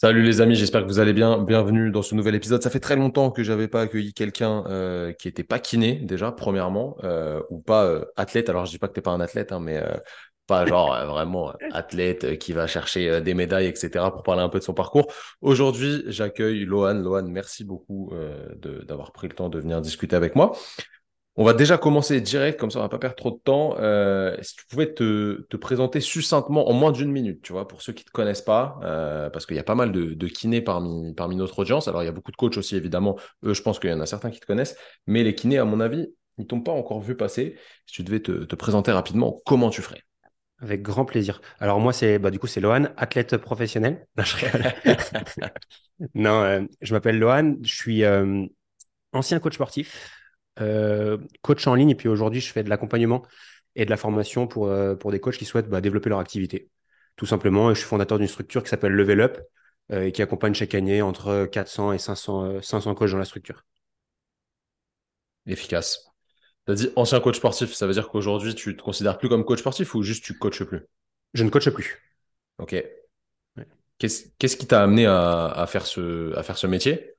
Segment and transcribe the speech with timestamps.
[0.00, 1.38] Salut les amis, j'espère que vous allez bien.
[1.38, 2.62] Bienvenue dans ce nouvel épisode.
[2.62, 6.30] Ça fait très longtemps que j'avais pas accueilli quelqu'un euh, qui était pas kiné déjà,
[6.30, 8.48] premièrement, euh, ou pas euh, athlète.
[8.48, 9.82] Alors je dis pas que t'es pas un athlète, hein, mais
[10.46, 14.12] pas genre vraiment athlète qui va chercher des médailles, etc.
[14.12, 15.12] pour parler un peu de son parcours.
[15.40, 16.94] Aujourd'hui, j'accueille Lohan.
[16.94, 18.12] Lohan, merci beaucoup
[18.86, 20.52] d'avoir pris le temps de venir discuter avec moi.
[21.40, 23.76] On va déjà commencer direct, comme ça on va pas perdre trop de temps.
[23.78, 27.92] Euh, si tu pouvais te, présenter succinctement en moins d'une minute, tu vois, pour ceux
[27.92, 30.62] qui ne te connaissent pas, euh, parce qu'il y a pas mal de, de kinés
[30.62, 31.86] parmi, parmi notre audience.
[31.86, 33.16] Alors il y a beaucoup de coachs aussi, évidemment.
[33.44, 34.76] Eux, je pense qu'il y en a certains qui te connaissent.
[35.06, 37.56] Mais les kinés, à mon avis, ils t'ont pas encore vu passer.
[37.86, 40.02] Si tu devais te, présenter rapidement, comment tu ferais?
[40.60, 41.40] Avec grand plaisir.
[41.60, 44.08] Alors moi, c'est bah, du coup c'est Lohan, athlète professionnel.
[44.16, 45.46] Non, je,
[46.14, 48.02] non, euh, je m'appelle Lohan, je suis
[49.12, 50.17] ancien coach sportif,
[50.60, 51.90] euh, coach en ligne.
[51.90, 53.24] Et puis aujourd'hui, je fais de l'accompagnement
[53.74, 56.70] et de la formation pour, euh, pour des coachs qui souhaitent bah, développer leur activité.
[57.16, 59.38] Tout simplement, je suis fondateur d'une structure qui s'appelle Level Up
[59.92, 63.64] euh, et qui accompagne chaque année entre 400 et 500, 500 coachs dans la structure.
[65.46, 66.06] Efficace.
[66.66, 69.44] Tu as dit ancien coach sportif, ça veut dire qu'aujourd'hui, tu te considères plus comme
[69.44, 70.86] coach sportif ou juste tu coaches plus?
[71.34, 72.02] Je ne coache plus.
[72.58, 72.76] Ok.
[73.98, 77.14] Qu'est-ce qui t'a amené à, faire ce, à faire ce métier?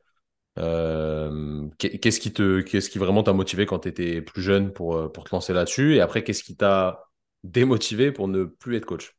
[0.59, 4.95] Euh, qu'est-ce qui te, qu'est-ce qui vraiment t'a motivé quand tu étais plus jeune pour,
[4.95, 5.95] euh, pour te lancer là-dessus?
[5.95, 7.09] Et après, qu'est-ce qui t'a
[7.43, 9.15] démotivé pour ne plus être coach?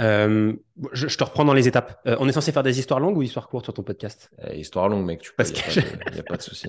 [0.00, 0.54] Euh,
[0.92, 2.00] je, te reprends dans les étapes.
[2.06, 4.30] on est censé faire des histoires longues ou histoires courtes sur ton podcast?
[4.52, 5.20] Histoire longue, mec.
[5.20, 6.68] Tu Parce qu'il n'y a, pas de souci.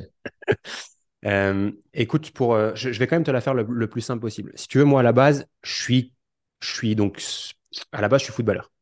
[1.93, 4.51] écoute, pour, je, vais quand même te la faire le, le, plus simple possible.
[4.55, 6.13] Si tu veux, moi, à la base, je suis,
[6.59, 7.23] je suis donc,
[7.93, 8.72] à la base, je suis footballeur.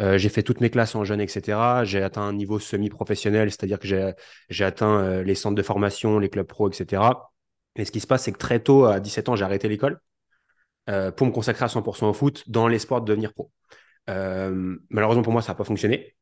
[0.00, 1.84] Euh, j'ai fait toutes mes classes en jeune, etc.
[1.84, 4.14] J'ai atteint un niveau semi-professionnel, c'est-à-dire que
[4.48, 7.30] j'ai atteint euh, les centres de formation, les clubs pro, etc.
[7.76, 10.00] Et ce qui se passe, c'est que très tôt, à 17 ans, j'ai arrêté l'école
[10.90, 13.50] euh, pour me consacrer à 100% au foot dans l'espoir de devenir pro.
[14.06, 16.16] malheureusement pour moi, ça n'a pas fonctionné.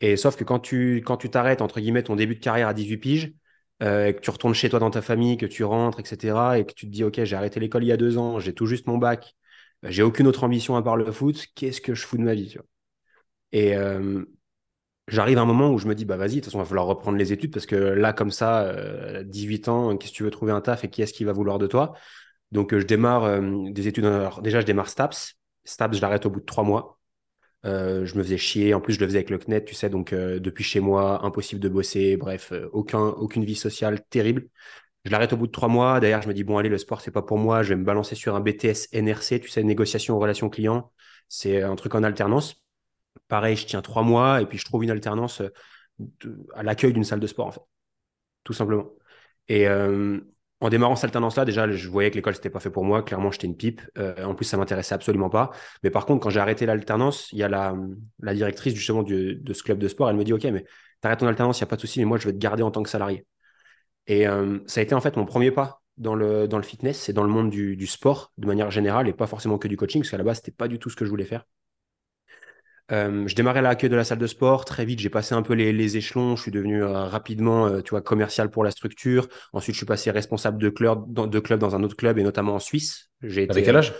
[0.00, 2.74] Et sauf que quand tu quand tu t'arrêtes, entre guillemets, ton début de carrière à
[2.74, 3.34] 18 piges,
[3.80, 6.86] que tu retournes chez toi dans ta famille, que tu rentres, etc., et que tu
[6.86, 8.98] te dis, OK, j'ai arrêté l'école il y a deux ans, j'ai tout juste mon
[8.98, 9.34] bac,
[9.84, 12.56] j'ai aucune autre ambition à part le foot, qu'est-ce que je fous de ma vie
[13.54, 14.24] et euh,
[15.06, 16.66] j'arrive à un moment où je me dis, bah vas-y, de toute façon, il va
[16.66, 20.24] falloir reprendre les études parce que là, comme ça, 18 euh, ans, qu'est-ce que tu
[20.24, 21.94] veux trouver un taf et qui est-ce qui va vouloir de toi?
[22.50, 24.06] Donc, euh, je démarre des études.
[24.06, 25.36] Alors, déjà, je démarre STAPS.
[25.64, 26.98] STAPS, je l'arrête au bout de trois mois.
[27.62, 28.74] je me faisais chier.
[28.74, 31.60] En plus, je le faisais avec le CNET, tu sais, donc depuis chez moi, impossible
[31.60, 32.16] de bosser.
[32.16, 34.48] Bref, aucun, aucune vie sociale terrible.
[35.04, 36.00] Je l'arrête au bout de trois mois.
[36.00, 37.62] D'ailleurs, je me dis, bon, allez, le sport, c'est pas pour moi.
[37.62, 40.90] Je vais me balancer sur un BTS NRC, tu sais, négociation, relation client.
[41.28, 42.63] C'est un truc en alternance.
[43.28, 45.50] Pareil, je tiens trois mois et puis je trouve une alternance euh,
[46.54, 47.62] à l'accueil d'une salle de sport, en fait.
[48.44, 48.90] Tout simplement.
[49.48, 50.20] Et euh,
[50.60, 53.02] en démarrant cette alternance-là, déjà, je voyais que l'école, c'était pas fait pour moi.
[53.02, 53.80] Clairement, j'étais une pipe.
[53.98, 55.50] Euh, en plus, ça m'intéressait absolument pas.
[55.82, 57.74] Mais par contre, quand j'ai arrêté l'alternance, il y a la,
[58.34, 60.10] directrice, justement, de ce club de sport.
[60.10, 60.64] Elle me dit, OK, mais
[61.00, 62.62] t'arrêtes ton alternance, il n'y a pas de souci, mais moi, je vais te garder
[62.62, 63.26] en tant que salarié.
[64.06, 64.26] Et
[64.66, 67.50] ça a été, en fait, mon premier pas dans le, fitness et dans le monde
[67.50, 70.24] du, du sport, de manière générale, et pas forcément que du coaching, parce qu'à la
[70.24, 71.44] base, c'était pas du tout ce que je voulais faire.
[72.92, 74.64] Euh, je démarrais à l'accueil de la salle de sport.
[74.64, 76.36] Très vite, j'ai passé un peu les, échelons.
[76.36, 79.28] Je suis devenu euh, rapidement, euh, tu vois, commercial pour la structure.
[79.52, 82.22] Ensuite, je suis passé responsable de club, dans, de club dans un autre club et
[82.22, 83.10] notamment en Suisse.
[83.22, 83.94] J'ai Avec quel âge?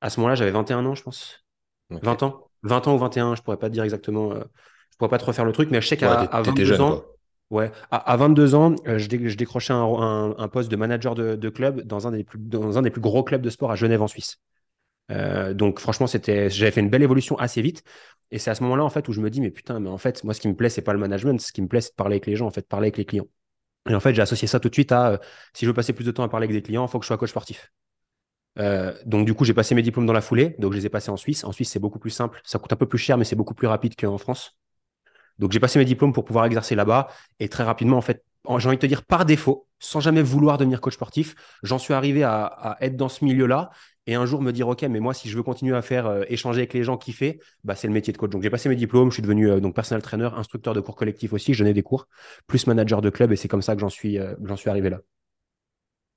[0.00, 1.44] À ce moment-là, j'avais 21 ans, je pense.
[1.90, 4.34] 20 ans 20 ans ou 21, je pourrais pas te dire exactement.
[4.34, 7.04] je pourrais pas te refaire le truc, mais je sais qu'à 22 ans.
[7.50, 9.06] Ouais, à, 22 ans, je,
[9.36, 12.90] décrochais un, poste de manager de, de club dans un, des plus, dans un des
[12.90, 14.38] plus gros clubs de sport à Genève en Suisse.
[15.10, 17.82] Euh, donc franchement, c'était, j'avais fait une belle évolution assez vite.
[18.30, 19.98] Et c'est à ce moment-là en fait où je me dis mais putain, mais en
[19.98, 21.90] fait, moi ce qui me plaît c'est pas le management, ce qui me plaît c'est
[21.90, 23.26] de parler avec les gens, en fait, parler avec les clients.
[23.88, 25.18] Et en fait, j'ai associé ça tout de suite à euh,
[25.54, 27.04] si je veux passer plus de temps à parler avec des clients, il faut que
[27.04, 27.72] je sois coach sportif.
[28.58, 30.56] Euh, donc du coup, j'ai passé mes diplômes dans la foulée.
[30.58, 31.44] Donc je les ai passés en Suisse.
[31.44, 32.40] En Suisse, c'est beaucoup plus simple.
[32.44, 34.56] Ça coûte un peu plus cher, mais c'est beaucoup plus rapide qu'en France.
[35.38, 37.08] Donc j'ai passé mes diplômes pour pouvoir exercer là-bas.
[37.40, 38.24] Et très rapidement, en fait,
[38.58, 41.94] j'ai envie de te dire par défaut, sans jamais vouloir devenir coach sportif, j'en suis
[41.94, 43.70] arrivé à, être dans ce milieu-là
[44.06, 46.24] et un jour me dire ok mais moi si je veux continuer à faire euh,
[46.28, 48.30] échanger avec les gens kiffer bah c'est le métier de coach.
[48.30, 50.94] Donc j'ai passé mes diplômes je suis devenu euh, donc personnel trainer instructeur de cours
[50.94, 52.06] collectifs aussi je donnais des cours
[52.46, 54.34] plus manager de club et c'est comme ça que j'en suis euh,
[54.66, 55.00] arrivé là.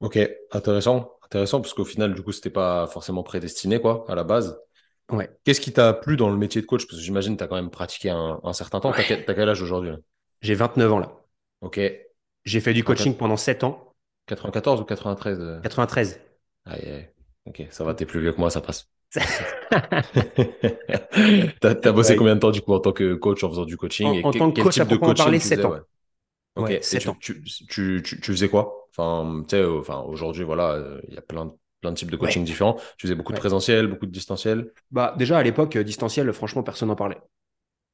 [0.01, 0.19] Ok
[0.51, 4.59] intéressant intéressant parce qu'au final du coup c'était pas forcément prédestiné quoi à la base
[5.11, 5.29] ouais.
[5.43, 6.85] Qu'est-ce qui t'a plu dans le métier de coach?
[6.85, 8.91] Parce que j'imagine tu as quand même pratiqué un, certain temps.
[8.91, 9.91] Tu t'as, quel âge aujourd'hui
[10.41, 11.11] j'ai 29 ans là.
[11.61, 11.79] Ok.
[12.45, 13.95] J'ai fait du coaching pendant 7 ans.
[14.27, 16.19] 94 ou 93 93
[16.65, 17.09] aïe, aïe.
[17.45, 18.89] Ok, ça va, t'es plus vieux que moi, ça passe.
[21.61, 23.77] t'as as bossé combien de temps du coup en tant que coach en faisant du
[23.77, 24.21] coaching?
[24.23, 25.77] En, tant que coach, à proprement parler, 7 ans.
[26.55, 26.79] Ok,
[27.19, 28.87] tu, Tu, tu, tu, faisais quoi?
[28.89, 32.17] Enfin, tu sais, enfin, aujourd'hui, voilà, euh, il y a plein, plein de types de
[32.17, 32.75] coaching différents.
[32.97, 36.63] Tu faisais beaucoup de présentiel, beaucoup de distanciel Bah, déjà, à l'époque, euh, distanciel, franchement,
[36.63, 37.17] personne n'en parlait.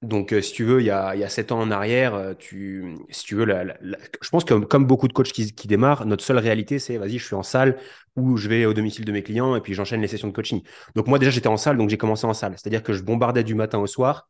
[0.02, 2.14] Donc, euh, si tu veux, il y a, il y a 7 ans en arrière,
[2.14, 5.32] euh, tu, si tu veux, la- la- la- je pense que comme beaucoup de coachs
[5.32, 7.78] qui, qui démarrent, notre seule réalité, c'est vas-y, je suis en salle
[8.18, 10.62] ou je vais au domicile de mes clients et puis j'enchaîne les sessions de coaching.
[10.96, 12.54] Donc, moi, déjà, j'étais en salle, donc j'ai commencé en salle.
[12.58, 14.28] C'est-à-dire que je bombardais du matin au soir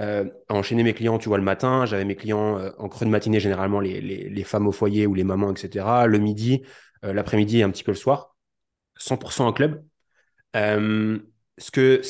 [0.00, 1.86] euh, à enchaîner mes clients, tu vois, le matin.
[1.86, 5.06] J'avais mes clients euh, en creux de matinée, généralement les, les, les femmes au foyer
[5.06, 6.06] ou les mamans, etc.
[6.08, 6.62] Le midi,
[7.02, 8.31] l'après-midi et un petit peu le soir.
[8.96, 9.84] 100% en club.
[10.56, 11.18] Euh,
[11.58, 12.02] ce que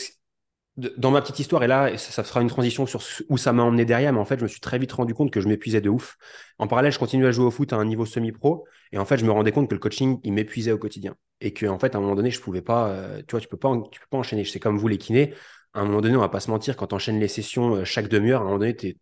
[0.78, 3.84] dans ma petite histoire, et là, ça, fera une transition sur où ça m'a emmené
[3.84, 5.90] derrière, mais en fait, je me suis très vite rendu compte que je m'épuisais de
[5.90, 6.16] ouf.
[6.58, 9.18] En parallèle, je continuais à jouer au foot à un niveau semi-pro, et en fait,
[9.18, 11.14] je me rendais compte que le coaching, il m'épuisait au quotidien.
[11.42, 13.58] Et qu'en fait, à un moment donné, je pouvais pas, euh, tu vois, tu peux
[13.58, 14.44] pas, tu peux pas enchaîner.
[14.46, 15.34] C'est comme vous, les kinés.
[15.74, 17.84] À un moment donné, on va pas se mentir, quand tu enchaînes les sessions euh,
[17.84, 18.96] chaque demi-heure, à un moment donné, tu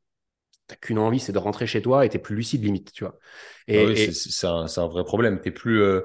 [0.71, 3.05] n'as qu'une envie, c'est de rentrer chez toi et tu es plus lucide limite, tu
[3.05, 3.19] vois.
[3.73, 5.41] Ah oui, Et, c'est et- un, vrai problème.
[5.41, 6.01] T'es plus, euh,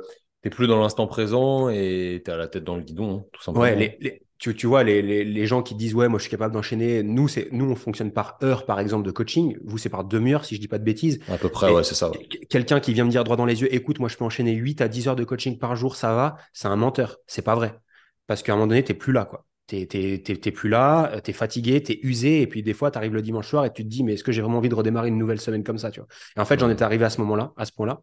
[0.46, 3.42] t'es plus dans l'instant présent et t'es à la tête dans le guidon, hein, tout
[3.42, 3.64] simplement.
[3.64, 6.24] Ouais, les, les- tu, tu vois, les, les, les gens qui disent, ouais, moi je
[6.24, 9.58] suis capable d'enchaîner, nous, c'est, nous, on fonctionne par heure, par exemple, de coaching.
[9.64, 11.20] Vous, c'est par demi-heure, si je dis pas de bêtises.
[11.28, 12.10] À peu près, Et ouais, c'est ça.
[12.12, 12.28] ouais.
[12.50, 14.82] Quelqu'un qui vient me dire droit dans les yeux, écoute, moi je peux enchaîner 8
[14.82, 17.18] à 10 heures de coaching par jour, ça va, c'est un menteur.
[17.28, 17.80] C'est pas vrai.
[18.28, 19.46] Parce qu'à un moment donné, t'es plus là, quoi.
[19.68, 23.14] T'es, t'es, t'es, t'es plus là, t'es fatigué, t'es usé, et puis des fois, t'arrives
[23.16, 25.08] le dimanche soir et tu te dis, mais est-ce que j'ai vraiment envie de redémarrer
[25.10, 26.08] une nouvelle semaine comme ça, tu vois?
[26.38, 28.02] Et en fait, j'en étais arrivé à ce moment-là, à ce point-là.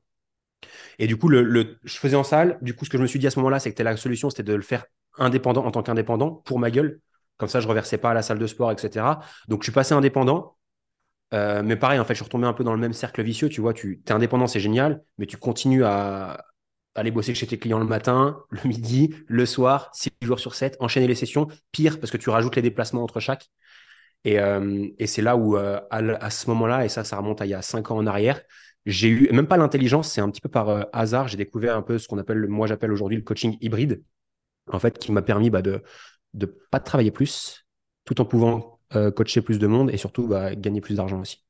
[0.99, 2.59] Et du coup, le, je faisais en salle.
[2.63, 4.31] Du coup, ce que je me suis dit à ce moment-là, c'est que la solution,
[4.31, 4.85] c'était de le faire
[5.19, 7.01] indépendant en tant qu'indépendant pour ma gueule.
[7.37, 9.21] Comme ça, je reversais pas à la salle de sport, etc.
[9.49, 10.57] Donc, je suis passé indépendant.
[11.35, 13.49] Euh, mais pareil, en fait, je suis retombé un peu dans le même cercle vicieux.
[13.49, 16.45] Tu vois, tu es indépendant, c'est génial, mais tu continues à
[16.95, 20.77] aller bosser chez tes clients le matin, le midi, le soir, 6 jours sur 7,
[20.81, 21.49] enchaîner les sessions.
[21.73, 23.49] Pire, parce que tu rajoutes les déplacements entre chaque.
[24.25, 27.41] Et, euh, et c'est là où, euh, à, à ce moment-là, et ça, ça remonte
[27.41, 28.41] à il y a 5 ans en arrière,
[28.87, 31.83] j'ai eu, même pas l'intelligence, c'est un petit peu par euh, hasard, j'ai découvert un
[31.83, 34.03] peu ce qu'on appelle, moi j'appelle aujourd'hui le coaching hybride,
[34.73, 35.83] en fait, qui m'a permis bah, de
[36.35, 37.67] ne pas travailler plus,
[38.05, 41.45] tout en pouvant euh, coacher plus de monde et surtout bah, gagner plus d'argent aussi.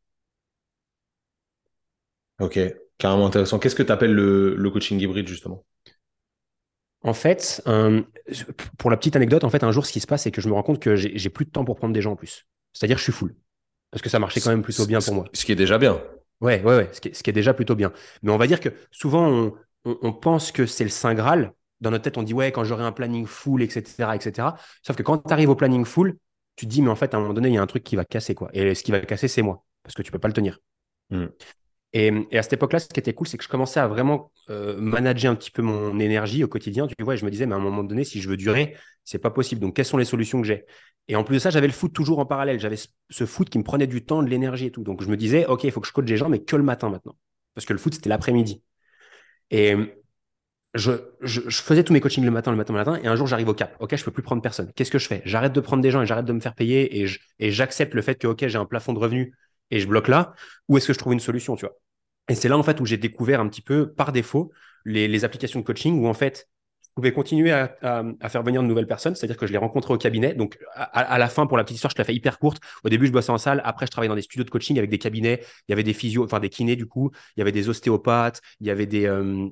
[2.40, 2.58] Ok,
[2.98, 3.58] carrément intéressant.
[3.58, 5.64] Qu'est-ce que tu appelles le, le coaching hybride, justement?
[7.04, 8.04] En fait, un-
[8.78, 10.48] pour la petite anecdote, en fait, un jour, ce qui se passe, c'est que je
[10.48, 12.46] me rends compte que j'ai j'ai plus de temps pour prendre des gens en plus.
[12.72, 13.34] C'est-à-dire, je suis full.
[13.90, 15.24] Parce que ça marchait quand même plutôt bien pour moi.
[15.32, 16.00] Ce qui est déjà bien.
[16.42, 17.92] Ouais, ouais, ouais, ce qui est, déjà plutôt bien.
[18.22, 19.52] Mais on va dire que souvent,
[19.84, 21.52] on pense que c'est le Saint Graal.
[21.80, 24.48] Dans notre tête, on dit, ouais, quand j'aurai un planning full, etc., etc.
[24.82, 26.18] Sauf que quand tu arrives au planning full,
[26.56, 27.84] tu te dis, mais en fait, à un moment donné, il y a un truc
[27.84, 28.50] qui va casser, quoi.
[28.52, 29.64] Et ce qui va casser, c'est moi.
[29.84, 30.58] Parce que tu peux pas le tenir.
[31.10, 31.26] Hmm.
[31.94, 34.76] Et, à cette époque-là, ce qui était cool, c'est que je commençais à vraiment euh,
[34.78, 36.86] manager un petit peu mon énergie au quotidien.
[36.86, 38.76] Tu vois, et je me disais, mais à un moment donné, si je veux durer,
[39.04, 39.60] c'est pas possible.
[39.60, 40.64] Donc, quelles sont les solutions que j'ai?
[41.08, 42.58] Et en plus de ça, j'avais le foot toujours en parallèle.
[42.60, 42.76] J'avais
[43.10, 44.82] ce, foot qui me prenait du temps, de l'énergie et tout.
[44.82, 46.62] Donc, je me disais, OK, il faut que je coach des gens, mais que le
[46.62, 47.16] matin maintenant.
[47.54, 48.62] Parce que le foot, c'était l'après-midi.
[49.50, 49.74] Et
[50.72, 50.92] je,
[51.50, 52.98] faisais tous mes coachings le matin, le matin, le matin.
[53.02, 53.76] Et un jour, j'arrive au cap.
[53.80, 54.72] OK, je peux plus prendre personne.
[54.74, 55.20] Qu'est-ce que je fais?
[55.26, 57.02] J'arrête de prendre des gens et j'arrête de me faire payer
[57.38, 59.34] et j'accepte le fait que, OK, j'ai un plafond de revenus
[59.72, 60.34] et je bloque là.
[60.68, 61.74] Ou est-ce que je trouve une solution, tu vois?
[62.28, 64.52] Et c'est là, en fait, où j'ai découvert un petit peu, par défaut,
[64.84, 66.48] les, applications de coaching où, en fait,
[66.82, 67.74] je pouvais continuer à,
[68.28, 70.34] faire venir de nouvelles personnes, c'est-à-dire que je les rencontrais au cabinet.
[70.34, 72.62] Donc, à, la fin, pour la petite histoire, je la fais hyper courte.
[72.84, 73.62] Au début, je bossais en salle.
[73.64, 75.40] Après, je travaillais dans des studios de coaching avec des cabinets.
[75.66, 77.10] Il y avait des physios, enfin des kinés, du coup.
[77.36, 78.40] Il y avait des ostéopathes.
[78.60, 79.06] Il y avait des.
[79.06, 79.48] euh,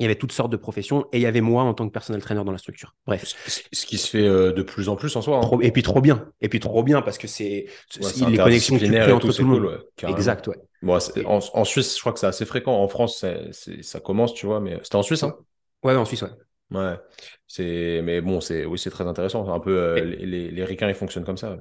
[0.00, 1.92] il y avait toutes sortes de professions et il y avait moi en tant que
[1.92, 2.94] personnel trainer dans la structure.
[3.06, 3.34] Bref,
[3.72, 5.38] Ce qui se fait euh, de plus en plus en soi.
[5.38, 5.58] hein.
[5.62, 7.66] Et puis trop bien, et puis trop bien parce que c'est
[8.00, 9.58] Ouais, les connexions que tu crées entre tout, le monde.
[9.58, 10.20] cool, ouais, carrément.
[10.20, 10.56] exact, ouais.
[10.82, 12.72] Bon, en, en Suisse, je crois que c'est assez fréquent.
[12.74, 13.24] En France,
[13.82, 15.36] ça commence, tu vois, mais c'était en Suisse, hein?
[15.82, 16.30] Ouais, en Suisse, ouais.
[16.70, 16.96] Ouais.
[17.48, 19.48] C'est, mais bon, c'est, oui, c'est très intéressant.
[19.52, 21.56] Un peu, euh, Et- les, les, les ricains, ils fonctionnent comme ça.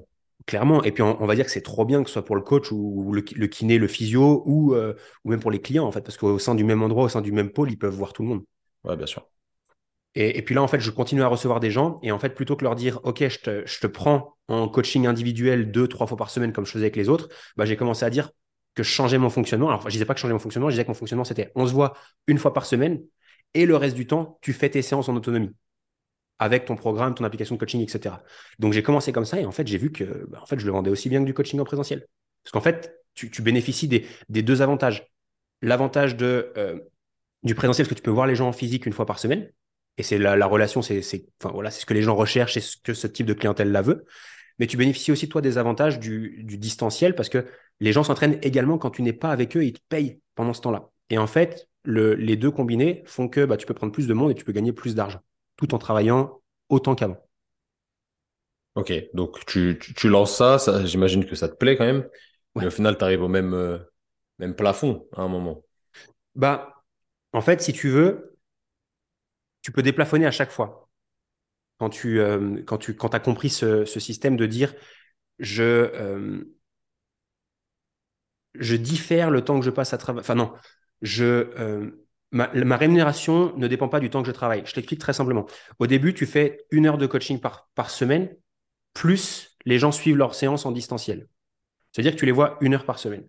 [0.46, 0.84] Clairement.
[0.84, 2.42] Et puis, on, on va dire que c'est trop bien que ce soit pour le
[2.42, 4.94] coach ou le, le kiné, le physio ou, euh,
[5.24, 7.22] ou même pour les clients, en fait, parce qu'au sein du même endroit, au sein
[7.22, 8.44] du même pôle, ils peuvent voir tout le monde.
[8.84, 9.28] Ouais, bien sûr.
[10.16, 12.00] Et, et puis là, en fait, je continue à recevoir des gens.
[12.04, 15.08] Et en fait, plutôt que leur dire, OK, je te, je te prends en coaching
[15.08, 18.06] individuel deux, trois fois par semaine, comme je faisais avec les autres, bah, j'ai commencé
[18.06, 18.32] à dire
[18.76, 19.70] que je changeais mon fonctionnement.
[19.70, 21.52] Alors, je disais pas que je changeais mon fonctionnement, je disais que mon fonctionnement, c'était
[21.56, 21.94] on se voit
[22.28, 23.02] une fois par semaine
[23.54, 25.52] et le reste du temps, tu fais tes séances en autonomie
[26.40, 28.16] avec ton programme, ton application de coaching, etc.
[28.58, 30.66] Donc, j'ai commencé comme ça et en fait, j'ai vu que bah, en fait, je
[30.66, 32.06] le vendais aussi bien que du coaching en présentiel.
[32.44, 35.12] Parce qu'en fait, tu, bénéficies des, deux avantages.
[35.62, 36.80] L'avantage euh,
[37.44, 39.52] du présentiel, parce que tu peux voir les gens en physique une fois par semaine.
[39.98, 43.08] Et c'est la, la relation, c'est ce que les gens recherchent et ce que ce
[43.08, 44.06] type de clientèle la veut.
[44.58, 47.46] Mais tu bénéficies aussi, toi, des avantages du, distanciel parce que
[47.82, 50.62] les gens s'entraînent également quand tu n'es pas avec eux, ils te payent pendant ce
[50.62, 50.90] temps-là.
[51.10, 54.14] Et en fait, le- les deux combinés font que bah, tu peux prendre plus de
[54.14, 55.20] monde et tu peux gagner plus d'argent
[55.60, 57.20] tout en travaillant autant qu'avant.
[58.76, 62.08] Ok, donc tu, tu, tu lances ça, ça j'imagine que ça te plaît quand même,
[62.56, 63.78] mais au final, tu arrives au même, euh,
[64.40, 65.64] même plafond à un moment.
[66.36, 66.84] Bah,
[67.34, 68.38] en fait, si tu veux,
[69.62, 70.90] tu peux déplafonner à chaque fois.
[71.80, 74.74] Quand tu, euh, quand tu quand as compris ce, ce système de dire
[75.40, 76.44] je, euh,
[78.56, 80.22] je diffère le temps que je passe à travailler.
[80.24, 80.54] Enfin, non,
[81.02, 81.92] je,
[82.32, 84.64] ma, rémunération ne dépend pas du temps que je travaille.
[84.66, 85.46] Je t'explique très simplement.
[85.80, 88.36] Au début, tu fais une heure de coaching par, par semaine,
[88.94, 91.28] plus les gens suivent leur séance en distanciel.
[91.92, 93.28] C'est-à-dire que tu les vois une heure par semaine.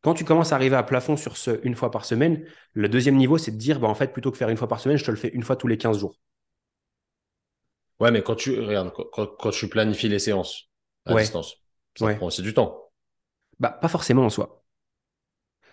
[0.00, 2.44] Quand tu commences à arriver à plafond sur ce une fois par semaine,
[2.74, 4.80] le deuxième niveau, c'est de dire, bah, en fait, plutôt que faire une fois par
[4.80, 6.18] semaine, je te le fais une fois tous les 15 jours.
[8.00, 10.68] Ouais, mais quand tu, regarde, quand, tu planifies les séances
[11.06, 11.56] à distance,
[11.96, 12.90] ça prend aussi du temps.
[13.58, 14.64] Bah, pas forcément en soi.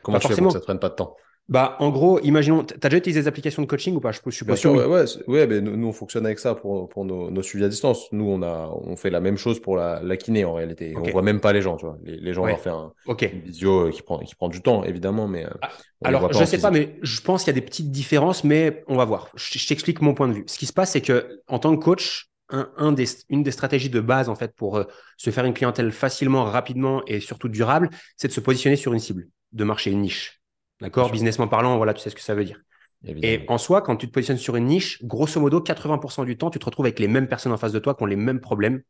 [0.01, 1.15] Comment tu fais pour que ça ne prenne pas de temps?
[1.49, 4.11] Bah, en gros, imaginons, tu as déjà utilisé des applications de coaching ou pas?
[4.11, 4.73] Je, suis pas sûr.
[4.73, 8.07] Ouais, ouais, mais nous, on fonctionne avec ça pour, pour nos, nos, suivis à distance.
[8.13, 10.93] Nous, on, a, on fait la même chose pour la, la kiné en réalité.
[10.95, 11.97] On On voit même pas les gens, tu vois.
[12.03, 15.27] Les, gens, vont faire un, une vidéo euh, qui prend, qui prend du temps, évidemment,
[15.27, 15.45] mais.
[15.45, 15.69] Euh, ah,
[16.03, 18.95] alors, je sais pas, mais je pense qu'il y a des petites différences, mais on
[18.95, 19.27] va voir.
[19.35, 20.43] Je, t'explique mon point de vue.
[20.47, 23.89] Ce qui se passe, c'est que en tant que coach, un, des, une des stratégies
[23.89, 24.83] de base en fait pour euh,
[25.17, 28.99] se faire une clientèle facilement, rapidement et surtout durable, c'est de se positionner sur une
[28.99, 30.40] cible, de marcher une niche.
[30.81, 32.61] D'accord Businessment parlant, voilà, tu sais ce que ça veut dire.
[33.03, 36.49] Et en soi, quand tu te positionnes sur une niche, grosso modo, 80% du temps,
[36.49, 38.39] tu te retrouves avec les mêmes personnes en face de toi qui ont les mêmes
[38.39, 38.83] problèmes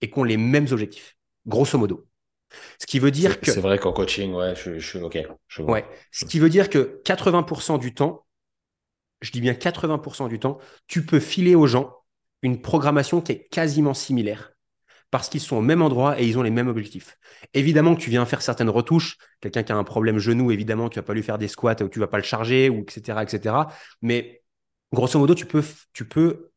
[0.00, 1.16] et qui ont les mêmes objectifs.
[1.46, 2.06] Grosso modo.
[2.78, 3.50] Ce qui veut dire que.
[3.50, 5.18] C'est vrai qu'en coaching, ouais, je, suis OK.
[5.60, 5.84] ouais.
[6.10, 8.26] Ce qui veut dire que 80% du temps,
[9.22, 11.94] je dis bien 80% du temps, tu peux filer aux gens
[12.42, 14.53] une programmation qui est quasiment similaire
[15.14, 17.16] parce qu'ils sont au même endroit et ils ont les mêmes objectifs.
[17.52, 19.16] Évidemment que tu viens faire certaines retouches.
[19.40, 21.88] Quelqu'un qui a un problème genou, évidemment, tu vas pas lui faire des squats ou
[21.88, 23.54] tu vas pas le charger, ou etc., etc.
[24.02, 24.42] Mais
[24.92, 26.50] grosso modo, tu peux, tu peux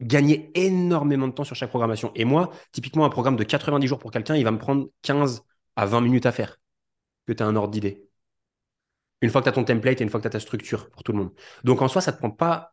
[0.00, 2.12] gagner énormément de temps sur chaque programmation.
[2.14, 5.42] Et moi, typiquement, un programme de 90 jours pour quelqu'un, il va me prendre 15
[5.76, 6.56] à 20 minutes à faire,
[7.26, 8.08] que tu as un ordre d'idée.
[9.20, 10.88] Une fois que tu as ton template et une fois que tu as ta structure
[10.88, 11.32] pour tout le monde.
[11.62, 12.72] Donc en soi, ça ne te prend pas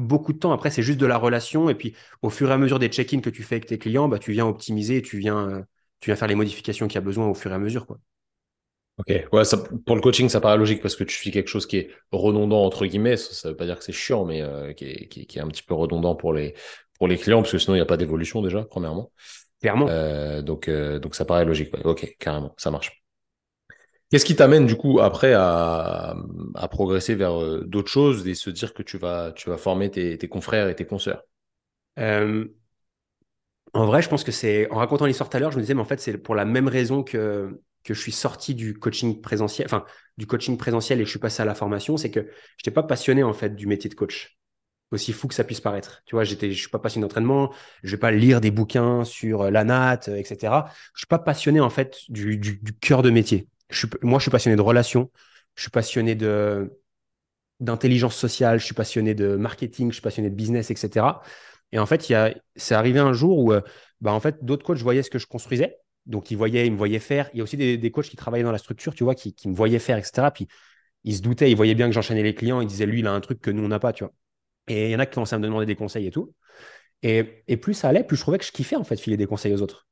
[0.00, 0.52] beaucoup de temps.
[0.52, 1.70] Après, c'est juste de la relation.
[1.70, 4.08] Et puis, au fur et à mesure des check-ins que tu fais avec tes clients,
[4.08, 5.62] bah, tu viens optimiser et tu viens, euh,
[6.00, 7.86] tu viens faire les modifications qu'il y a besoin au fur et à mesure.
[7.86, 7.98] Quoi.
[8.98, 9.42] Ok, ouais,
[9.86, 12.64] pour le coaching, ça paraît logique parce que tu fais quelque chose qui est redondant,
[12.64, 13.16] entre guillemets.
[13.16, 15.74] Ça ne veut pas dire que c'est chiant, mais euh, qui, est, un petit peu
[15.74, 16.54] redondant pour les,
[16.98, 19.12] pour les clients parce que sinon, il n'y a pas d'évolution déjà, premièrement.
[19.62, 19.86] Clairement.
[19.88, 21.72] Euh, donc, donc, ça paraît logique.
[21.84, 22.99] Ok, carrément, ça marche.
[24.10, 26.16] Qu'est-ce qui t'amène du coup après à,
[26.70, 30.18] progresser vers euh, d'autres choses et se dire que tu vas, tu vas former tes,
[30.28, 31.22] confrères et tes consoeurs?
[31.98, 32.46] Euh,
[33.72, 35.74] En vrai, je pense que c'est en racontant l'histoire tout à l'heure, je me disais,
[35.74, 39.20] mais en fait, c'est pour la même raison que, que je suis sorti du coaching
[39.20, 39.84] présentiel, enfin
[40.16, 42.26] du coaching présentiel et je suis passé à la formation, c'est que je
[42.58, 44.36] n'étais pas passionné en fait du métier de coach
[44.90, 46.02] aussi fou que ça puisse paraître.
[46.04, 47.52] Tu vois, j'étais, je suis pas passionné d'entraînement,
[47.84, 50.68] je vais pas lire des bouquins sur la natte, etc.
[50.94, 53.46] Je suis pas passionné en fait du, du cœur de métier
[54.02, 55.10] moi, je suis passionné de relations,
[55.54, 56.76] je suis passionné de
[57.60, 61.20] d'intelligence sociale, je suis passionné de marketing, je suis passionné de business, etc.
[61.72, 62.12] Et en fait,
[62.56, 63.60] c'est arrivé un jour où, euh,
[64.00, 65.76] bah, en fait, d'autres coachs voyaient ce que je construisais.
[66.06, 67.30] Donc, ils voyaient, ils me voyaient faire.
[67.34, 69.54] Il y a aussi des, coachs qui travaillaient dans la structure, tu vois, qui, me
[69.54, 70.30] voyaient faire, etc.
[70.32, 70.48] Puis,
[71.04, 72.60] ils se doutaient, ils voyaient bien que j'enchaînais les clients.
[72.60, 74.12] Ils disaient, lui, il a un truc que nous, on n'a pas, tu vois.
[74.68, 76.34] Et il y en a qui commençaient à me demander des conseils et tout.
[77.02, 79.26] Et, et, plus ça allait, plus je trouvais que je kiffais, en fait, filer des
[79.26, 79.89] conseils aux autres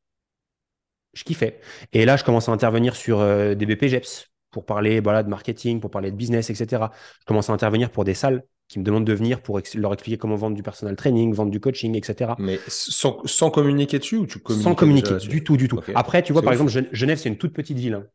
[1.15, 1.61] je kiffais.
[1.93, 5.81] Et là, je commence à intervenir sur euh, des BPGEPS pour parler voilà, de marketing,
[5.81, 6.85] pour parler de business, etc.
[7.21, 10.19] Je commence à intervenir pour des salles qui me demandent de venir pour leur expliquer
[10.19, 12.33] comment vendre du personal training, vendre du coaching, etc.
[12.39, 15.81] Mais sans, sans communiquer dessus ou tu communiques Sans communiquer, du tout, du tout.
[15.95, 17.95] Après, tu vois, par exemple, Genève, c'est une toute petite ville.
[17.95, 18.07] Hein.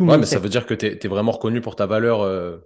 [0.00, 2.58] Ouais, mais ça veut dire que tu es, vraiment reconnu pour ta valeur euh,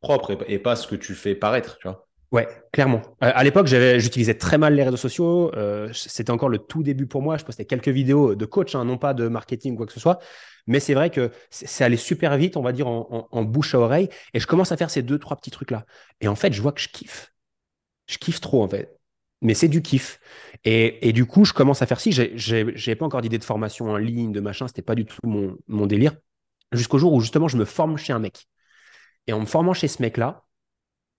[0.00, 2.06] propre et, et, pas ce que tu fais paraître, tu vois.
[2.32, 3.02] Ouais, clairement.
[3.22, 5.54] Euh, à l'époque, j'utilisais très mal les réseaux sociaux.
[5.54, 7.36] Euh, c'était encore le tout début pour moi.
[7.36, 10.00] Je postais quelques vidéos de coach, hein, non pas de marketing ou quoi que ce
[10.00, 10.18] soit.
[10.66, 14.08] Mais c'est vrai que c'est allé super vite, on va dire, en, bouche à oreille.
[14.32, 15.84] Et je commence à faire ces deux, trois petits trucs-là.
[16.22, 17.34] Et en fait, je vois que je kiffe.
[18.06, 18.98] Je kiffe trop, en fait.
[19.42, 20.18] Mais c'est du kiff.
[20.64, 22.12] Et, du coup, je commence à faire si.
[22.12, 24.68] J'ai pas encore d'idée de formation en ligne, de machin.
[24.68, 26.14] C'était pas du tout mon, mon délire.
[26.72, 28.46] Jusqu'au jour où, justement, je me forme chez un mec.
[29.26, 30.44] Et en me formant chez ce mec-là,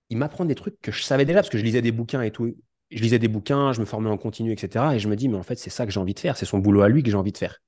[0.09, 2.31] il m'apprend des trucs que je savais déjà parce que je lisais des bouquins et
[2.31, 2.55] tout.
[2.91, 4.95] Je lisais des bouquins, je me formais en continu, etc.
[4.95, 6.37] Et je me dis, mais en fait, c'est ça que j'ai envie de faire.
[6.37, 7.59] C'est son boulot à lui que j'ai envie de faire.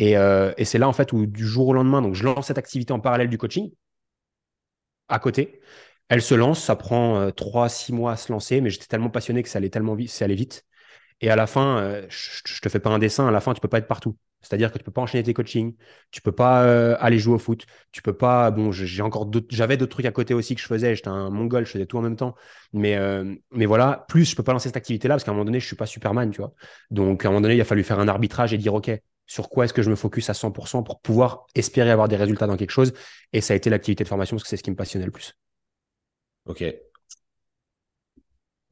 [0.00, 2.58] Euh, et, c'est là, en fait, où du jour au lendemain, donc je lance cette
[2.58, 3.70] activité en parallèle du coaching
[5.08, 5.60] à côté.
[6.08, 9.10] Elle se lance, ça prend euh, trois, six mois à se lancer, mais j'étais tellement
[9.10, 10.64] passionné que ça allait tellement vite.
[11.20, 13.54] Et à la fin, euh, je, je, te fais pas un dessin, à la fin,
[13.54, 14.16] tu peux pas être partout.
[14.44, 15.74] C'est-à-dire que tu peux pas enchaîner tes coachings,
[16.10, 18.50] tu peux pas euh, aller jouer au foot, tu peux pas.
[18.50, 20.94] Bon, j'ai encore j'avais d'autres trucs à côté aussi que je faisais.
[20.94, 22.34] J'étais un mongol, je faisais tout en même temps.
[22.72, 25.44] Mais euh, mais voilà, plus je peux pas lancer cette activité-là parce qu'à un moment
[25.44, 26.52] donné, je suis pas Superman, tu vois.
[26.90, 28.90] Donc à un moment donné, il a fallu faire un arbitrage et dire ok,
[29.26, 32.46] sur quoi est-ce que je me focus à 100% pour pouvoir espérer avoir des résultats
[32.46, 32.92] dans quelque chose?
[33.32, 35.12] Et ça a été l'activité de formation parce que c'est ce qui me passionnait le
[35.12, 35.34] plus.
[36.46, 36.62] Ok,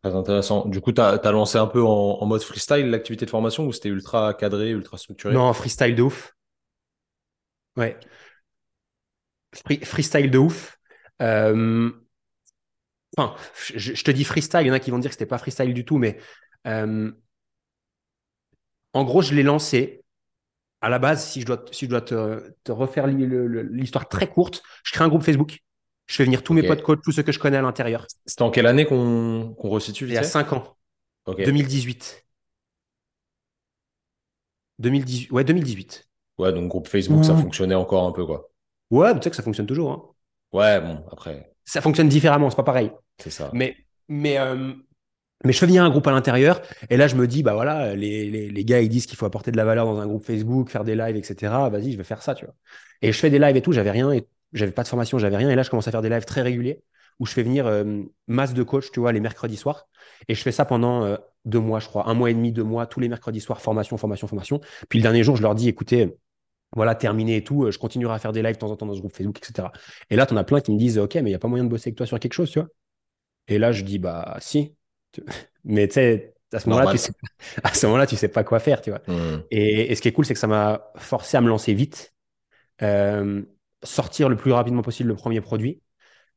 [0.03, 0.67] Très intéressant.
[0.67, 3.89] Du coup, tu as, lancé un peu en, mode freestyle l'activité de formation ou c'était
[3.89, 5.33] ultra cadré, ultra structuré?
[5.33, 6.35] Non, freestyle de ouf.
[7.77, 7.97] Ouais.
[9.85, 10.77] freestyle de ouf.
[11.21, 11.91] Euh,
[13.17, 13.37] enfin,
[13.75, 15.73] je, te dis freestyle, il y en a qui vont dire que c'était pas freestyle
[15.73, 16.19] du tout, mais
[16.67, 17.13] euh,
[18.93, 20.01] en gros, je l'ai lancé.
[20.81, 24.91] À la base, si je dois, si je dois te, refaire l'histoire très courte, je
[24.91, 25.61] crée un groupe Facebook.
[26.13, 28.07] Je fais venir tous mes potes coach, tous ceux que je connais à l'intérieur.
[28.27, 30.77] C'était en quelle année qu'on qu resitue Il y a 5 ans.
[31.27, 32.27] 2018.
[34.79, 35.31] 2018.
[35.31, 36.07] Ouais, 2018.
[36.37, 38.51] Ouais, donc groupe Facebook, ça fonctionnait encore un peu, quoi.
[38.91, 39.91] Ouais, tu sais que ça fonctionne toujours.
[39.91, 40.03] Hein.
[40.53, 41.51] Ouais, bon, après.
[41.65, 42.93] Ça fonctionne différemment, c'est pas pareil.
[43.17, 43.49] C'est ça.
[43.55, 43.75] Mais,
[44.09, 44.75] mais, euh,
[45.47, 47.95] mais je fais venir un groupe à l'intérieur, et là, je me dis, bah voilà,
[47.95, 50.27] les, les, les gars, ils disent qu'il faut apporter de la valeur dans un groupe
[50.27, 51.71] Facebook, faire des lives, etc.
[51.71, 52.55] Vas-y, je vais faire ça, tu vois.
[53.01, 55.37] Et je fais des lives et tout, j'avais rien, et j'avais pas de formation, j'avais
[55.37, 55.51] rien.
[55.51, 56.83] Et là, je commence à faire des lives très réguliers
[57.19, 59.87] où je fais venir euh, masse de coach, tu vois, les mercredis soirs.
[60.29, 62.65] Et je fais ça pendant euh, deux mois, je crois, un mois et demi, deux
[62.65, 64.61] mois, tous les mercredis soirs, formation, formation, formation.
[64.89, 66.17] Puis le dernier jour, je leur dis, écoutez,
[66.75, 68.95] voilà, terminé et tout, je continuerai à faire des lives de temps en temps dans
[68.95, 69.69] ce groupe Facebook, etc.
[70.11, 71.49] Et là, tu en as plein qui me disent, OK, mais il n'y a pas
[71.49, 72.69] moyen de bosser avec toi sur quelque chose, tu vois.
[73.49, 74.75] Et là, je dis, bah, si.
[75.65, 77.13] Mais tu sais, à ce moment-là, tu sais,
[77.63, 79.01] à ce moment-là, tu sais pas quoi faire, tu vois.
[79.07, 79.43] Mmh.
[79.51, 82.15] Et, ce qui est cool, c'est que ça m'a forcé à me lancer vite,
[82.83, 83.43] euh,
[83.83, 85.81] sortir le plus rapidement possible le premier produit,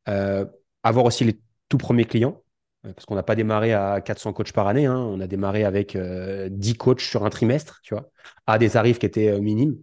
[0.10, 0.46] euh,
[0.84, 2.44] avoir aussi les tout premiers clients,
[2.86, 4.98] euh, parce qu'on n'a pas démarré à 400 coachs par année, hein.
[4.98, 8.10] on a démarré avec 10 coachs sur un trimestre, tu vois,
[8.48, 9.78] à des tarifs qui étaient minimes.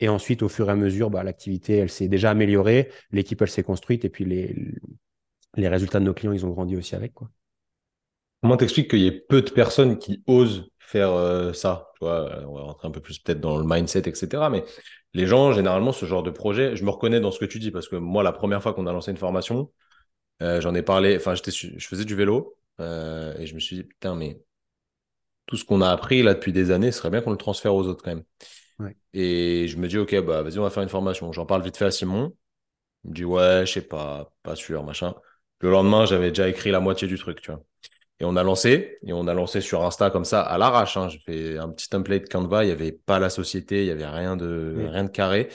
[0.00, 3.48] Et ensuite, au fur et à mesure, bah, l'activité, elle s'est déjà améliorée, l'équipe, elle
[3.50, 4.54] s'est construite, et puis les,
[5.56, 7.14] les résultats de nos clients, ils ont grandi aussi avec.
[7.14, 7.30] Quoi.
[8.42, 12.42] Comment t'expliques qu'il y ait peu de personnes qui osent faire euh, ça tu vois,
[12.46, 14.50] On va rentrer un peu plus peut-être dans le mindset, etc.
[14.50, 14.64] Mais
[15.14, 17.70] les gens, généralement, ce genre de projet, je me reconnais dans ce que tu dis,
[17.70, 19.72] parce que moi, la première fois qu'on a lancé une formation,
[20.42, 21.42] euh, j'en ai parlé, enfin, je
[21.88, 24.40] faisais du vélo, euh, et je me suis dit, putain, mais
[25.46, 27.74] tout ce qu'on a appris là depuis des années, ce serait bien qu'on le transfère
[27.74, 28.24] aux autres quand même.
[29.14, 31.32] Et je me dis, ok, bah vas-y, on va faire une formation.
[31.32, 32.36] J'en parle vite fait à Simon.
[33.04, 35.14] Il me dit, ouais, je sais pas, pas sûr, machin.
[35.60, 37.62] Le lendemain, j'avais déjà écrit la moitié du truc, tu vois.
[38.18, 40.96] Et on a lancé, et on a lancé sur Insta comme ça, à l'arrache.
[40.96, 41.08] Hein.
[41.08, 44.06] J'ai fait un petit template Canva, il n'y avait pas la société, il n'y avait
[44.06, 45.48] rien de, rien de carré.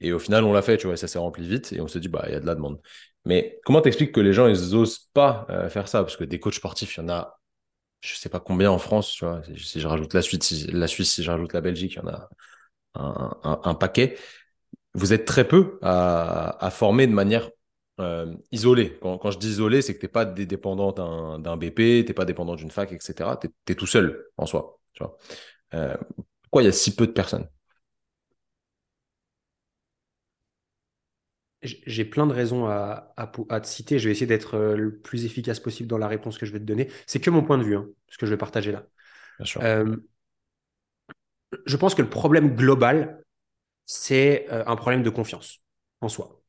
[0.00, 2.00] Et au final, on l'a fait, tu vois, ça s'est rempli vite, et on s'est
[2.00, 2.80] dit, bah, il y a de la demande.
[3.26, 6.02] Mais comment t'expliques que les gens, ils osent pas euh, faire ça?
[6.02, 7.38] Parce que des coachs sportifs, il y en a,
[8.00, 9.42] je sais pas combien en France, tu vois.
[9.56, 12.00] Si je rajoute la Suisse, si, la Suisse, si je rajoute la Belgique, il y
[12.00, 12.28] en a
[12.94, 14.16] un, paquet.
[14.94, 17.50] Vous êtes très peu à, former de manière
[17.98, 18.98] euh, isolée.
[19.00, 20.92] Quand, je dis isolé, c'est que tu n'es pas dépendant
[21.38, 23.38] d'un BP, tu n'es pas dépendant d'une fac, etc.
[23.40, 24.78] Tu es, tout seul en soi.
[24.92, 25.16] Tu vois.
[25.74, 25.96] Euh,
[26.42, 27.48] pourquoi il y a si peu de personnes?
[31.62, 33.14] J'ai plein de raisons à,
[33.62, 33.98] te citer.
[33.98, 36.60] Je vais essayer d'être euh, le plus efficace possible dans la réponse que je vais
[36.60, 36.88] te donner.
[37.06, 38.86] C'est que mon point de vue, hein, ce que je vais partager là.
[39.38, 39.62] Bien sûr
[41.64, 43.24] je pense que le problème global,
[43.86, 45.62] c'est un problème de confiance
[46.00, 46.42] en soi.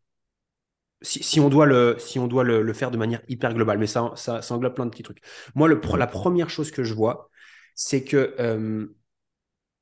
[1.02, 4.12] Si, on doit, le, si on doit le, faire de manière hyper globale, mais ça,
[4.16, 5.22] ça, englobe plein de petits trucs.
[5.54, 7.30] Moi, le, la première chose que je vois,
[7.76, 8.88] c'est que euh,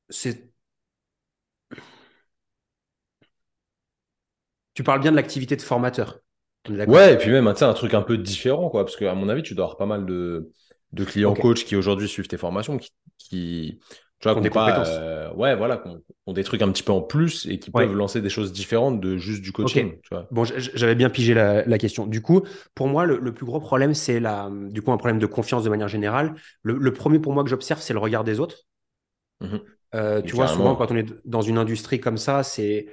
[0.09, 0.51] c'est.
[4.73, 6.19] Tu parles bien de l'activité de formateur.
[6.67, 9.53] Ouais, et puis même un truc un peu différent, quoi, parce qu'à mon avis, tu
[9.55, 10.51] dois avoir pas mal de,
[11.05, 12.79] clients coach qui aujourd'hui suivent tes formations,
[13.17, 13.79] qui,
[14.19, 14.89] tu vois, qu'on des compétences.
[14.91, 17.93] Euh, ouais, voilà, qu'on ont des trucs un petit peu en plus et qui peuvent
[17.93, 19.99] lancer des choses différentes de juste du coaching.
[20.01, 20.27] Tu vois.
[20.31, 22.07] Bon, j'avais bien pigé la, question.
[22.07, 22.41] Du coup,
[22.73, 25.69] pour moi, le, plus gros problème, c'est la, du coup, un problème de confiance de
[25.69, 26.35] manière générale.
[26.63, 28.63] Le, premier pour moi que j'observe, c'est le regard des autres.
[29.41, 29.57] Mmh
[29.93, 32.87] euh, tu vois, souvent, quand on est dans une industrie comme ça, c'est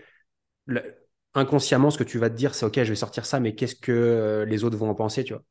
[1.34, 3.74] inconsciemment ce que tu vas te dire, c'est OK, je vais sortir ça, mais qu'est-ce
[3.74, 5.42] que euh, les autres vont en penser, tu vois?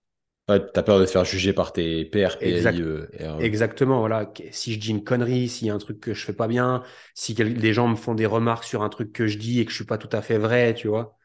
[0.47, 4.31] Tu as peur de te faire juger par tes pairs, e, Exactement, voilà.
[4.51, 6.83] Si je dis une connerie, s'il y a un truc que je fais pas bien,
[7.13, 9.71] si des gens me font des remarques sur un truc que je dis et que
[9.71, 11.17] je suis pas tout à fait vrai, tu vois.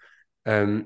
[0.48, 0.82] Euh,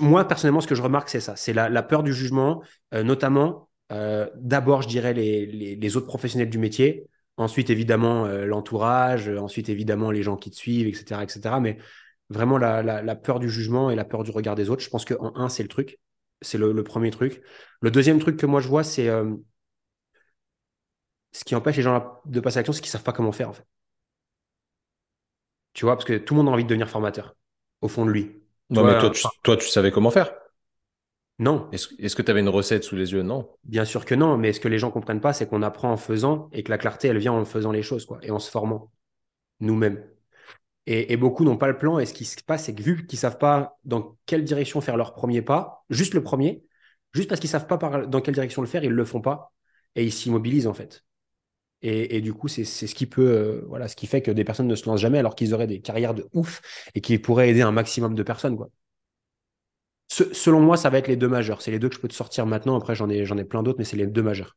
[0.00, 1.36] moi, personnellement, ce que je remarque, c'est ça.
[1.36, 2.62] C'est la, peur du jugement,
[2.94, 7.06] euh, notamment, euh, d'abord, je dirais, les, autres professionnels du métier.
[7.36, 9.28] Ensuite, évidemment, l'entourage.
[9.28, 11.22] Ensuite, évidemment, les gens qui te suivent, etc.
[11.22, 11.56] etc.
[11.60, 11.78] Mais
[12.30, 15.04] vraiment, la, la, peur du jugement et la peur du regard des autres, je pense
[15.04, 15.98] qu'en un, c'est le truc.
[16.44, 17.42] C'est le, premier truc.
[17.80, 19.34] Le deuxième truc que moi je vois, c'est euh,
[21.32, 23.32] ce qui empêche les gens de passer à l'action, c'est qu'ils ne savent pas comment
[23.32, 23.66] faire en fait.
[25.72, 27.34] Tu vois, parce que tout le monde a envie de devenir formateur,
[27.80, 28.42] au fond de lui.
[28.70, 28.98] Non, mais
[29.42, 30.32] toi, tu, savais comment faire
[31.38, 31.68] Non.
[31.72, 33.22] Est-ce que tu avais une recette sous les yeux?
[33.22, 33.50] Non.
[33.64, 35.90] Bien sûr que non, mais ce que les gens ne comprennent pas, c'est qu'on apprend
[35.90, 38.38] en faisant et que la clarté, elle vient en faisant les choses, quoi, et en
[38.38, 38.92] se formant
[39.60, 40.02] nous-mêmes.
[40.86, 41.98] Et, beaucoup n'ont pas le plan.
[41.98, 44.80] Et ce qui se passe, c'est que vu qu'ils ne savent pas dans quelle direction
[44.80, 46.64] faire leur premier pas, juste le premier,
[47.14, 49.20] juste parce qu'ils ne savent pas dans quelle direction le faire, ils ne le font
[49.20, 49.52] pas
[49.94, 51.04] et ils s'immobilisent en fait.
[51.86, 54.68] Et, du coup, c'est ce qui peut, euh, voilà, ce qui fait que des personnes
[54.68, 56.62] ne se lancent jamais alors qu'ils auraient des carrières de ouf
[56.94, 58.56] et qui pourraient aider un maximum de personnes,
[60.08, 61.60] selon moi, ça va être les deux majeurs.
[61.60, 62.76] C'est les deux que je peux te sortir maintenant.
[62.76, 64.56] Après, j'en ai, ai plein d'autres, mais c'est les deux majeurs.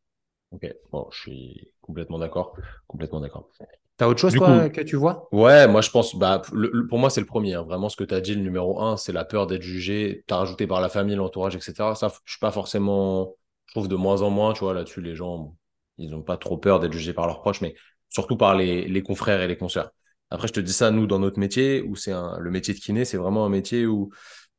[0.52, 2.56] Ok, bon, je suis complètement d'accord.
[2.88, 3.50] Complètement d'accord.
[3.98, 5.28] T'as autre chose, toi, que tu vois?
[5.32, 6.44] Ouais, moi, je pense, bah,
[6.88, 7.56] pour moi, c'est le premier.
[7.56, 7.64] Hein.
[7.64, 10.24] Vraiment, ce que tu as dit, le numéro un, c'est la peur d'être jugé.
[10.28, 11.74] Tu as rajouté par la famille, l'entourage, etc.
[11.96, 13.36] Ça, je suis pas forcément.
[13.66, 15.56] Je trouve de moins en moins, tu vois, là-dessus, les gens,
[15.98, 17.76] ils n'ont pas trop peur d'être jugés par leurs proches, mais
[18.10, 19.90] surtout par les, les confrères et les consoeurs.
[20.30, 23.04] Après, je te dis ça, nous, dans notre métier, où c'est le métier de kiné,
[23.04, 24.12] c'est vraiment un métier où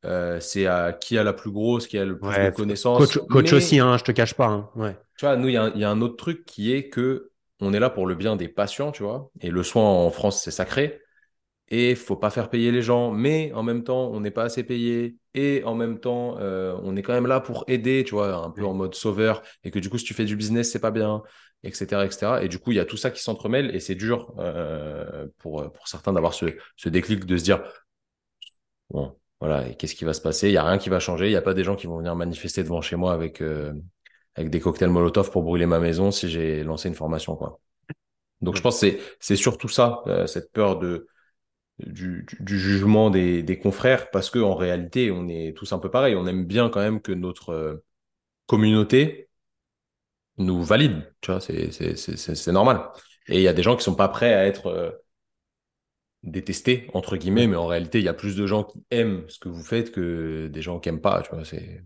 [0.05, 3.17] euh, c'est à qui a la plus grosse, qui a le plus de connaissances.
[3.29, 4.47] Coach, aussi, hein, je te cache pas.
[4.47, 4.69] Hein.
[4.75, 4.97] Ouais.
[5.17, 7.28] Tu vois, nous, il y, y, a un autre truc qui est que
[7.61, 9.31] on est là pour le bien des patients, tu vois.
[9.41, 11.01] Et le soin en France, c'est sacré.
[11.71, 14.63] Et faut pas faire payer les gens, mais en même temps, on n'est pas assez
[14.63, 15.17] payé.
[15.35, 18.49] Et en même temps, euh, on est quand même là pour aider, tu vois, un
[18.49, 19.43] peu en mode sauveur.
[19.63, 21.21] Et que du coup, si tu fais du business, c'est pas bien,
[21.63, 22.43] etc., etc.
[22.43, 25.71] Et du coup, il y a tout ça qui s'entremêle et c'est dur euh, pour,
[25.71, 26.45] pour certains d'avoir ce,
[26.75, 27.61] ce déclic de se dire,
[28.89, 30.49] bon, voilà, et qu'est-ce qui va se passer?
[30.49, 31.27] Il y a rien qui va changer.
[31.27, 33.73] Il y a pas des gens qui vont venir manifester devant chez moi avec euh,
[34.39, 37.59] avec des cocktails Molotov pour brûler ma maison si j'ai lancé une formation, quoi.
[38.41, 41.07] Donc, je pense que c'est surtout ça, cette peur de
[41.79, 46.15] du, jugement des, confrères parce que en réalité, on est tous un peu pareil.
[46.15, 47.83] On aime bien quand même que notre euh,
[48.47, 49.29] communauté
[50.37, 51.13] nous valide.
[51.21, 52.89] Tu vois, c'est normal.
[53.27, 54.91] Et il y a des gens qui sont pas prêts à être euh,
[56.23, 59.39] détestés entre guillemets, mais en réalité, il y a plus de gens qui aiment ce
[59.39, 61.21] que vous faites que des gens qui aiment pas.
[61.23, 61.83] Tu vois, c'est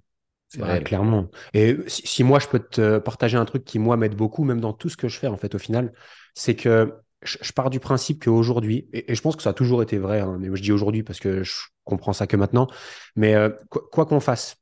[0.83, 1.29] clairement.
[1.53, 4.73] Et si, moi je peux te partager un truc qui moi m'aide beaucoup, même dans
[4.73, 5.93] tout ce que je fais en fait au final,
[6.33, 9.81] c'est que je, pars du principe qu'aujourd'hui, et, et, je pense que ça a toujours
[9.81, 12.67] été vrai, hein, mais je dis aujourd'hui parce que je comprends ça que maintenant,
[13.15, 14.57] mais euh, quoi qu'on fasse,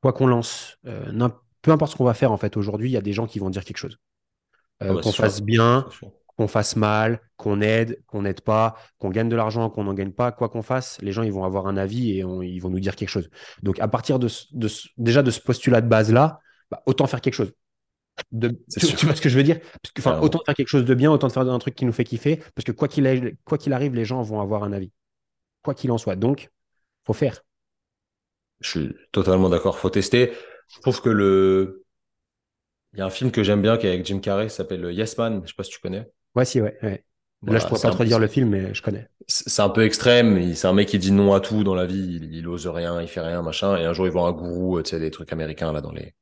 [0.00, 1.28] quoi qu'on lance, euh,
[1.60, 3.38] peu importe ce qu'on va faire en fait aujourd'hui, il y a des gens qui
[3.38, 3.98] vont dire quelque chose.
[4.82, 5.86] Euh, ah bah, qu'on fasse bien,
[6.36, 10.12] qu'on fasse mal, qu'on aide, qu'on n'aide pas, qu'on gagne de l'argent, qu'on n'en gagne
[10.12, 12.80] pas, quoi qu'on fasse, les gens ils vont avoir un avis et ils vont nous
[12.80, 13.28] dire quelque chose.
[13.62, 14.28] Donc à partir de,
[14.96, 16.40] déjà de ce postulat de base là,
[16.70, 17.52] bah, autant faire quelque chose.
[18.30, 19.58] Tu, vois ce que je veux dire?
[19.82, 22.04] Parce que, Autant faire quelque chose de bien, autant faire un truc qui nous fait
[22.04, 24.92] kiffer, parce que quoi qu'il arrive, les gens vont avoir un avis.
[25.62, 26.16] Quoi qu'il en soit.
[26.16, 26.50] Donc,
[27.04, 27.42] faut faire.
[28.60, 29.78] Je suis totalement d'accord.
[29.78, 30.32] Faut tester.
[30.68, 31.84] Je trouve que le.
[32.92, 34.92] Il y a un film que j'aime bien qui est avec Jim Carrey, qui s'appelle
[34.92, 35.40] Yes Man.
[35.44, 36.10] Je sais pas si tu connais.
[36.34, 36.76] Ouais, si, ouais.
[37.44, 39.08] Là, je pourrais pas trop dire le film, mais je connais.
[39.26, 40.54] C'est un peu extrême.
[40.54, 42.18] C'est un mec qui dit non à tout dans la vie.
[42.22, 43.76] Il, il, ose rien, il fait rien, machin.
[43.76, 46.14] Et un jour, il voit un gourou, tu sais, des trucs américains là dans les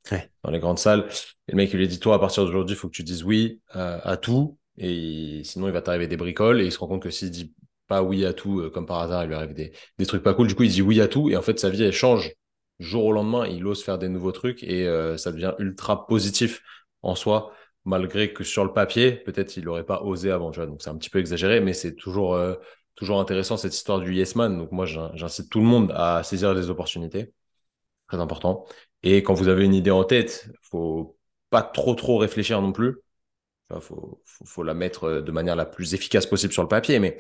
[0.43, 1.07] dans les grandes salles.
[1.49, 3.23] Et le mec, il lui dit toi, à partir d'aujourd'hui, il faut que tu dises
[3.23, 4.57] oui à tout.
[4.79, 6.61] Et sinon, il va t'arriver des bricoles.
[6.63, 7.55] Et il se rend compte que s'il dit
[7.87, 10.33] pas oui à tout, euh, comme par hasard, il lui arrive des, des trucs pas
[10.33, 10.47] cool.
[10.47, 11.29] Du coup, il dit oui à tout.
[11.29, 12.33] Et en fait, sa vie, elle change
[12.79, 13.47] jour au lendemain.
[13.47, 16.63] Il ose faire des nouveaux trucs et euh, ça devient ultra positif
[17.03, 17.53] en soi
[17.85, 20.51] malgré que sur le papier, peut-être il n'aurait pas osé avant.
[20.51, 22.55] Donc c'est un petit peu exagéré, mais c'est toujours, euh,
[22.95, 24.59] toujours intéressant cette histoire du yes man.
[24.59, 27.33] Donc moi, j'incite tout le monde à saisir les opportunités.
[28.09, 28.67] Très important.
[29.03, 31.17] Et quand vous avez une idée en tête, faut
[31.51, 32.99] pas trop trop réfléchir non plus.
[33.73, 36.69] Il faut, faut, faut, la mettre euh, de manière la plus efficace possible sur le
[36.69, 37.19] papier, mais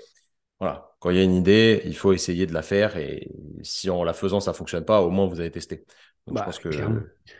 [0.60, 3.28] voilà, quand il y a une idée, il faut essayer de la faire et
[3.62, 5.86] si en la faisant ça fonctionne pas, au moins vous avez testé.
[6.30, 6.70] Donc je pense que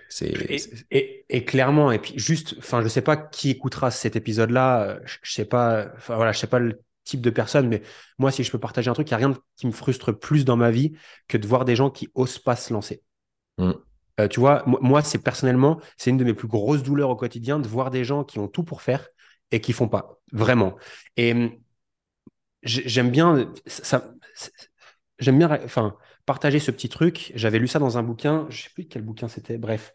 [0.09, 0.33] c'est
[0.91, 5.33] et, et, clairement et puis juste, enfin je sais pas qui écoutera cet épisode-là, je,
[5.33, 7.83] sais pas, enfin voilà, je sais pas le type de personne, mais
[8.19, 10.45] moi si je peux partager un truc, il y a rien qui me frustre plus
[10.45, 10.93] dans ma vie
[11.29, 13.03] que de voir des gens qui osent pas se lancer.
[13.59, 13.73] Mmh.
[14.21, 17.61] Euh, tu vois, moi c'est personnellement, c'est une de mes plus grosses douleurs au quotidien
[17.61, 19.09] de voir des gens qui ont tout pour faire
[19.53, 20.77] et qui font pas vraiment.
[21.17, 21.61] Et
[22.63, 24.13] j'aime bien ça,
[25.19, 25.97] j'aime bien enfin
[26.31, 27.33] partager ce petit truc.
[27.35, 28.47] J'avais lu ça dans un bouquin.
[28.51, 29.59] Je sais plus quel bouquin c'était.
[29.59, 29.93] Bref.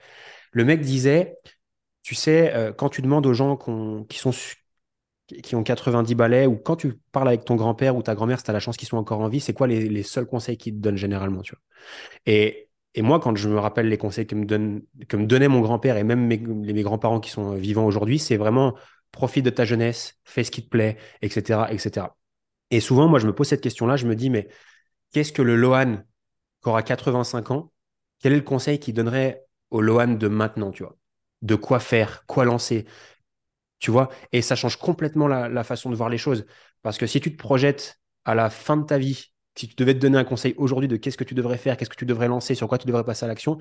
[0.52, 1.36] Le mec disait
[2.04, 3.58] tu sais euh, quand tu demandes aux gens
[4.10, 4.32] qui sont
[5.28, 8.43] qui ont 90 balais ou quand tu parles avec ton grand-père ou ta grand-mère si
[8.43, 10.76] tu as la chance qu'ils soient encore en vie c'est quoi les, seuls conseils qu'ils
[10.76, 11.62] te donnent généralement tu vois?
[12.28, 15.48] Et, et moi quand je me rappelle les conseils que me, donne, que me donnait
[15.48, 18.76] mon grand-père et même mes, mes grands-parents qui sont vivants aujourd'hui c'est vraiment
[19.12, 22.06] profite de ta jeunesse fais ce qui te plaît etc etc
[22.71, 24.48] et souvent, moi, je me pose cette question-là, je me dis, mais
[25.12, 26.04] qu'est-ce que le Lohan
[26.65, 27.71] qui aura 85 ans,
[28.19, 30.97] quel est le conseil qu'il donnerait au Lohan de maintenant, tu vois?
[31.43, 32.86] De quoi faire, quoi lancer,
[33.78, 34.10] tu vois?
[34.32, 36.47] Et ça change complètement la, façon de voir les choses.
[36.82, 39.93] Parce que si tu te projettes à la fin de ta vie, si tu devais
[39.93, 42.28] te donner un conseil aujourd'hui de qu'est-ce que tu devrais faire, qu'est-ce que tu devrais
[42.28, 43.60] lancer, sur quoi tu devrais passer à l'action,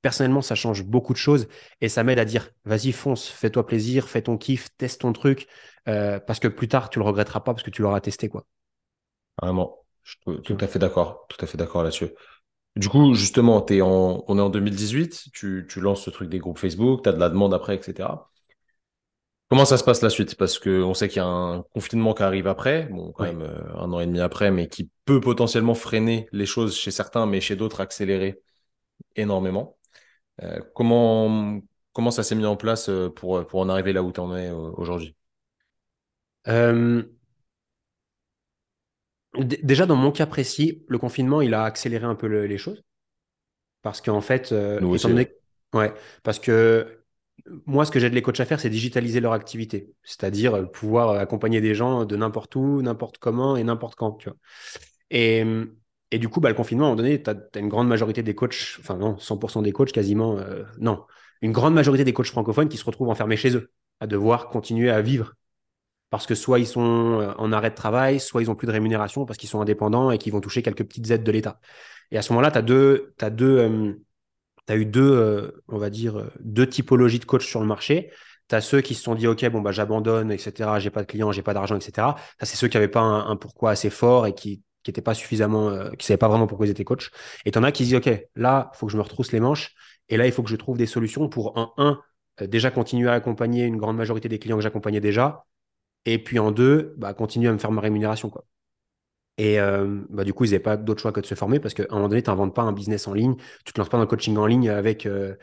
[0.00, 1.48] personnellement, ça change beaucoup de choses
[1.82, 5.46] et ça m'aide à dire vas-y, fonce, fais-toi plaisir, fais ton kiff, teste ton truc,
[5.88, 8.30] euh, parce que plus tard, tu le regretteras pas parce que tu l'auras testé.
[8.30, 8.46] quoi.
[9.42, 12.08] Vraiment, je suis tout à fait d'accord, tout à fait d'accord là-dessus.
[12.76, 16.38] Du coup, justement, es en, on est en 2018, tu, tu lances ce truc des
[16.38, 18.30] groupes Facebook, tu as de la demande après, etc.
[19.48, 20.34] Comment ça se passe la suite?
[20.34, 23.76] Parce qu'on sait qu'il y a un confinement qui arrive après, bon, quand même euh,
[23.76, 27.40] un an et demi après, mais qui peut potentiellement freiner les choses chez certains, mais
[27.40, 28.40] chez d'autres accélérer
[29.16, 29.78] énormément.
[30.42, 31.60] Euh, comment,
[31.92, 34.36] comment ça s'est mis en place euh, pour, pour en arriver là où tu en
[34.36, 35.16] es aujourd'hui?
[36.48, 37.02] Euh,
[39.44, 42.82] déjà, dans mon cas précis, le confinement, il a accéléré un peu le- les choses.
[43.82, 45.08] Parce qu'en fait, euh, Nous étant aussi.
[45.08, 45.28] donné...
[45.72, 47.02] Ouais, parce que
[47.66, 49.92] moi, ce que j'aide les coachs à faire, c'est digitaliser leur activité.
[50.02, 54.12] C'est-à-dire euh, pouvoir euh, accompagner des gens de n'importe où, n'importe comment et n'importe quand,
[54.12, 54.38] tu vois.
[55.10, 55.44] Et,
[56.10, 58.22] et du coup, bah, le confinement, à un moment donné, tu as, une grande majorité
[58.22, 61.04] des coachs, enfin non, 100% des coachs quasiment, euh, non,
[61.42, 63.70] une grande majorité des coachs francophones qui se retrouvent enfermés chez eux,
[64.00, 65.34] à devoir continuer à vivre.
[66.10, 68.72] Parce que soit ils sont euh, en arrêt de travail, soit ils ont plus de
[68.72, 71.60] rémunération parce qu'ils sont indépendants et qu'ils vont toucher quelques petites aides de l'État.
[72.10, 73.92] Et à ce moment-là, tu as deux, t'as deux, euh,
[74.66, 78.10] t'as eu deux, euh, on va dire, deux typologies de coachs sur le marché.
[78.48, 80.78] Tu as ceux qui se sont dit, OK, bon, bah, j'abandonne, etc.
[80.78, 82.14] J'ai pas de clients, j'ai pas d'argent, etc.
[82.38, 85.90] Ça, c'est ceux qui n'avaient pas un, pourquoi assez fort et qui qui pas suffisamment,
[85.98, 87.10] qui savaient pas vraiment pourquoi ils étaient coachs.
[87.44, 89.40] Et tu en as qui disent, OK, là, il faut que je me retrousse les
[89.40, 89.74] manches.
[90.08, 92.00] Et là, il faut que je trouve des solutions pour, en un,
[92.40, 95.44] déjà continuer à accompagner une grande majorité des clients que j'accompagnais déjà.
[96.06, 98.30] Et puis en deux, bah, continuer à me faire ma rémunération.
[98.30, 98.46] Quoi.
[99.38, 101.74] Et euh, bah, du coup, ils n'avaient pas d'autre choix que de se former parce
[101.74, 103.98] qu'à un moment donné, tu n'inventes pas un business en ligne, tu te lances pas
[103.98, 105.34] dans le coaching en ligne avec euh,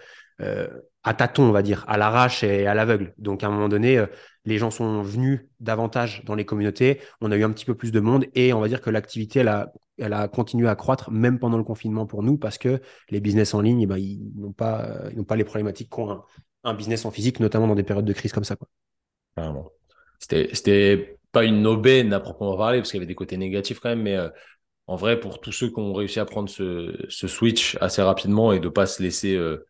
[0.41, 0.67] euh,
[1.04, 3.13] à tâtons, on va dire, à l'arrache et à l'aveugle.
[3.17, 4.04] Donc à un moment donné,
[4.45, 7.91] les gens sont venus davantage dans les communautés, on a eu un petit peu plus
[7.91, 11.12] de monde et on va dire que l'activité, elle a, elle a continué à croître
[11.12, 14.54] même pendant le confinement pour nous parce que les business en ligne, ben, ils n'ont
[14.54, 16.23] pas, pas les problématiques qu'ont un,
[16.63, 18.56] un, business en physique, notamment dans des périodes de crise comme ça.
[18.56, 18.69] Quoi.
[20.30, 23.90] C'était, pas une aubaine à proprement parler, parce qu'il y avait des côtés négatifs quand
[23.90, 24.30] même, mais euh,
[24.88, 28.54] en vrai, pour tous ceux qui ont réussi à prendre ce, ce switch assez rapidement
[28.54, 29.66] et de pas se laisser euh,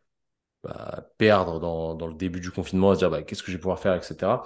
[0.64, 3.58] bah, perdre dans, dans, le début du confinement, à se dire bah, qu'est-ce que je
[3.58, 4.44] vais pouvoir faire, etc.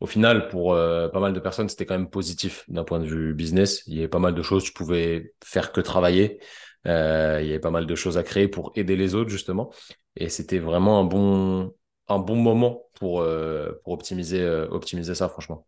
[0.00, 3.06] Au final, pour euh, pas mal de personnes, c'était quand même positif d'un point de
[3.06, 3.82] vue business.
[3.86, 6.40] Il y avait pas mal de choses, tu pouvais faire que travailler.
[6.84, 9.72] Il y avait pas mal de choses à créer pour aider les autres, justement.
[10.16, 11.74] Et c'était vraiment un bon,
[12.08, 15.66] un bon moment pour, euh, pour optimiser, euh, optimiser ça, franchement.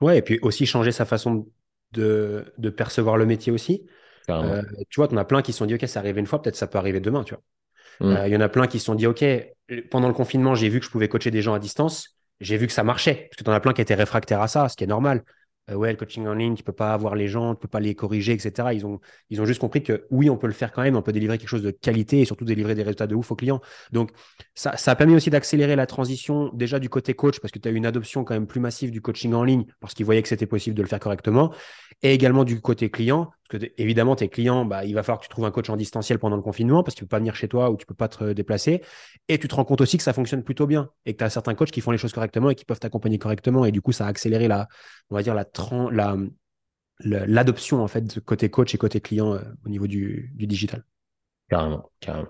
[0.00, 1.46] Ouais, et puis aussi changer sa façon
[1.92, 3.86] de, de percevoir le métier aussi.
[4.42, 6.26] Euh, tu vois, tu en as plein qui se sont dit, OK, ça arrive une
[6.26, 7.42] fois, peut-être ça peut arriver demain, tu vois.
[8.00, 8.16] Il Mm.
[8.16, 9.24] euh, y en a plein qui se sont dit, OK,
[9.90, 12.16] pendant le confinement, j'ai vu que je pouvais coacher des gens à distance.
[12.40, 13.28] J'ai vu que ça marchait.
[13.30, 15.24] Parce que tu en as plein qui étaient réfractaires à ça, ce qui est normal.
[15.70, 17.80] Euh, ouais, le coaching en ligne, tu peux pas avoir les gens, tu peux pas
[17.80, 18.72] les corriger, etc.
[18.74, 21.02] Ils ont, ils ont juste compris que oui, on peut le faire quand même, on
[21.02, 23.60] peut délivrer quelque chose de qualité et surtout délivrer des résultats de ouf aux clients.
[23.92, 24.10] Donc,
[24.54, 27.68] ça, ça a permis aussi d'accélérer la transition déjà du côté coach parce que tu
[27.68, 30.22] as eu une adoption quand même plus massive du coaching en ligne parce qu'ils voyaient
[30.22, 31.52] que c'était possible de le faire correctement
[32.02, 33.30] et également du côté client.
[33.50, 35.76] Parce que évidemment, tes clients, bah, il va falloir que tu trouves un coach en
[35.76, 37.86] distanciel pendant le confinement parce qu'il ne peut pas venir chez toi ou tu ne
[37.86, 38.82] peux pas te déplacer.
[39.28, 41.30] Et tu te rends compte aussi que ça fonctionne plutôt bien et que tu as
[41.30, 43.64] certains coachs qui font les choses correctement et qui peuvent t'accompagner correctement.
[43.64, 44.68] Et du coup, ça a accéléré la,
[47.00, 50.84] l'adoption en fait de côté coach et côté client euh, au niveau du, du, digital.
[51.48, 52.28] Carrément, carrément.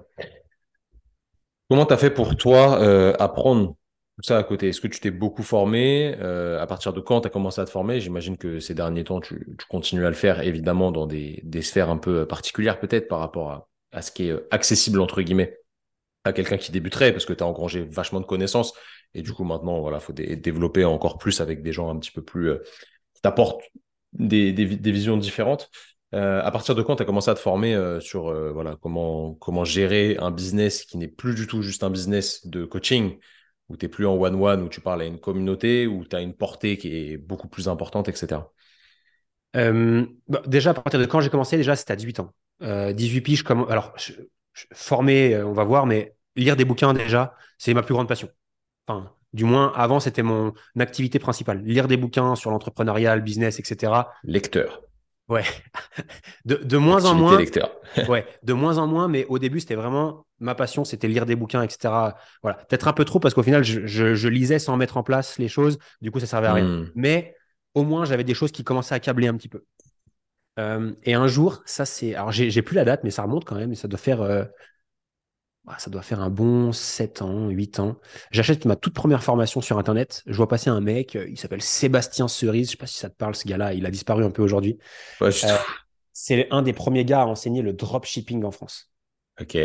[1.68, 3.76] Comment tu as fait pour toi euh, apprendre
[4.20, 7.22] tout ça à côté Est-ce que tu t'es beaucoup formé euh, À partir de quand
[7.22, 8.00] tu as commencé à te former?
[8.00, 11.98] J'imagine que ces derniers temps, tu, continues à le faire, évidemment, dans des, sphères un
[11.98, 15.59] peu particulières, peut-être, par rapport à, ce qui est accessible, entre guillemets,
[16.24, 18.74] à quelqu'un qui débuterait, parce que tu as engrangé vachement de connaissances.
[19.14, 21.98] Et du coup, maintenant, voilà, il faut dé développer encore plus avec des gens un
[21.98, 22.50] petit peu plus.
[22.50, 22.62] Euh,
[23.22, 23.62] t'apportent
[24.12, 25.70] des, visions différentes.
[26.12, 28.76] Euh, à partir de quand tu as commencé à te former euh, sur euh, voilà,
[28.80, 33.18] comment, comment gérer un business qui n'est plus du tout juste un business de coaching,
[33.70, 36.20] où tu n'es plus en one-one, où tu parles à une communauté, où tu as
[36.20, 38.42] une portée qui est beaucoup plus importante, etc.
[39.54, 42.35] Bah, déjà, à partir de quand j'ai commencé, déjà, c'était à 18 ans.
[42.61, 43.66] 18 piges, comme...
[43.70, 44.12] alors, je,
[44.52, 48.28] je, formé, on va voir, mais lire des bouquins, déjà, c'est ma plus grande passion.
[48.87, 51.62] Enfin, du moins, avant, c'était mon activité principale.
[51.62, 53.92] Lire des bouquins sur l'entrepreneuriat, le business, etc.
[54.24, 54.83] Lecteur.
[55.31, 55.45] Ouais.
[56.45, 57.38] De, de moins en moins.
[57.38, 57.71] lecteur.
[58.09, 61.37] ouais, de moins en moins, mais au début, c'était vraiment ma passion, c'était lire des
[61.37, 62.14] bouquins, etc.
[62.43, 62.59] Voilà.
[62.69, 65.38] Peut-être un peu trop parce qu'au final, je, je, je, lisais sans mettre en place
[65.38, 65.79] les choses.
[66.01, 66.64] Du coup, ça servait à rien.
[66.64, 66.90] Mm.
[66.95, 67.35] Mais
[67.75, 69.64] au moins, j'avais des choses qui commençaient à câbler un petit peu.
[70.59, 72.14] Euh, et un jour, ça c'est.
[72.14, 73.73] Alors, j'ai plus la date, mais ça remonte quand même.
[73.73, 74.23] Et ça doit faire.
[74.23, 74.45] Euh...
[75.78, 77.96] Ça doit faire un bon 7 ans, 8 ans.
[78.30, 80.22] J'achète ma toute première formation sur Internet.
[80.26, 82.66] Je vois passer un mec, il s'appelle Sébastien Cerise.
[82.66, 83.74] Je sais pas si ça te parle, ce gars-là.
[83.74, 84.78] Il a disparu un peu aujourd'hui.
[85.20, 85.56] Ouais, euh,
[86.12, 88.90] c'est un des premiers gars à enseigner le dropshipping en France.
[89.40, 89.56] Ok.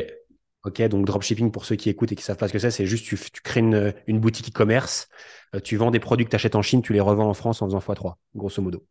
[0.66, 2.88] Ok, donc dropshipping, pour ceux qui écoutent et qui savent pas ce que c'est, c'est
[2.88, 5.10] juste tu, tu crées une, une boutique e-commerce,
[5.54, 7.62] euh, tu vends des produits que tu achètes en Chine, tu les revends en France
[7.62, 8.84] en faisant x3, grosso modo.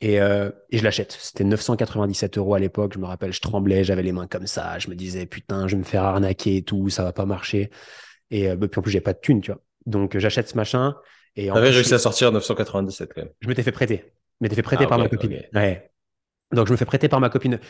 [0.00, 1.12] Et, euh, et je l'achète.
[1.12, 2.92] C'était 997 euros à l'époque.
[2.94, 4.78] Je me rappelle, je tremblais, j'avais les mains comme ça.
[4.78, 7.70] Je me disais, putain, je vais me faire arnaquer et tout, ça va pas marcher.
[8.30, 9.60] Et euh, puis en plus, j'ai pas de thunes, tu vois.
[9.86, 10.96] Donc, j'achète ce machin.
[11.36, 13.30] Et avais réussi à sortir 997 quand même.
[13.40, 14.04] Je m'étais fait prêter.
[14.40, 15.42] Je m'étais fait prêter ah, par ma copine.
[15.54, 15.90] Ouais.
[16.52, 17.60] Donc, je me fais prêter par ma copine.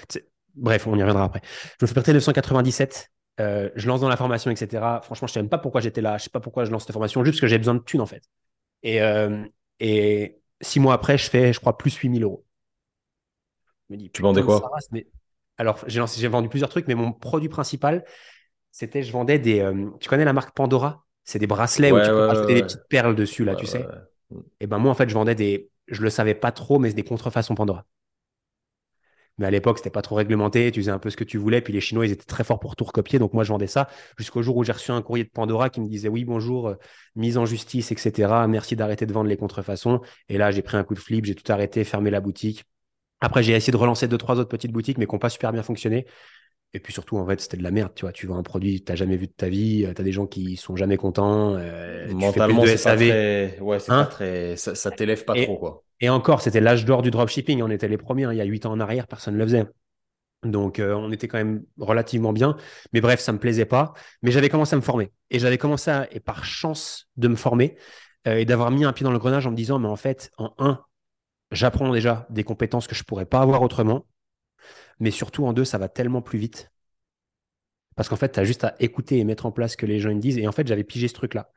[0.54, 1.42] Bref, on y reviendra après.
[1.80, 3.10] Je me fais prêter 997.
[3.40, 4.82] Euh, je lance dans la formation, etc.
[5.02, 6.10] Franchement, je ne sais même pas pourquoi j'étais là.
[6.10, 7.80] Je ne sais pas pourquoi je lance cette formation, juste parce que j'ai besoin de
[7.80, 8.22] thunes, en fait.
[8.82, 9.44] Et, euh,
[9.78, 12.44] et six mois après, je fais, je crois, plus 8000 euros.
[13.88, 14.70] me dis, tu vendais quoi
[15.58, 18.04] Alors, j'ai vendu plusieurs trucs, mais mon produit principal,
[18.70, 19.60] c'était, je vendais des.
[19.60, 21.04] Euh, tu connais la marque Pandora?
[21.24, 23.86] C'est des bracelets où tu peux rajouter des petites perles dessus, là, tu sais.
[24.60, 25.70] Et ben moi, en fait, je vendais des.
[25.88, 27.84] Je le savais pas trop, mais c'est des contrefaçons Pandora.
[29.40, 30.70] Mais à l'époque, c'était pas trop réglementé.
[30.70, 31.62] Tu faisais un peu ce que tu voulais.
[31.62, 33.18] Puis les Chinois, ils étaient très forts pour tout recopier.
[33.18, 35.80] Donc moi, je vendais ça jusqu'au jour où j'ai reçu un courrier de Pandora qui
[35.80, 36.74] me disait oui, bonjour, euh,
[37.16, 38.46] mise en justice, etc.
[38.48, 40.00] Merci d'arrêter de vendre les contrefaçons.
[40.28, 42.64] Et là, j'ai pris un coup de flip, j'ai tout arrêté, fermé la boutique.
[43.20, 45.52] Après, j'ai essayé de relancer deux, trois autres petites boutiques, mais qui n'ont pas super
[45.52, 46.06] bien fonctionné.
[46.72, 47.92] Et puis surtout, en fait, c'était de la merde.
[47.94, 49.92] Tu vois, tu vends un produit que tu n'as jamais vu de ta vie, euh,
[49.92, 51.56] tu as des gens qui sont jamais contents.
[51.56, 53.58] Euh, Mentalement, c'est pas très.
[53.60, 54.56] Ouais, pas hein très.
[54.56, 55.82] Ça, ça t'élève pas trop, quoi.
[56.00, 57.60] Et encore, c'était l'âge d'or du dropshipping.
[57.62, 58.24] On était les premiers.
[58.24, 58.32] Hein.
[58.32, 59.66] Il y a huit ans en arrière, personne ne le faisait.
[60.44, 62.56] Donc, euh, on était quand même relativement bien.
[62.92, 63.92] Mais bref, ça ne me plaisait pas.
[64.22, 65.12] Mais j'avais commencé à me former.
[65.30, 67.76] Et j'avais commencé, à, et par chance, de me former
[68.26, 70.52] et d'avoir mis un pied dans le grenage en me disant, mais en fait, en
[70.58, 70.84] un,
[71.52, 74.06] j'apprends déjà des compétences que je ne pourrais pas avoir autrement.
[74.98, 76.70] Mais surtout, en deux, ça va tellement plus vite.
[77.96, 80.00] Parce qu'en fait, tu as juste à écouter et mettre en place ce que les
[80.00, 80.38] gens disent.
[80.38, 81.52] Et en fait, j'avais pigé ce truc-là.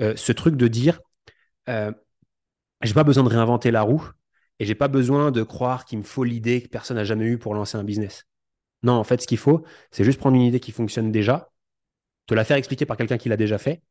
[0.00, 1.00] Euh, ce truc de dire,
[1.68, 1.92] euh,
[2.82, 4.08] j'ai pas besoin de réinventer la roue
[4.58, 7.38] et j'ai pas besoin de croire qu'il me faut l'idée que personne n'a jamais eue
[7.38, 8.24] pour lancer un business.
[8.82, 11.50] Non, en fait, ce qu'il faut, c'est juste prendre une idée qui fonctionne déjà,
[12.26, 13.82] te la faire expliquer par quelqu'un qui l'a déjà fait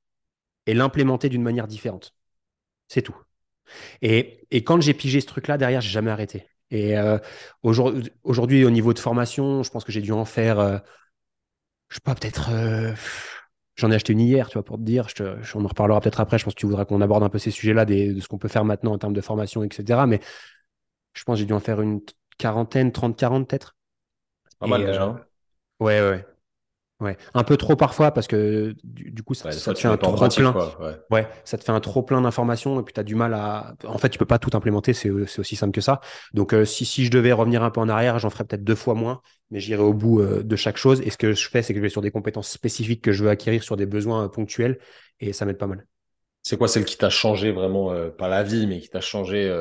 [0.65, 2.13] et l'implémenter d'une manière différente.
[2.88, 3.17] C'est tout.
[4.01, 6.47] Et, quand j'ai pigé ce truc-là, derrière, j'ai jamais arrêté.
[6.71, 7.17] Et euh,
[7.63, 10.77] aujourd'hui, au niveau de formation, je pense que j'ai dû en faire, euh,
[11.89, 12.49] je sais pas, peut-être.
[12.51, 12.93] Euh,
[13.75, 15.08] j'en ai acheté une hier, tu vois, pour te dire.
[15.15, 15.23] Je
[15.56, 16.38] on en reparlera peut-être après.
[16.38, 18.49] Je pense que tu voudras qu'on aborde un peu ces sujets-là, de ce qu'on peut
[18.49, 20.06] faire maintenant en termes de formation, etc.
[20.08, 20.19] Mais
[21.13, 22.01] je pense que j'ai dû en faire une
[22.38, 23.75] quarantaine, 30, 40 peut-être.
[24.60, 25.03] Pas mal déjà.
[25.03, 25.25] Hein.
[25.80, 26.25] ouais, ouais.
[27.00, 30.56] Ouais, un peu trop parfois parce que du, coup ça, te fait un trop plein.
[31.12, 31.28] ouais.
[31.46, 33.76] ça te fait un trop plein d'informations et puis tu as du mal à.
[33.86, 36.02] En fait, tu peux pas tout implémenter, c'est aussi simple que ça.
[36.34, 38.74] Donc euh, si, si je devais revenir un peu en arrière, j'en ferais peut-être deux
[38.74, 41.02] fois moins, mais j'irai au bout euh, de chaque chose.
[41.02, 43.24] Et ce que je fais, c'est que je vais sur des compétences spécifiques que je
[43.24, 44.80] veux acquérir sur des besoins euh, ponctuels
[45.20, 45.86] et ça m'aide pas mal.
[46.42, 49.54] C'est quoi celle qui t'a changé vraiment, pas la vie, mais qui t'a changé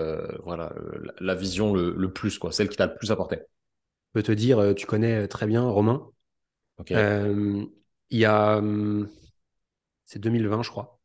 [0.44, 0.72] voilà,
[1.18, 3.38] la, vision le, le, plus, quoi, celle qui t'a le plus apporté?
[3.38, 6.06] Je peux te dire, tu connais très bien Romain.
[6.90, 7.64] Euh,
[8.10, 8.58] il y a.
[8.58, 9.08] Hum,
[10.04, 11.00] c'est 2020, je crois.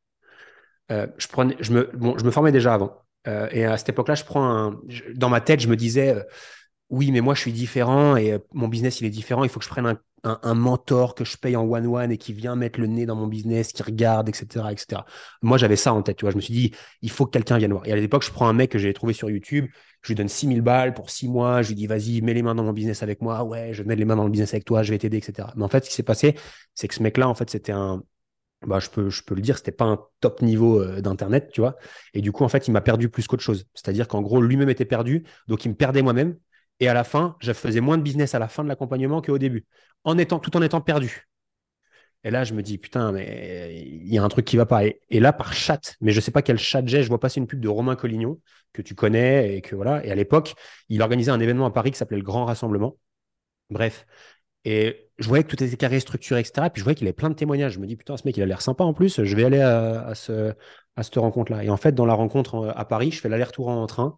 [0.92, 3.02] Euh, je, me, formais déjà avant.
[3.28, 4.74] Euh, et à cette époque-là, je prends
[5.16, 6.16] dans ma tête, je me disais
[6.90, 9.44] oui, mais moi, je suis différent et mon business, il est différent.
[9.44, 12.34] Il faut que je prenne un, un, mentor que je paye en one-one et qui
[12.34, 14.66] vient mettre le nez dans mon business, qui regarde, etc.
[14.72, 15.02] etc.
[15.42, 16.20] Moi, j'avais ça en tête.
[16.22, 17.88] Je me suis dit, il faut que quelqu'un vienne voir.
[17.88, 19.68] Et à l'époque, je prends un mec que j'ai trouvé sur YouTube
[20.02, 22.56] je lui donne 6000 balles pour 6 mois, je lui dis vas-y, mets les mains
[22.56, 24.84] dans mon business avec moi, ouais, je mettre les mains dans le business avec toi,
[24.84, 25.50] je vais t'aider, etc.
[25.56, 26.36] Mais en fait, ce qui s'est passé,
[26.74, 28.04] c'est que ce mec-là, en fait, c'était un,
[28.66, 31.62] bah, je peux, je peux le dire, c'était pas un top niveau euh, d'internet, tu
[31.62, 31.78] vois.
[32.14, 33.68] Et du coup, en fait, il m'a perdu plus qu'autre chose.
[33.74, 36.38] C'est-à-dire qu'en gros, lui-même était perdu, donc il me perdait moi-même.
[36.82, 39.38] Et à la fin, je faisais moins de business à la fin de l'accompagnement qu'au
[39.38, 39.66] début,
[40.04, 41.30] en étant, tout en étant perdu.
[42.24, 44.84] Et là, je me dis, putain, mais il y a un truc qui va pas.
[44.86, 47.48] Et, là, par chat, mais je sais pas quel chat j'ai, je vois passer une
[47.48, 48.40] pub de Romain Collignon,
[48.74, 50.06] que tu connais, et que voilà.
[50.06, 50.56] Et à l'époque,
[50.90, 52.98] il organisait un événement à Paris qui s'appelait le Grand Rassemblement.
[53.70, 54.06] Bref.
[54.66, 56.68] Et je voyais que tout était carré, structuré, etc.
[56.68, 57.74] Et puis je voyais qu'il avait plein de témoignages.
[57.74, 59.24] Je me dis, putain, ce mec, il a l'air sympa en plus.
[59.24, 60.54] Je vais aller à, ce,
[60.96, 61.64] à cette rencontre-là.
[61.64, 64.18] Et en fait, dans la rencontre à Paris, je fais l'aller-retour en train.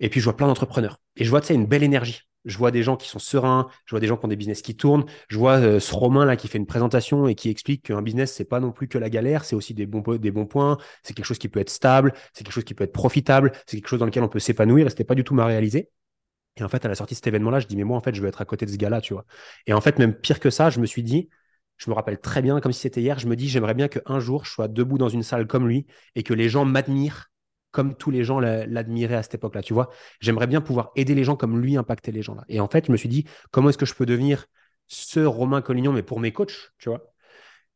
[0.00, 0.98] Et puis je vois plein d'entrepreneurs.
[1.16, 2.22] Et je vois, tu sais, une belle énergie.
[2.46, 4.62] Je vois des gens qui sont sereins, je vois des gens qui ont des business
[4.62, 5.04] qui tournent.
[5.28, 8.32] Je vois euh, ce Romain là qui fait une présentation et qui explique qu'un business,
[8.32, 11.12] c'est pas non plus que la galère, c'est aussi des bons, des bons points, c'est
[11.12, 13.88] quelque chose qui peut être stable, c'est quelque chose qui peut être profitable, c'est quelque
[13.88, 15.90] chose dans lequel on peut s'épanouir et c'était pas du tout ma réalisé.
[16.56, 18.14] Et en fait, à la sortie de cet événement-là, je dis, mais moi, en fait,
[18.14, 19.24] je veux être à côté de ce gars-là, tu vois.
[19.66, 21.28] Et en fait, même pire que ça, je me suis dit,
[21.76, 24.20] je me rappelle très bien, comme si c'était hier, je me dis, j'aimerais bien qu'un
[24.20, 27.29] jour, je sois debout dans une salle comme lui et que les gens m'admirent
[27.70, 29.90] comme tous les gens l'admiraient à cette époque-là, tu vois.
[30.20, 32.44] J'aimerais bien pouvoir aider les gens comme lui impacter les gens là.
[32.48, 34.46] Et en fait, je me suis dit, comment est-ce que je peux devenir
[34.88, 37.12] ce Romain Collignon, mais pour mes coachs, tu vois?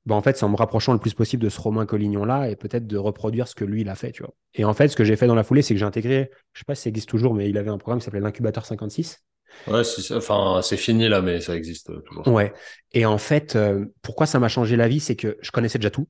[0.07, 2.57] Ben, En fait, c'est en me rapprochant le plus possible de ce Romain Collignon-là et
[2.57, 4.35] peut-être de reproduire ce que lui, il a fait, tu vois.
[4.55, 6.61] Et en fait, ce que j'ai fait dans la foulée, c'est que j'ai intégré, je
[6.61, 9.25] sais pas si ça existe toujours, mais il avait un programme qui s'appelait l'incubateur 56.
[9.69, 12.27] Ouais, c'est, enfin, c'est fini là, mais ça existe toujours.
[12.27, 12.53] Ouais.
[12.93, 15.91] Et en fait, euh, pourquoi ça m'a changé la vie, c'est que je connaissais déjà
[15.91, 16.09] tout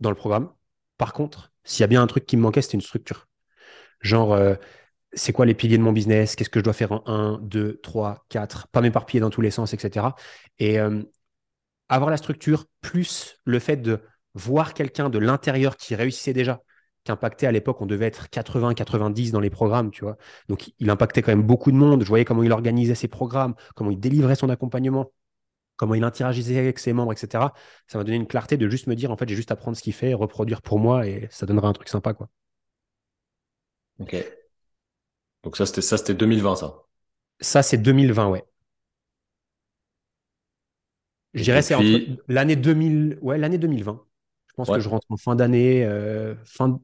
[0.00, 0.50] dans le programme.
[0.98, 3.28] Par contre, s'il y a bien un truc qui me manquait, c'était une structure.
[4.00, 4.54] Genre, euh,
[5.12, 6.36] c'est quoi les piliers de mon business?
[6.36, 9.50] Qu'est-ce que je dois faire en 1, 2, 3, 4 Pas m'éparpiller dans tous les
[9.50, 10.08] sens, etc.
[10.58, 11.02] Et euh,
[11.88, 14.00] avoir la structure, plus le fait de
[14.34, 16.62] voir quelqu'un de l'intérieur qui réussissait déjà,
[17.04, 20.16] qui impactait à l'époque, on devait être 80, 90 dans les programmes, tu vois.
[20.48, 22.02] Donc, il impactait quand même beaucoup de monde.
[22.02, 25.12] Je voyais comment il organisait ses programmes, comment il délivrait son accompagnement,
[25.76, 27.52] comment il interagissait avec ses membres, etc.
[27.86, 29.76] Ça m'a donné une clarté de juste me dire, en fait, j'ai juste à prendre
[29.76, 32.28] ce qu'il fait, reproduire pour moi, et ça donnera un truc sympa, quoi.
[33.98, 34.16] Ok.
[35.42, 36.84] Donc ça, c'était ça, c'était 2020, ça.
[37.40, 38.44] Ça, c'est 2020, ouais.
[41.34, 44.00] Je dirais c'est entre l'année 2000, ouais, l'année 2020.
[44.46, 46.80] Je pense que je rentre en fin d'année, euh, fin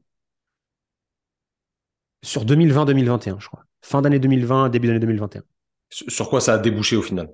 [2.21, 3.65] sur 2020-2021, je crois.
[3.81, 5.43] Fin d'année 2020, début d'année 2021.
[5.89, 7.33] Sur quoi ça a débouché au final?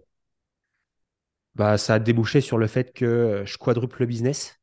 [1.58, 4.60] Bah, ça a débouché sur le fait que je quadruple le business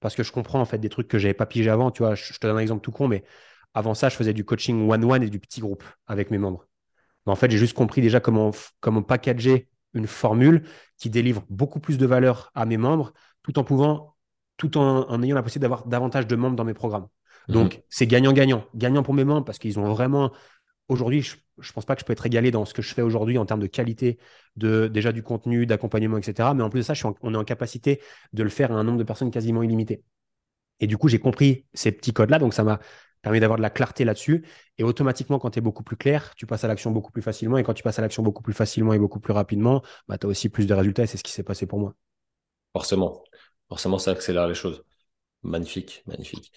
[0.00, 1.90] parce que je comprends en fait des trucs que j'avais pas pigé avant.
[1.90, 3.22] Tu vois, je, te donne un exemple tout con, mais
[3.74, 6.66] avant ça, je faisais du coaching one-one et du petit groupe avec mes membres.
[7.26, 10.64] Mais en fait, j'ai juste compris déjà comment comment packager une formule
[10.96, 13.12] qui délivre beaucoup plus de valeur à mes membres
[13.42, 14.16] tout en pouvant,
[14.56, 17.08] tout en, ayant la possibilité d'avoir davantage de membres dans mes programmes.
[17.48, 17.54] Mhm.
[17.54, 18.64] Donc, c'est gagnant-gagnant.
[18.74, 20.32] Gagnant pour mes membres parce qu'ils ont vraiment.
[20.88, 23.02] Aujourd'hui, je ne pense pas que je peux être égalé dans ce que je fais
[23.02, 24.18] aujourd'hui en termes de qualité,
[24.56, 26.50] de déjà du contenu, d'accompagnement, etc.
[26.54, 28.00] Mais en plus de ça, on est en capacité
[28.32, 30.02] de le faire à un nombre de personnes quasiment illimité.
[30.80, 32.38] Et du coup, j'ai compris ces petits codes-là.
[32.38, 32.80] Donc, ça m'a
[33.22, 34.44] permet d'avoir de la clarté là-dessus.
[34.76, 37.56] Et automatiquement, quand tu es beaucoup plus clair, tu passes à l'action beaucoup plus facilement.
[37.56, 40.26] Et quand tu passes à l'action beaucoup plus facilement et beaucoup plus rapidement, bah, tu
[40.26, 41.04] as aussi plus de résultats.
[41.04, 41.94] Et c'est ce qui s'est passé pour moi.
[42.72, 43.24] Forcément.
[43.68, 44.84] Forcément, ça accélère les choses.
[45.42, 46.52] Magnifique, magnifique.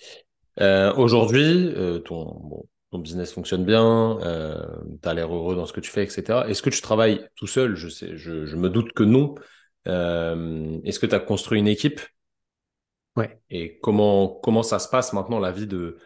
[0.59, 4.57] Euh, aujourd'hui, euh, ton, ton business fonctionne bien, euh,
[5.01, 6.45] tu as l'air heureux dans ce que tu fais, etc.
[6.47, 7.75] Est-ce que tu travailles tout seul?
[7.75, 9.35] Je, sais, je, je me doute que non.
[9.85, 12.01] Est-ce que tu as construit une équipe?
[13.15, 13.39] Ouais.
[13.49, 15.97] Et comment, comment ça se passe maintenant, la vie de,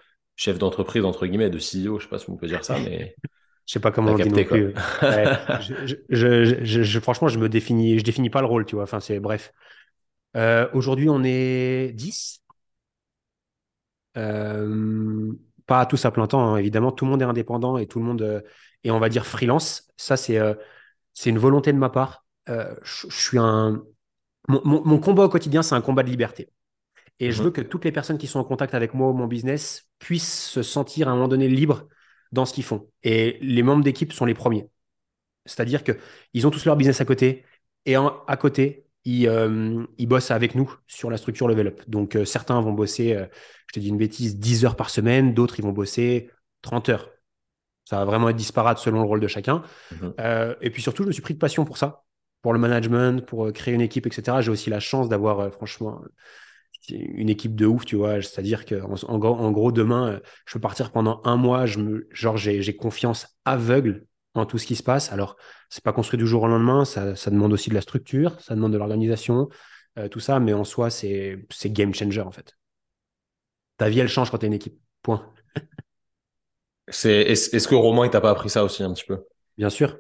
[0.42, 3.16] chef d'entreprise, entre guillemets, de CEO, je sais pas si on peut dire ça, mais.
[3.68, 4.74] je sais pas comment on dit non plus.
[6.10, 8.86] je, franchement, je me définis, je définis pas le rôle, tu vois.
[8.86, 9.54] Enfin, c'est bref.
[10.36, 12.42] Euh, aujourd'hui, on est 10.
[14.18, 15.32] Euh,
[15.72, 16.92] pas tous à plein temps, hein, évidemment.
[16.92, 18.42] Tout le monde est indépendant et tout le monde euh,
[18.84, 19.88] est, on va dire, freelance.
[19.96, 20.40] Ça, c'est
[21.14, 22.26] c'est une volonté de ma part.
[22.48, 23.84] je suis un.
[24.48, 26.50] mon combat au quotidien, c'est un combat de liberté.
[27.22, 27.46] Et je mhm.
[27.46, 30.44] veux que toutes les personnes qui sont en contact avec moi ou mon business puissent
[30.44, 31.88] se sentir à un moment donné libres
[32.32, 32.90] dans ce qu'ils font.
[33.04, 34.68] Et les membres d'équipe sont les premiers.
[35.46, 37.46] C'est-à-dire qu'ils ont tous leur business à côté.
[37.86, 41.82] Et à côté, euh, ils, bossent avec nous sur la structure level up.
[41.88, 43.26] Donc, euh, certains vont bosser, euh,
[43.68, 45.34] je te dis une bêtise, 10 heures par semaine.
[45.34, 46.30] D'autres, ils vont bosser
[46.62, 47.10] 30 heures.
[47.86, 49.64] Ça va vraiment être disparate selon le rôle de chacun.
[49.92, 50.14] Mhm.
[50.62, 52.04] et puis surtout, je me suis pris de passion pour ça,
[52.42, 54.40] pour le management, pour créer une équipe, etc.
[54.42, 56.02] J'ai aussi la chance d'avoir, franchement,
[56.90, 58.22] une équipe de ouf, tu vois.
[58.22, 59.18] C'est-à-dire que en,
[59.52, 61.66] gros, demain, je peux partir pendant un mois.
[61.66, 65.12] Je me, genre, j'ai confiance aveugle en tout ce qui se passe.
[65.12, 65.36] Alors,
[65.70, 66.86] c'est pas construit du jour au lendemain.
[66.86, 69.50] Ça, demande aussi de la structure, ça demande de l'organisation,
[69.98, 70.40] euh, tout ça.
[70.40, 72.58] Mais en soi, c'est game changer en fait.
[73.78, 74.80] Ta vie, elle change quand tu es une équipe.
[75.02, 75.34] Point.
[76.88, 79.24] Est-ce que Romain, il t'a pas appris ça aussi un petit peu?
[79.58, 79.98] Bien sûr,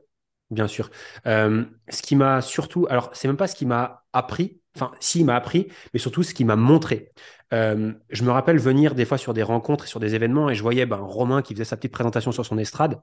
[0.49, 0.89] bien sûr.
[1.25, 5.19] Euh, ce qui m'a surtout, alors c'est même pas ce qui m'a appris, Enfin, si,
[5.19, 7.11] il m'a appris, mais surtout ce qu'il m'a montré.
[7.53, 10.55] Euh, je me rappelle venir des fois sur des rencontres et sur des événements et
[10.55, 13.01] je voyais ben, Romain qui faisait sa petite présentation sur son estrade.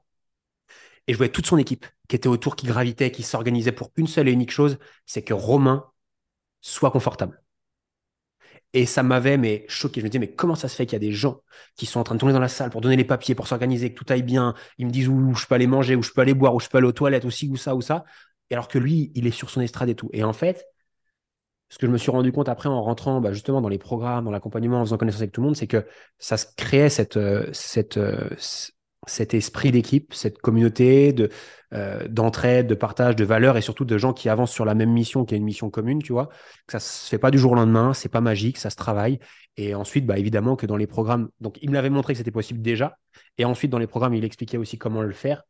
[1.07, 4.07] Et je voyais toute son équipe qui était autour, qui gravitait, qui s'organisait pour une
[4.07, 5.85] seule et unique chose, c'est que Romain
[6.61, 7.41] soit confortable.
[8.73, 9.99] Et ça m'avait mais choqué.
[9.99, 11.41] Je me disais, mais comment ça se fait qu'il y a des gens
[11.75, 13.93] qui sont en train de tourner dans la salle pour donner les papiers, pour s'organiser,
[13.93, 14.53] que tout aille bien.
[14.77, 16.69] Ils me disent où je peux aller manger, où je peux aller boire, où je
[16.69, 18.05] peux aller aux toilettes, aussi, ou ça, ou ça.
[18.49, 20.09] Et alors que lui, il est sur son estrade et tout.
[20.13, 20.65] Et en fait,
[21.69, 24.25] ce que je me suis rendu compte après en rentrant bah, justement dans les programmes,
[24.25, 25.85] dans l'accompagnement, en faisant connaissance avec tout le monde, c'est que
[26.17, 28.29] ça se créait cette, euh, cette, euh,
[29.07, 31.29] cet esprit d'équipe, cette communauté de
[31.73, 34.91] euh, d'entraide, de partage, de valeurs et surtout de gens qui avancent sur la même
[34.91, 36.29] mission, qui est une mission commune, tu vois.
[36.67, 39.19] Ça se fait pas du jour au lendemain, c'est pas magique, ça se travaille.
[39.57, 42.31] Et ensuite, bah, évidemment que dans les programmes, donc il me l'avait montré que c'était
[42.31, 42.97] possible déjà.
[43.37, 45.43] Et ensuite, dans les programmes, il expliquait aussi comment le faire.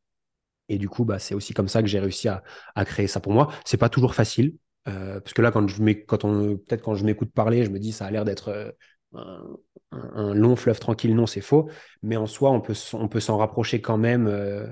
[0.68, 2.44] Et du coup, bah, c'est aussi comme ça que j'ai réussi à,
[2.76, 3.52] à créer ça pour moi.
[3.66, 4.56] C'est pas toujours facile.
[4.88, 7.80] Euh, parce que là, quand je quand on, peut-être quand je m'écoute parler, je me
[7.80, 8.72] dis ça a l'air d'être euh,
[9.14, 11.16] un, long fleuve tranquille.
[11.16, 11.70] Non, c'est faux.
[12.04, 14.68] Mais en soi, on peut, on peut s'en rapprocher quand même euh,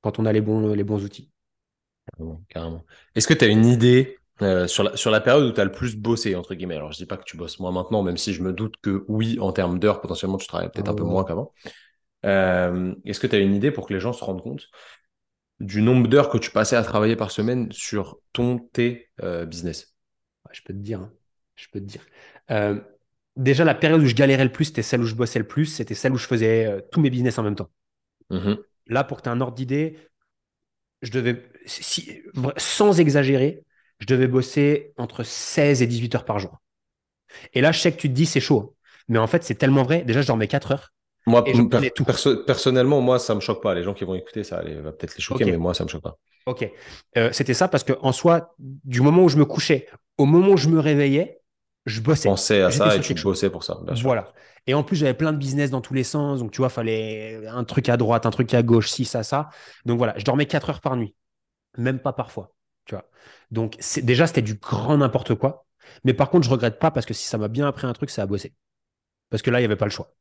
[0.00, 1.30] quand on a les bons, les bons outils.
[2.48, 2.84] Carrément.
[3.14, 4.18] Est-ce que tu as une idée
[4.66, 6.76] sur, la, sur la période où tu as le plus bossé, entre guillemets?
[6.76, 9.04] Alors, je dis pas que tu bosses moins maintenant, même si je me doute que
[9.08, 11.52] oui, en termes d'heures, potentiellement, tu travailles peut-être un peu moins qu'avant.
[12.24, 14.68] Est-ce que tu as une idée pour que les gens se rendent compte
[15.60, 19.94] du nombre d'heures que tu passais à travailler par semaine sur ton tes euh, business?
[20.50, 21.00] Je peux te dire.
[21.00, 21.12] Hein.
[21.54, 22.04] Je peux te dire.
[23.36, 25.66] Déjà, la période où je galérais le plus, c'était celle où je bossais le plus.
[25.66, 27.70] C'était celle où je faisais euh, tous mes business en même temps.
[28.30, 28.58] Mm-hmm.
[28.88, 29.96] Là, pour que tu aies un ordre d'idée,
[31.02, 31.42] je devais,
[32.56, 33.64] sans exagérer,
[34.00, 36.60] je devais bosser entre 16 et 18 heures par jour.
[37.54, 38.76] Et là, je sais que tu te dis, c'est chaud.
[39.08, 40.02] Mais en fait, c'est tellement vrai.
[40.02, 40.92] Déjà, je dormais 4 heures.
[41.26, 42.04] Moi, Et je per- prenais tout.
[42.04, 43.74] perso- personnellement, moi, ça me choque pas.
[43.74, 45.88] Les gens qui vont écouter, ça allez- va peut-être les choquer, mais moi, ça me
[45.88, 46.18] choque pas.
[46.46, 46.68] Ok.
[47.16, 49.86] Euh, c'était ça parce que en soi, du moment où je me couchais
[50.18, 51.40] au moment où je me réveillais,
[51.86, 52.28] je bossais.
[52.28, 54.04] Pensez à ça et tu bossais pour ça, bien sûr.
[54.04, 54.32] Voilà.
[54.66, 56.38] Et en plus, j'avais plein de business dans tous les sens.
[56.40, 59.48] Donc, tu vois, fallait un truc à droite, un truc à gauche, ci, ça, ça.
[59.86, 61.14] Donc, voilà, je dormais 4 heures par nuit.
[61.78, 62.52] Même pas parfois.
[62.84, 63.04] Tu vois.
[63.50, 65.66] Donc, déjà, c'était du grand n'importe quoi.
[66.04, 68.10] Mais par contre, je regrette pas parce que si ça m'a bien appris un truc,
[68.10, 68.52] c'est à bosser.
[69.30, 70.12] Parce que là, il n'y avait pas le choix.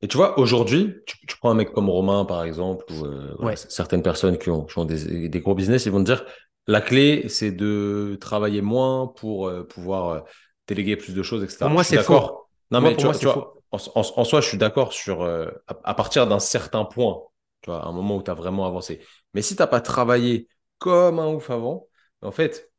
[0.00, 3.34] Et tu vois, aujourd'hui, tu, tu prends un mec comme Romain, par exemple, ou euh,
[3.40, 3.56] Ouais.
[3.56, 6.24] certaines personnes qui ont, qui ont des, des gros business, ils vont te dire,
[6.68, 10.20] la clé, c'est de travailler moins pour euh, pouvoir euh,
[10.68, 11.70] déléguer plus de choses, etc.
[11.70, 12.48] Pour moi, c'est d'accord.
[12.70, 14.58] Non, Moi, mais tu moi, vois, c'est tu vois, en, en- en soi, je suis
[14.58, 17.22] d'accord sur, euh, à, à partir d'un certain point,
[17.62, 19.00] tu vois, un moment où tu as vraiment avancé.
[19.34, 20.48] Mais si tu n'as pas travaillé
[20.78, 21.88] comme un ouf avant,
[22.22, 22.70] en fait,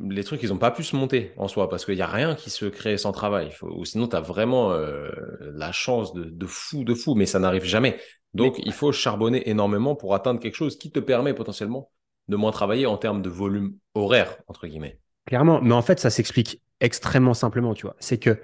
[0.00, 2.34] les trucs, ils n'ont pas pu se monter en soi parce qu'il n'y a rien
[2.34, 3.50] qui se crée sans travail.
[3.52, 5.10] Faut- ou sinon, tu as vraiment euh,
[5.40, 7.98] la chance de, de fou, de fou, mais ça n'arrive jamais.
[8.34, 11.90] Donc, Mais- il faut charbonner énormément pour atteindre quelque chose qui te permet potentiellement
[12.28, 15.00] de moins travailler en termes de volume horaire, entre guillemets.
[15.26, 15.60] Clairement.
[15.60, 17.96] Mais en fait, ça s'explique extrêmement simplement, tu vois.
[17.98, 18.40] C'est que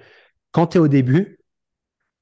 [0.50, 1.38] quand tu es au début,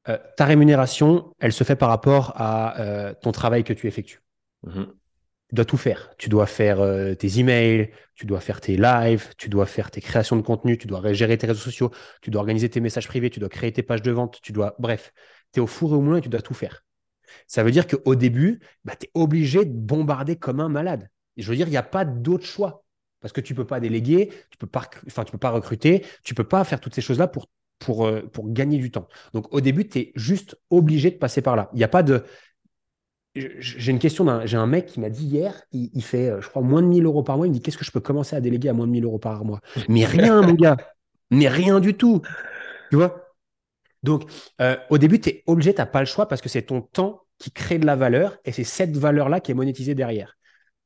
[0.09, 4.21] euh, ta rémunération, elle se fait par rapport à euh, ton travail que tu effectues.
[4.65, 4.93] Mhm.
[5.49, 6.11] Tu dois tout faire.
[6.17, 10.01] Tu dois faire euh, tes emails, tu dois faire tes lives, tu dois faire tes
[10.01, 11.91] créations de contenu, tu dois gérer tes réseaux sociaux,
[12.23, 14.77] tu dois organiser tes messages privés, tu dois créer tes pages de vente, tu dois.
[14.79, 15.13] Bref,
[15.53, 16.85] tu es au four et au moulin et tu dois tout faire.
[17.47, 21.09] Ça veut dire qu'au début, bah, tu es obligé de bombarder comme un malade.
[21.37, 22.85] Et je veux dire, il n'y a pas d'autre choix.
[23.21, 26.05] Parce que tu ne peux pas déléguer, tu peux pas, enfin, tu peux pas recruter,
[26.23, 27.49] tu peux pas faire toutes ces choses-là pour,
[27.79, 29.09] pour, euh, pour gagner du temps.
[29.35, 31.71] Donc au début, tu es juste obligé de passer par là.
[31.73, 32.25] Il n'y a pas de.
[33.35, 36.41] J'ai une question d'un, j'ai un mec qui m'a dit hier, il, il fait, euh,
[36.41, 37.47] je crois, moins de 1000 euros par mois.
[37.47, 39.21] Il me dit, qu'est-ce que je peux commencer à déléguer à moins de 1000 euros
[39.21, 39.61] par mois?
[39.89, 40.77] Mais rien, mon gars.
[41.31, 42.23] Mais rien du tout.
[42.91, 43.31] Tu vois?
[44.03, 44.25] Donc,
[44.61, 46.81] euh, au début, tu es obligé, tu n'as pas le choix parce que c'est ton
[46.81, 50.37] temps qui crée de la valeur et c'est cette valeur-là qui est monétisée derrière.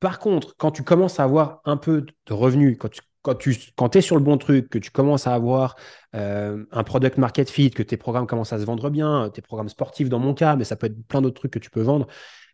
[0.04, 3.00] Par contre, quand tu commences à avoir un peu de revenus, quand tu
[3.72, 5.76] quand es sur le bon truc, que tu commences à avoir
[6.14, 9.70] euh, un product market fit, que tes programmes commencent à se vendre bien, tes programmes
[9.70, 12.06] sportifs dans mon cas, mais ça peut être plein d'autres trucs que tu peux vendre,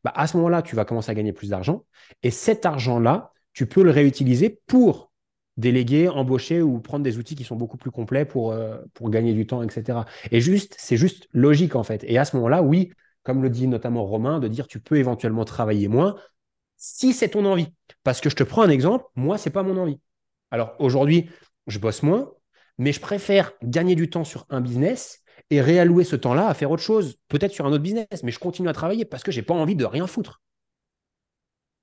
[0.04, 1.84] bah à ce moment-là, tu vas commencer à gagner plus d'argent.
[2.22, 5.10] Et cet argent-là, tu peux le réutiliser pour
[5.56, 9.34] déléguer, embaucher ou prendre des outils qui sont beaucoup plus complets pour, euh, pour gagner
[9.34, 9.98] du temps, etc.
[10.30, 12.04] Et juste, c'est juste logique en fait.
[12.06, 12.92] Et à ce moment-là, oui,
[13.24, 16.14] comme le dit notamment Romain, de dire tu peux éventuellement travailler moins
[16.80, 17.68] si c'est ton envie.
[18.04, 20.00] Parce que je te prends un exemple, moi, c'est pas mon envie.
[20.50, 21.30] Alors aujourd'hui,
[21.68, 22.32] je bosse moins,
[22.78, 26.72] mais je préfère gagner du temps sur un business et réallouer ce temps-là à faire
[26.72, 29.42] autre chose, peut-être sur un autre business, mais je continue à travailler parce que j'ai
[29.42, 30.42] pas envie de rien foutre.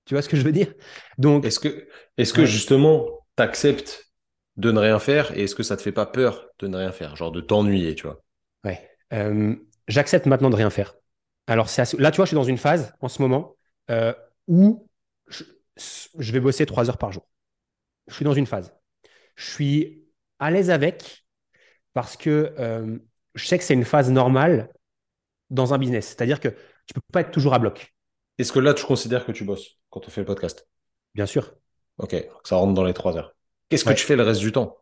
[0.05, 0.73] Tu vois ce que je veux dire?
[1.17, 1.87] Donc, Est-ce que,
[2.17, 2.45] est-ce que Ouais.
[2.45, 4.11] justement, tu acceptes
[4.57, 6.91] de ne rien faire et est-ce que ça te fait pas peur de ne rien
[6.91, 8.23] faire, genre de t'ennuyer, tu vois?
[8.65, 9.55] ouais, euh,
[9.87, 10.95] j'accepte maintenant de rien faire.
[11.47, 13.55] Alors assez- là, tu vois, je suis dans une phase en ce moment
[13.89, 14.13] euh,
[14.47, 14.86] où
[15.27, 15.43] je,
[16.17, 17.27] je vais bosser trois heures par jour.
[18.07, 18.73] Je suis dans une phase.
[19.35, 20.05] Je suis
[20.39, 21.25] à l'aise avec
[21.93, 22.97] parce que euh,
[23.35, 24.73] je sais que c'est une phase normale
[25.49, 26.07] dans un business.
[26.07, 27.95] C'est-à-dire que tu peux pas être toujours à bloc,
[28.39, 30.67] Est-ce que là, tu considères que tu bosses quand on fait le podcast?
[31.13, 31.53] bien sûr.
[31.97, 33.35] Ok, ça rentre dans les trois heures.
[33.69, 34.77] Qu'est-ce que tu fais le reste du temps?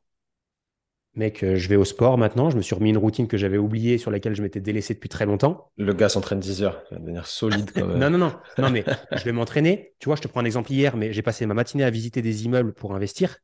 [1.15, 2.49] Mec, je vais au sport maintenant.
[2.49, 5.07] Je me suis remis une routine que j'avais oubliée, sur laquelle je m'étais délaissé depuis
[5.07, 5.71] très longtemps.
[5.77, 7.97] Le gars s'entraîne 10 heures, il va devenir solide comme.
[7.97, 9.93] Non, non, non, non, mais je vais m'entraîner.
[9.99, 12.21] Tu vois, je te prends un exemple hier, mais j'ai passé ma matinée à visiter
[12.21, 13.37] des immeubles pour investir.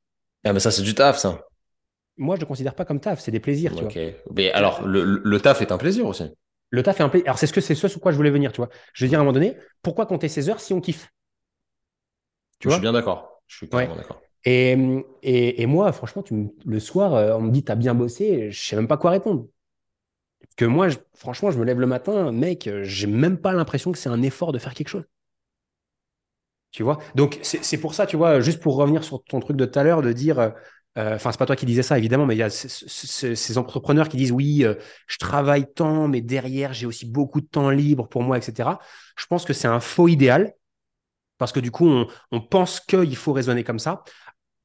[0.44, 1.46] Ah, mais ça, c'est du taf, ça.
[2.18, 3.94] Moi, je ne le considère pas comme taf, c'est des plaisirs, tu vois.
[4.36, 6.26] Mais alors, le, taf est un plaisir aussi.
[6.72, 7.28] Le taf est un plaisir.
[7.28, 8.70] Alors, c'est ce que c'est ce sur quoi je voulais venir, tu vois.
[8.94, 11.10] Je veux dire, à un moment donné, pourquoi compter 16 heures si on kiffe?
[12.60, 12.76] Tu je vois?
[12.76, 13.42] suis bien d'accord.
[13.48, 14.22] Je suis carrément d'accord.
[14.46, 14.76] Et,
[15.24, 18.52] et, et moi, franchement, tu me- le soir, euh, on me dit, t'as bien bossé,
[18.52, 19.48] je sais même pas quoi répondre.
[20.56, 23.98] Que moi, franchement, je me lève le matin, mec, euh, j'ai même pas l'impression que
[23.98, 25.04] c'est un effort de faire quelque chose.
[26.72, 27.00] Tu vois?
[27.16, 29.84] Donc, c'est pour ça, tu vois, juste pour revenir sur ton truc de tout à
[29.84, 30.50] l'heure, de dire, euh,
[30.98, 32.88] euh, enfin, c'est pas toi qui disais ça, évidemment, mais il y a ce- ce-
[33.08, 34.76] ce- ces entrepreneurs qui disent, oui, euh,
[35.08, 38.80] je travaille tant, mais derrière, j'ai aussi beaucoup de temps libre pour moi, etc.
[39.18, 40.54] Je pense que c'est un faux idéal,
[41.38, 44.04] parce que du coup, on, on pense qu'il faut raisonner comme ça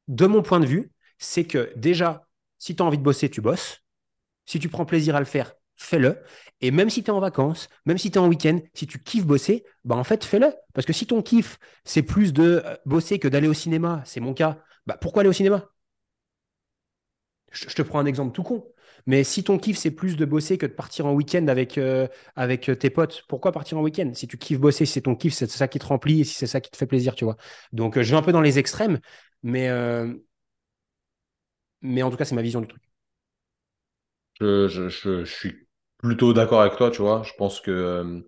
[0.08, 2.26] de mon point de vue, c'est que déjà,
[2.58, 3.82] si tu as envie de bosser, tu bosses.
[4.44, 6.22] Si tu prends plaisir à le faire, fais-le.
[6.60, 9.02] Et même si tu es en vacances, même si tu es en week-end, si tu
[9.02, 10.52] kiffes bosser, bah en fait, fais-le.
[10.74, 14.20] Parce que si ton kiff, c'est plus de euh, bosser que d'aller au cinéma, c'est
[14.20, 15.70] mon cas, bah pourquoi aller au cinéma?
[17.52, 18.66] Je, te prends un exemple tout con.
[19.06, 22.08] Mais si ton kiff, c'est plus de bosser que de partir en week-end avec, euh,
[22.34, 24.10] avec tes potes, pourquoi partir en week-end?
[24.14, 26.34] Si tu kiffes bosser, si c'est ton kiff, c'est ça qui te remplit et si
[26.34, 27.36] c'est ça qui te fait plaisir, tu vois.
[27.72, 28.98] Donc, euh, je vais un peu dans les extrêmes,
[29.46, 30.12] mais, euh,
[31.80, 32.82] mais en tout cas, c'est ma vision du truc.
[34.40, 35.68] Je, je, je, suis
[35.98, 37.22] plutôt d'accord avec toi, tu vois.
[37.22, 38.20] Je pense que euh,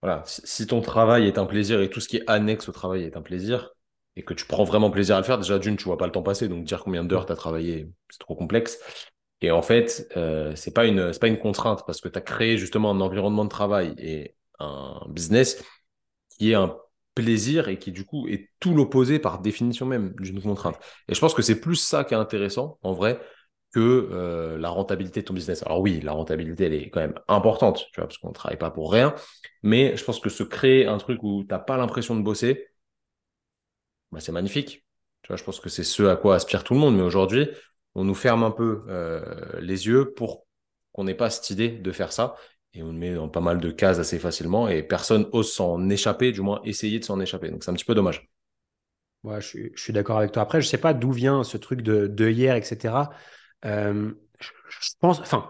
[0.00, 3.02] voilà, si, ton travail est un plaisir et tout ce qui est annexe au travail
[3.02, 3.70] est un plaisir,
[4.14, 6.12] et que tu prends vraiment plaisir à le faire, déjà d'une, tu vois pas le
[6.12, 8.78] temps passer, donc dire combien d'heures tu as travaillé, c'est trop complexe.
[9.40, 10.84] Et en fait, euh, c'est pas
[11.20, 15.04] pas une contrainte parce que tu as créé justement un environnement de travail et un
[15.08, 15.64] business
[16.38, 16.76] qui est un
[17.14, 20.78] plaisir et qui du coup est tout l'opposé par définition même d'une contrainte.
[21.08, 23.20] Et je pense que c'est plus ça qui est intéressant en vrai
[23.74, 23.80] que
[24.12, 25.62] euh, la rentabilité de ton business.
[25.64, 28.58] Alors oui, la rentabilité elle est quand même importante, tu vois, parce qu'on ne travaille
[28.58, 29.14] pas pour rien,
[29.62, 32.68] mais je pense que se créer un truc où tu n'as pas l'impression de bosser,
[34.10, 34.84] bah, c'est magnifique.
[35.22, 37.48] Tu vois, je pense que c'est ce à quoi aspire tout le monde, mais aujourd'hui,
[37.94, 40.46] on nous ferme un peu euh, les yeux pour
[40.92, 42.36] qu'on n'ait pas cette idée de faire ça.
[42.74, 45.88] Et on le met dans pas mal de cases assez facilement et personne ose s'en
[45.90, 47.50] échapper, du moins essayer de s'en échapper.
[47.50, 48.28] Donc c'est un petit peu dommage.
[49.22, 50.42] Ouais, je suis, je suis d'accord avec toi.
[50.42, 53.10] Après, je sais pas d'où vient ce truc de, de hier, etc.
[53.64, 55.48] Euh, je, je pense, enfin,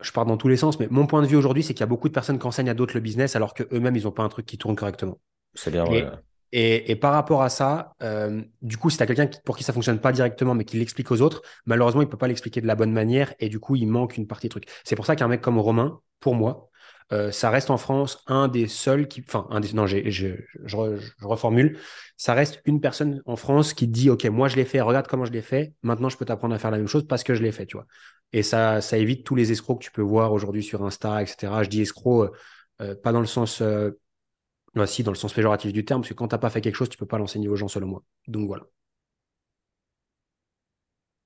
[0.00, 1.84] je pars dans tous les sens, mais mon point de vue aujourd'hui, c'est qu'il y
[1.84, 4.22] a beaucoup de personnes qui enseignent à d'autres le business alors qu'eux-mêmes, ils n'ont pas
[4.22, 5.18] un truc qui tourne correctement.
[5.54, 6.10] C'est bien, Et, ouais.
[6.56, 9.72] Et, par rapport à ça, euh, du coup, si tu as quelqu'un pour qui ça
[9.72, 12.76] fonctionne pas directement, mais qui l'explique aux autres, malheureusement, il peut pas l'expliquer de la
[12.76, 14.66] bonne manière et du coup, il manque une partie de truc.
[14.84, 16.68] C'est pour ça qu'un mec comme Romain, pour moi,
[17.12, 20.96] euh, ça reste en France un des seuls qui, enfin, un des, non, je, re-
[20.98, 21.78] je reformule,
[22.16, 25.24] ça reste une personne en France qui dit, OK, moi je l'ai fait, regarde comment
[25.24, 27.42] je l'ai fait, maintenant je peux t'apprendre à faire la même chose parce que je
[27.42, 27.86] l'ai fait, tu vois.
[28.32, 31.62] Et ça, ça évite tous les escrocs que tu peux voir aujourd'hui sur Insta, etc.
[31.62, 32.32] Je dis escrocs,
[32.80, 33.62] euh, pas dans le sens
[34.74, 36.76] bah, si, dans le sens péjoratif du terme, parce que quand t'as pas fait quelque
[36.76, 38.04] chose, tu peux pas l'enseigner aux gens selon moi.
[38.28, 38.64] Donc voilà.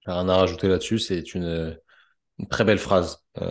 [0.07, 0.99] Rien à rajouter là-dessus.
[0.99, 1.78] C'est une,
[2.38, 3.24] une très belle phrase.
[3.40, 3.51] Euh,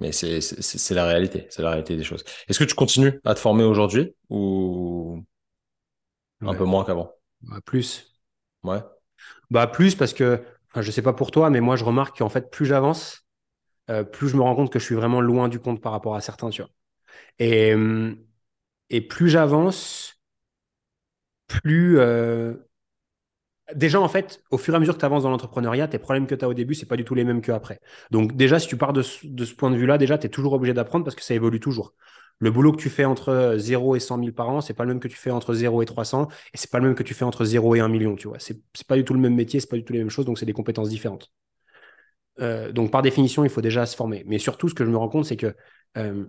[0.00, 1.46] mais c'est la réalité.
[1.50, 2.24] C'est la réalité des choses.
[2.48, 5.24] Est-ce que tu continues à te former aujourd'hui ou
[6.44, 6.54] un Ouais.
[6.54, 7.14] peu moins qu'avant?
[7.42, 8.20] Bah, plus.
[8.62, 8.80] Ouais.
[9.50, 12.28] Bah plus parce que, enfin, je sais pas pour toi, mais moi je remarque qu'en
[12.28, 13.26] fait, plus j'avance,
[13.90, 16.16] euh, plus je me rends compte que je suis vraiment loin du compte par rapport
[16.16, 16.70] à certains, tu vois.
[17.40, 18.18] Et, hum,
[18.90, 20.20] et plus j'avance,
[21.46, 22.54] plus, euh,
[23.74, 26.26] Déjà, en fait, au fur et à mesure que tu avances dans l'entrepreneuriat, tes problèmes
[26.26, 27.80] que tu as au début, c'est pas du tout les mêmes qu'après.
[28.10, 30.74] Donc, déjà, si tu pars de ce, point de vue-là, déjà, tu es toujours obligé
[30.74, 31.94] d'apprendre parce que ça évolue toujours.
[32.38, 34.88] Le boulot que tu fais entre 0 et 100 000 par an, c'est pas le
[34.88, 37.14] même que tu fais entre 0 et 300 et c'est pas le même que tu
[37.14, 38.38] fais entre 0 et 1 million, tu vois.
[38.40, 40.38] C'est pas du tout le même métier, c'est pas du tout les mêmes choses, donc
[40.38, 41.30] c'est des compétences différentes.
[42.40, 44.24] Euh, donc, par définition, il faut déjà se former.
[44.26, 45.54] Mais surtout, ce que je me rends compte, c'est que
[45.98, 46.24] euh,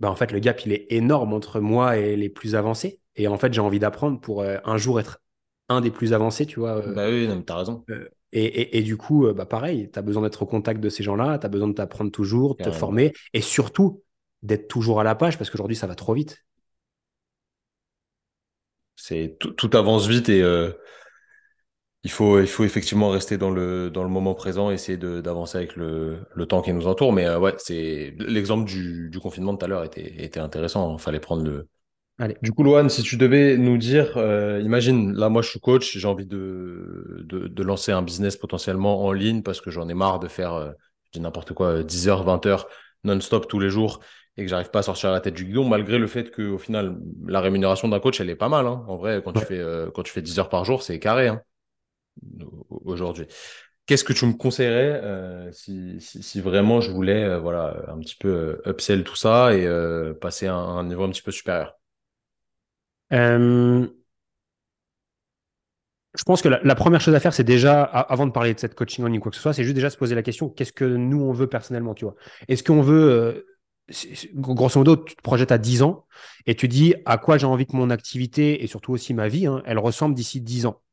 [0.00, 3.00] bah, en fait, le gap, il est énorme entre moi et les plus avancés.
[3.16, 5.20] Et en fait, j'ai envie d'apprendre pour euh, un jour être
[5.68, 6.76] un des plus avancés, tu vois.
[6.78, 7.86] euh, Bah oui, non, mais t'as raison.
[7.90, 10.88] euh, et, et- et du coup, bah pareil, tu as besoin d'être au contact de
[10.88, 14.02] ces gens-là, tu as besoin de t'apprendre toujours, de te former et surtout
[14.42, 16.44] d'être toujours à la page parce qu'aujourd'hui, ça va trop vite.
[18.96, 20.70] C'est tout, tout avance vite et euh,
[22.04, 25.74] il faut, il faut effectivement rester dans le, dans le moment présent, essayer d'avancer avec
[25.76, 27.12] le, le temps qui nous entoure.
[27.12, 30.96] Mais euh, ouais, c'est l'exemple du, du confinement de tout à l'heure était, était intéressant.
[30.96, 31.66] Il fallait prendre le.
[32.18, 32.36] Allez.
[32.42, 35.96] Du coup, Loane, si tu devais nous dire, euh, imagine, là, moi, je suis coach,
[35.98, 39.94] j'ai envie de, de, de lancer un business potentiellement en ligne parce que j'en ai
[39.94, 40.70] marre de faire, euh,
[41.06, 42.68] je dis n'importe quoi, euh, 10 heures, 20 heures
[43.02, 44.00] non-stop tous les jours
[44.36, 46.58] et que j'arrive pas à sortir la tête du guidon, malgré le fait que, au
[46.58, 46.96] final,
[47.26, 48.66] la rémunération d'un coach, elle est pas mal.
[48.66, 48.84] hein.
[48.88, 49.62] En vrai, quand tu fais,
[49.94, 51.28] quand tu fais 10 heures par jour, c'est carré.
[51.28, 51.40] hein
[52.70, 53.26] aujourd'hui.
[53.86, 58.28] Qu'est-ce que tu me conseillerais euh, si, vraiment je voulais euh, voilà, un petit peu
[58.28, 59.68] euh, upsell tout ça et
[60.20, 61.78] passer à un, niveau un petit peu supérieur?
[63.10, 63.88] Je
[66.24, 69.04] pense que la, première chose à faire, c'est déjà, avant de parler de cette coaching
[69.04, 70.72] en ligne ou quoi que ce soit, c'est juste déjà se poser la question, qu'est-ce
[70.72, 72.14] que nous, on veut personnellement, tu vois?
[72.46, 73.44] Est-ce qu'on veut,
[74.34, 76.06] grosso modo, tu te projettes à 10 ans
[76.46, 79.46] et tu dis à quoi j'ai envie que mon activité et surtout aussi ma vie,
[79.46, 80.83] hein, elle ressemble d'ici 10 ans?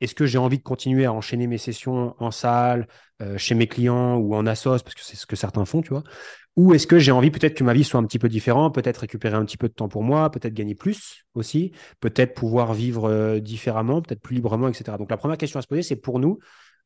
[0.00, 2.86] Est-ce que j'ai envie de continuer à enchaîner mes sessions en salle,
[3.22, 5.90] euh, chez mes clients ou en assos, parce que c'est ce que certains font, tu
[5.90, 6.02] vois?
[6.56, 8.98] Ou est-ce que j'ai envie peut-être que ma vie soit un petit peu différente, peut-être
[8.98, 13.08] récupérer un petit peu de temps pour moi, peut-être gagner plus aussi, peut-être pouvoir vivre
[13.08, 14.96] euh, différemment, peut-être plus librement, etc.
[14.98, 16.38] Donc la première question à se poser, c'est pour nous,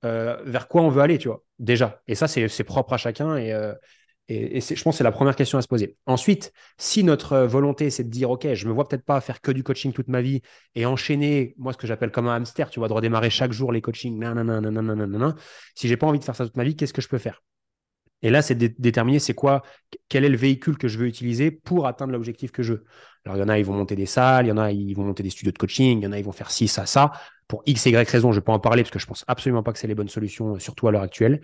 [0.04, 2.02] euh, vers quoi on veut aller, tu vois, déjà.
[2.06, 3.52] Et ça, c'est propre à chacun et,
[4.28, 5.96] et, je pense que c'est la première question à se poser.
[6.06, 9.40] Ensuite, si notre euh, volonté, c'est de dire, OK, je me vois peut-être pas faire
[9.42, 10.40] que du coaching toute ma vie
[10.74, 13.70] et enchaîner, moi, ce que j'appelle comme un hamster, tu vois, de redémarrer chaque jour
[13.70, 15.34] les coachings, nanana, nanana, nanana.
[15.74, 17.42] si j'ai pas envie de faire ça toute ma vie, qu'est-ce que je peux faire?
[18.22, 19.62] Et là, c'est dé- déterminer c'est quoi,
[20.08, 22.84] quel est le véhicule que je veux utiliser pour atteindre l'objectif que je veux.
[23.26, 24.94] Alors, il y en a, ils vont monter des salles, il y en a, ils
[24.94, 26.86] vont monter des studios de coaching, il y en a, ils vont faire ci, ça,
[26.86, 27.12] ça.
[27.48, 29.62] Pour X et Y raison, je ne pas en parler parce que je pense absolument
[29.62, 31.42] pas que c'est les bonnes solutions, surtout à l'heure actuelle.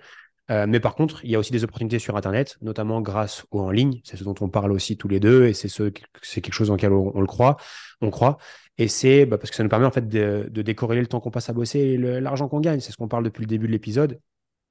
[0.50, 3.60] Euh, mais par contre, il y a aussi des opportunités sur Internet, notamment grâce au
[3.60, 4.00] en ligne.
[4.04, 6.74] C'est ce dont on parle aussi tous les deux et c'est ce, quelque chose dans
[6.74, 7.56] lequel on, le croit.
[8.00, 8.38] On croit.
[8.78, 11.20] Et c'est bah, parce que ça nous permet en fait de, de décorréler le temps
[11.20, 12.80] qu'on passe à bosser et l'argent qu'on gagne.
[12.80, 14.20] C'est ce qu'on parle depuis le début de l'épisode.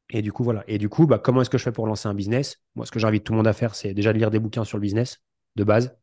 [0.09, 0.63] Et du coup, voilà.
[0.67, 2.61] Et du coup, bah, comment est-ce que je fais pour lancer un business?
[2.75, 4.65] Moi, ce que j'invite tout le monde à faire, c'est déjà de lire des bouquins
[4.65, 5.21] sur le business
[5.55, 5.97] de base,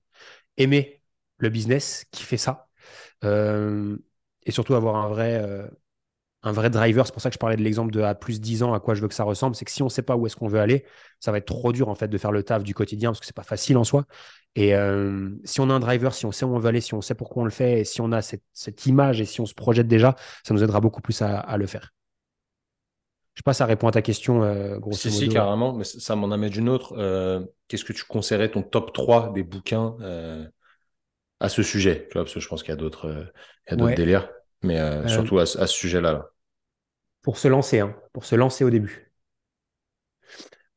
[0.56, 1.02] aimer
[1.38, 2.68] le business qui fait ça,
[3.24, 3.96] euh,
[4.44, 5.66] et surtout avoir un vrai, euh,
[6.46, 7.06] un vrai driver.
[7.06, 8.94] C'est pour ça que je parlais de l'exemple de à plus 10 ans, à quoi
[8.94, 9.56] je veux que ça ressemble.
[9.56, 10.84] C'est que si on ne sait pas où est-ce qu'on veut aller,
[11.20, 13.26] ça va être trop dur en fait de faire le taf du quotidien parce que
[13.26, 14.04] c'est pas facile en soi.
[14.54, 16.94] Et euh, si on a un driver, si on sait où on veut aller, si
[16.94, 19.40] on sait pourquoi on le fait, et si on a cette, cette image et si
[19.40, 20.14] on se projette déjà,
[20.46, 21.92] ça nous aidera beaucoup plus à, à le faire.
[23.34, 25.18] Je sais pas, ça répond à ta question, euh, grosso Si, modo.
[25.20, 26.94] si, carrément, mais ça m'en amène une autre.
[26.96, 29.96] Euh, qu'est-ce que tu conseillerais ton top 3 des bouquins
[31.40, 32.06] à ce sujet?
[32.08, 33.26] Tu vois, parce que je pense qu'il y a d'autres
[33.72, 33.94] Ouais.
[33.94, 34.30] délires,
[34.62, 34.78] mais
[35.08, 36.12] surtout à, ce à ce sujet-là.
[36.12, 36.30] Là.
[37.26, 39.12] Pour se lancer, hein, pour se lancer au début.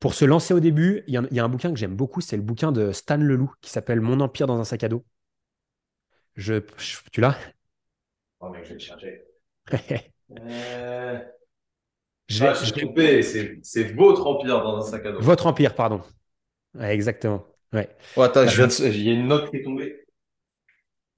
[0.01, 1.77] Pour se lancer au début, il y, a un- il y a un bouquin que
[1.79, 4.83] j'aime beaucoup, c'est le bouquin de Stan Leloup qui s'appelle Mon empire dans un sac
[4.83, 5.05] à dos.
[6.35, 7.37] Je, je- tu l'as?
[8.39, 9.23] Oh mec, je vais le chercher.
[12.29, 15.19] Je l'ai- je l'ai- trompé, c'est votre empire dans un sac à dos.
[15.21, 16.01] Votre empire, pardon.
[16.75, 17.45] Ouais, exactement.
[17.73, 17.89] Ouais.
[18.15, 20.05] Oh, attends, je de- il y a une note qui est tombée.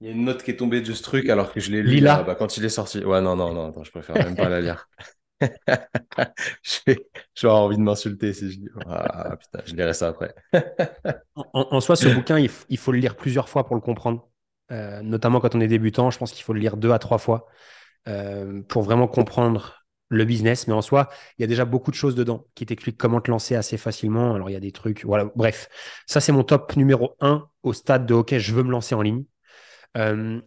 [0.00, 1.82] Il y a une note qui est tombée de ce truc alors que je l'ai
[1.82, 2.16] lu Lila.
[2.18, 3.04] là, bah, quand il est sorti.
[3.04, 4.88] Ouais, non, non, non, attends, je préfère même pas la lire.
[6.62, 6.98] Je vais,
[7.42, 8.68] avoir envie de m'insulter si je dis.
[8.86, 10.34] Ah putain, je lirai ça après.
[11.54, 14.28] En, soi, ce bouquin, il, faut le lire plusieurs fois pour le comprendre.
[14.70, 17.18] Euh, notamment quand on est débutant, je pense qu'il faut le lire deux à trois
[17.18, 17.46] fois
[18.08, 20.66] euh, pour vraiment comprendre le business.
[20.66, 23.30] Mais en soi, il y a déjà beaucoup de choses dedans qui t'expliquent comment te
[23.30, 24.34] lancer assez facilement.
[24.34, 25.04] Alors, il y a des trucs.
[25.04, 25.68] Voilà, bref.
[26.06, 29.02] Ça, c'est mon top numéro un au stade de OK, je veux me lancer en
[29.02, 29.24] ligne.
[29.96, 30.40] Euh,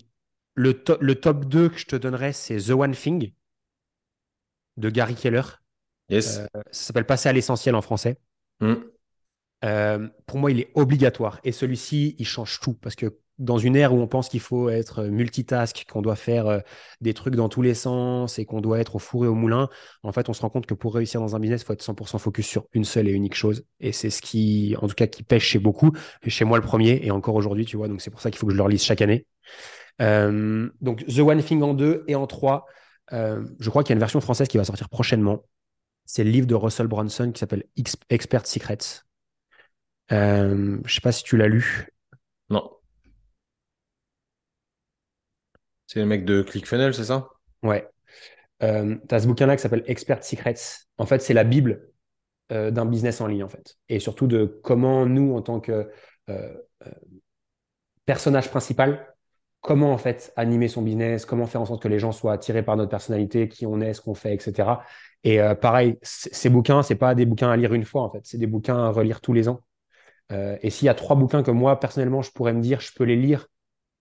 [0.56, 3.34] le top 2 que je te donnerais, c'est The One Thing
[4.78, 5.44] de Gary Keller.
[6.10, 6.40] Yes.
[6.40, 8.18] Euh, ça s'appelle Passer à l'essentiel en français.
[8.60, 8.76] Hmm.
[9.64, 11.40] Euh, pour moi, il est obligatoire.
[11.44, 12.74] Et celui-ci, il change tout.
[12.74, 16.48] Parce que dans une ère où on pense qu'il faut être multitask, qu'on doit faire
[16.48, 16.60] euh,
[17.02, 19.70] des trucs dans tous les sens et qu'on doit être au four et au moulin,
[20.04, 21.84] en fait, on se rend compte que pour réussir dans un business, il faut être
[21.84, 23.66] 100% focus sur une seule et unique chose.
[23.80, 25.92] Et c'est ce qui, en tout cas, qui pêche chez beaucoup.
[26.24, 27.88] Et chez moi, le premier, et encore aujourd'hui, tu vois.
[27.88, 29.26] Donc, c'est pour ça qu'il faut que je le relise chaque année.
[30.02, 32.66] Euh, donc, The One Thing en deux et en trois.
[33.14, 35.43] Euh, je crois qu'il y a une version française qui va sortir prochainement.
[36.06, 39.03] C'est le livre de Russell Brunson qui s'appelle Ex- Expert Secrets.
[40.12, 41.88] Euh, je sais pas si tu l'as lu.
[42.49, 42.70] Non.
[45.88, 47.30] C'est le mec de ClickFunnels, c'est ça?
[47.64, 47.88] Ouais.
[48.64, 50.56] Euh, tu as ce bouquin-là qui s'appelle Expert Secrets.
[50.97, 51.89] En fait, c'est la Bible
[52.51, 53.78] euh, d'un business en ligne, en fait.
[53.89, 55.89] Et surtout de comment nous, en tant que
[56.30, 56.53] euh,
[58.06, 59.14] personnage principal,
[59.66, 62.61] comment en fait animer son business, comment faire en sorte que les gens soient attirés
[62.61, 64.84] par notre personnalité, qui on est, ce qu'on fait, etc.
[65.24, 68.22] Et euh, pareil, ces bouquins, c'est pas des bouquins à lire une fois, en fait.
[68.26, 69.61] C'est des bouquins à relire tous les ans.
[70.32, 72.91] Euh, et s'il y a trois bouquins que moi, personnellement, je pourrais me dire, je
[72.93, 73.47] peux les lire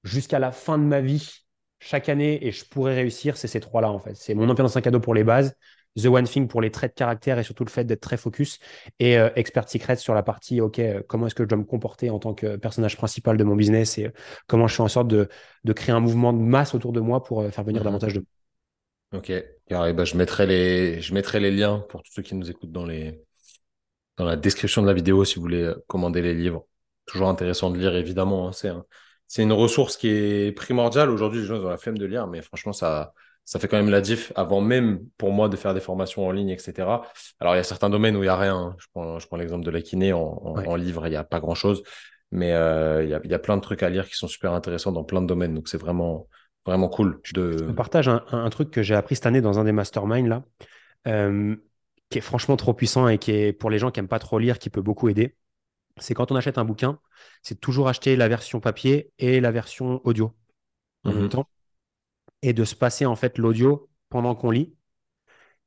[0.02, 1.46] jusqu'à la fin de ma vie,
[1.80, 4.16] chaque année, et je pourrais réussir, c'est ces trois-là, en fait.
[4.16, 5.56] C'est Mon dans un cadeau pour les bases,
[6.01, 8.59] The One Thing pour les traits de caractère et surtout le fait d'être très focus,
[8.99, 11.64] et euh, Expert Secret sur la partie, OK, euh, comment est-ce que je dois me
[11.64, 14.11] comporter en tant que personnage principal de mon business et euh,
[14.47, 15.28] comment je fais en sorte de,
[15.64, 17.84] de créer un mouvement de masse autour de moi pour euh, faire venir Mhm.
[17.84, 18.24] davantage de
[19.12, 19.32] Ok.
[19.68, 22.72] Carré, bah, je mettrai les, je mettrai les liens pour tous ceux qui nous écoutent
[22.72, 23.22] dans les,
[24.16, 26.66] dans la description de la vidéo si vous voulez commander les livres.
[27.07, 28.49] Toujours intéressant de lire, évidemment.
[28.49, 28.53] hein.
[28.53, 28.84] C'est un-
[29.28, 31.11] c'est une ressource qui est primordiale.
[31.11, 33.14] Aujourd'hui, les gens ont la flemme de lire, mais franchement, ça,
[33.45, 36.30] ça fait quand même la diff avant même pour moi de faire des formations en
[36.32, 37.03] ligne, etc.
[37.40, 38.57] Alors, il y a certains domaines où il n'y a rien.
[38.57, 38.76] hein.
[38.78, 40.12] Je prends, je prends l'exemple de la kiné.
[40.12, 40.66] En, en, Ouais.
[40.66, 41.82] en livre, il n'y a pas grand-chose.
[42.32, 44.28] Mais euh, il y a, il y a plein de trucs à lire qui sont
[44.28, 45.55] super intéressants dans plein de domaines.
[45.55, 46.26] Donc, c'est vraiment,
[46.66, 47.53] vraiment cool de.
[47.53, 50.42] Je te partage un, truc que j'ai appris cette année dans un des masterminds là,
[51.07, 51.55] euh,
[52.11, 54.38] qui est franchement trop puissant et qui est pour les gens qui aiment pas trop
[54.38, 55.36] lire, qui peut beaucoup aider.
[55.99, 56.99] C'est quand on achète un bouquin,
[57.42, 60.34] c'est toujours acheter la version papier et la version audio
[61.05, 61.20] en Mhm.
[61.20, 61.49] même temps,
[62.45, 64.74] et de se passer en fait l'audio pendant qu'on lit,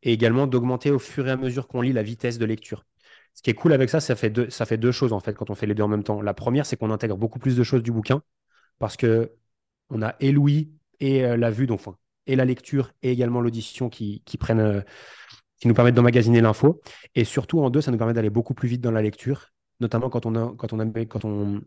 [0.04, 2.86] et également d'augmenter au fur et à mesure qu'on lit la vitesse de lecture.
[3.34, 5.66] Ce qui est cool avec ça, ça fait deux, choses en fait quand on fait
[5.66, 6.22] les deux en même temps.
[6.22, 8.22] La première, c'est qu'on intègre beaucoup plus de choses du bouquin
[8.78, 9.32] parce que
[9.90, 11.82] on a et l'ouïe et euh, la vue, donc
[12.28, 14.22] et la lecture et également l'audition qui,
[14.52, 14.82] euh,
[15.60, 16.80] qui nous permettent d'emmagasiner l'info.
[17.16, 19.48] Et surtout en deux, ça nous permet d'aller beaucoup plus vite dans la lecture,
[19.80, 21.66] notamment quand on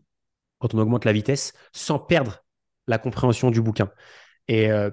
[0.61, 2.45] augmente la vitesse sans perdre
[2.87, 3.91] la compréhension du bouquin.
[4.47, 4.89] Et euh,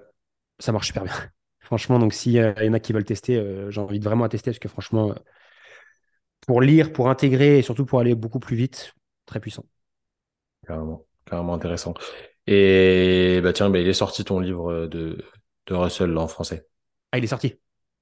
[0.59, 1.15] ça marche super bien.
[1.61, 4.59] Franchement, donc s'il y en a qui veulent tester, euh, j'invite vraiment à tester parce
[4.59, 5.15] que franchement, euh,
[6.47, 8.95] pour lire, pour intégrer et surtout pour aller beaucoup plus vite,
[9.27, 9.65] très puissant.
[10.67, 11.95] Carrément, carrément intéressant.
[12.47, 15.25] Et bah tiens, bah, il est sorti ton livre de,
[15.67, 16.67] de Russell là, en français.
[17.13, 17.55] Ah, il est sorti.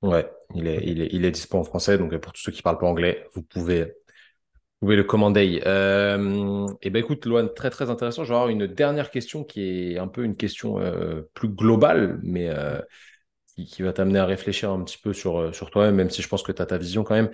[0.02, 2.62] Ouais, il est, il est, il est dispo en français, donc pour tous ceux qui
[2.62, 3.94] parlent pas anglais, vous pouvez,
[4.82, 5.62] vous le commander.
[5.66, 8.24] Euh, et ben écoute, Loane, très très intéressant.
[8.24, 12.20] Je vais avoir une dernière question qui est un peu une question euh, plus globale,
[12.22, 12.80] mais euh,
[13.56, 16.42] qui, va t'amener à réfléchir un petit peu sur, sur toi-même, même si je pense
[16.42, 17.30] que tu as ta vision quand même.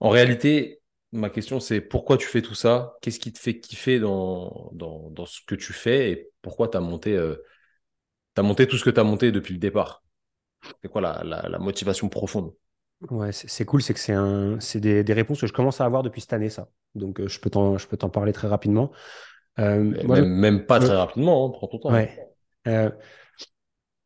[0.00, 2.96] En réalité, ma question, c'est pourquoi tu fais tout ça?
[3.00, 6.76] Qu'est-ce qui te fait kiffer dans, dans, dans, ce que tu fais et pourquoi tu
[6.76, 7.18] as monté,
[8.38, 10.04] monté tout ce que tu as monté depuis le départ?
[10.82, 12.52] C'est quoi la, la, motivation profonde?
[13.10, 16.02] Ouais, c'est cool, c'est que c'est un, des, des, réponses que je commence à avoir
[16.02, 16.68] depuis cette année, ça.
[16.94, 18.90] Donc, je peux t'en parler très rapidement.
[19.58, 21.92] Euh, même, pas très rapidement, hein, prends ton temps.
[21.92, 22.10] Ouais.
[22.66, 22.90] Euh,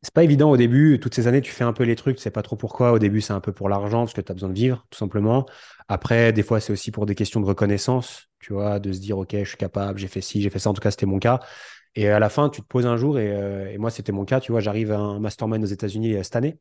[0.02, 0.98] c'est pas évident au début.
[1.00, 2.92] Toutes ces années, tu fais un peu les trucs, tu sais pas trop pourquoi.
[2.92, 4.98] Au début, c'est un peu pour l'argent, parce que tu as besoin de vivre, tout
[4.98, 5.46] simplement.
[5.88, 9.18] Après, des fois, c'est aussi pour des questions de reconnaissance, tu vois, de se dire,
[9.18, 10.70] OK, je suis capable, j'ai fait ci, j'ai fait ça.
[10.70, 11.40] En tout cas, c'était mon cas.
[11.96, 14.24] Et à la fin, tu te poses un jour, et, euh, et moi, c'était mon
[14.24, 14.40] cas.
[14.40, 16.58] Tu vois, j'arrive à un mastermind aux États-Unis cette année,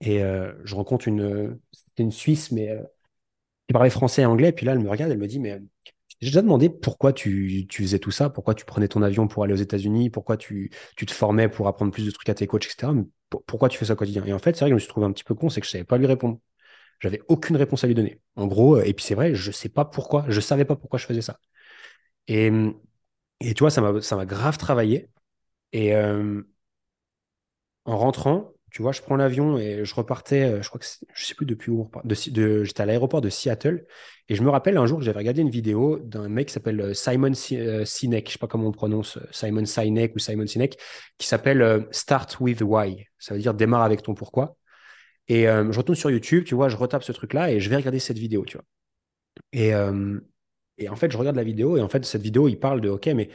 [0.00, 0.20] et
[0.64, 1.58] je rencontre une,
[1.98, 2.76] une Suisse, mais
[3.68, 4.52] qui parlait français et anglais.
[4.52, 5.60] Puis là, elle me regarde, elle me dit, mais
[6.20, 9.44] j'ai déjà demandé pourquoi tu, tu, faisais tout ça, pourquoi tu prenais ton avion pour
[9.44, 12.46] aller aux États-Unis, pourquoi tu, tu, te formais pour apprendre plus de trucs à tes
[12.46, 12.92] coachs, etc.
[12.92, 13.04] Mais
[13.46, 14.24] pourquoi tu fais ça au quotidien?
[14.26, 15.60] Et en fait, c'est vrai que je me suis trouvé un petit peu con, c'est
[15.60, 16.38] que je savais pas lui répondre.
[17.00, 18.20] J'avais aucune réponse à lui donner.
[18.36, 20.98] En gros, euh, et puis c'est vrai, je sais pas pourquoi, je savais pas pourquoi
[20.98, 21.38] je faisais ça.
[22.28, 22.50] Et,
[23.40, 25.08] et tu vois, ça m'a grave travaillé.
[25.72, 26.42] Et euh,
[27.84, 31.24] en rentrant, tu vois, je prends l'avion et je repartais, euh, je crois que je
[31.24, 33.84] sais plus depuis où, j'étais à l'aéroport de Seattle
[34.28, 36.80] et je me rappelle un jour que j'avais regardé une vidéo d'un mec qui s'appelle
[36.80, 40.78] euh, Simon euh, Sinek, je sais pas comment on prononce, Simon Sinek ou Simon Sinek,
[41.18, 43.06] qui s'appelle Start with Why.
[43.18, 44.56] Ça veut dire démarre avec ton pourquoi.
[45.28, 48.00] Et je retourne sur YouTube, tu vois, je retape ce truc-là et je vais regarder
[48.00, 48.64] cette vidéo, tu vois.
[49.52, 49.68] Et,
[50.78, 52.88] et en fait, je regarde la vidéo et en fait, cette vidéo, il parle de,
[52.88, 53.28] OK, mais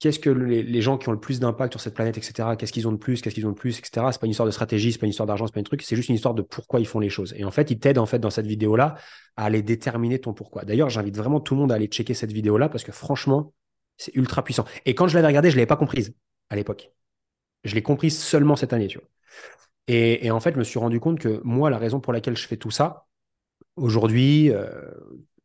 [0.00, 2.86] qu'est-ce que les, gens qui ont le plus d'impact sur cette planète, etc., qu'est-ce qu'ils
[2.86, 4.06] ont de plus, qu'est-ce qu'ils ont de plus, etc.
[4.12, 5.82] C'est pas une histoire de stratégie, c'est pas une histoire d'argent, c'est pas un truc,
[5.82, 7.34] c'est juste une histoire de pourquoi ils font les choses.
[7.36, 8.96] Et en fait, ils t'aident en fait dans cette vidéo-là
[9.36, 10.64] à aller déterminer ton pourquoi.
[10.64, 13.52] D'ailleurs, j'invite vraiment tout le monde à aller checker cette vidéo-là parce que franchement,
[13.96, 14.64] c'est ultra puissant.
[14.86, 16.14] Et quand je l'avais regardée, je l'avais pas comprise
[16.50, 16.92] à l'époque.
[17.64, 18.88] Je l'ai comprise seulement cette année.
[19.88, 22.46] Et, en fait, je me suis rendu compte que moi, la raison pour laquelle je
[22.46, 23.06] fais tout ça
[23.74, 24.68] aujourd'hui, euh,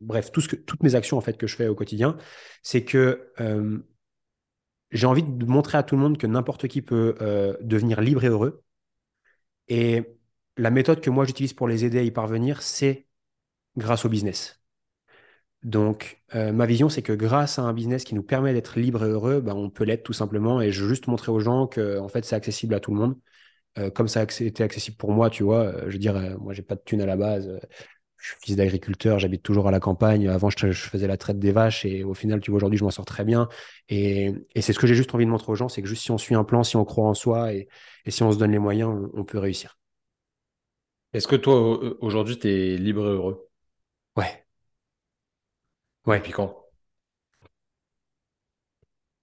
[0.02, 2.18] bref, tout ce que, toutes mes actions en fait que je fais au quotidien,
[2.62, 3.80] c'est que euh,
[4.94, 8.24] j'ai envie de montrer à tout le monde que n'importe qui peut euh, devenir libre
[8.24, 8.64] et heureux.
[9.68, 10.04] Et
[10.58, 13.08] la méthode que moi j'utilise pour les aider à y parvenir, c'est
[13.78, 14.62] grâce au business.
[15.64, 19.06] Donc, euh, ma vision, c'est que grâce à un business qui nous permet d'être libre
[19.06, 20.62] et heureux, ben, on peut l'être tout simplement.
[20.62, 23.00] Et je veux juste montrer aux gens que en fait, c'est accessible à tout le
[23.00, 23.18] monde.
[23.80, 25.74] Euh, comme ça a été accessible pour moi, tu vois.
[25.88, 27.50] je veux dire, moi, j'ai pas de thune à la base
[28.24, 30.30] je suis fils d'agriculteur, j'habite toujours à la campagne.
[30.30, 32.90] Avant, je, faisais la traite des vaches et au final, tu vois, aujourd'hui, je m'en
[32.90, 33.50] sors très bien.
[33.90, 36.12] Et, c'est ce que j'ai juste envie de montrer aux gens, c'est que juste si
[36.12, 37.68] on suit un plan, si on croit en soi et,
[38.08, 39.78] si on se donne les moyens, on, peut réussir.
[41.12, 43.50] Est-ce que toi, aujourd'hui, tu es libre et heureux?
[44.16, 44.46] Ouais.
[46.06, 46.20] Ouais.
[46.20, 46.66] Depuis quand?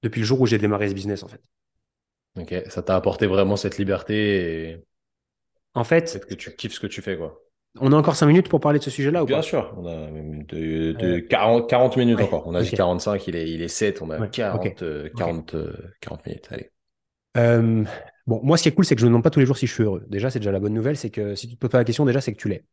[0.03, 1.41] Depuis le jour où j'ai démarré ce business, en fait.
[2.39, 4.85] Ok, ça t'a apporté vraiment cette liberté et...
[5.73, 6.27] En fait...
[6.29, 7.41] que tu kiffes ce que tu fais, quoi.
[7.79, 10.11] On a encore 5 minutes pour parler de ce sujet-là ou Bien sûr, on a
[10.11, 12.47] de, 40, 40, minutes encore.
[12.47, 15.57] On a dit 45, il est, il est 7, on a 40, 40,
[16.01, 16.49] 40 minutes.
[16.51, 16.71] Allez.
[17.37, 17.85] Euh,
[18.27, 19.47] bon, moi, ce qui est cool, c'est que je ne me demande pas tous les
[19.47, 20.05] jours si je suis heureux.
[20.09, 22.05] Déjà, c'est déjà la bonne nouvelle, c'est que si tu te poses pas la question,
[22.05, 22.65] déjà, c'est que tu l'es.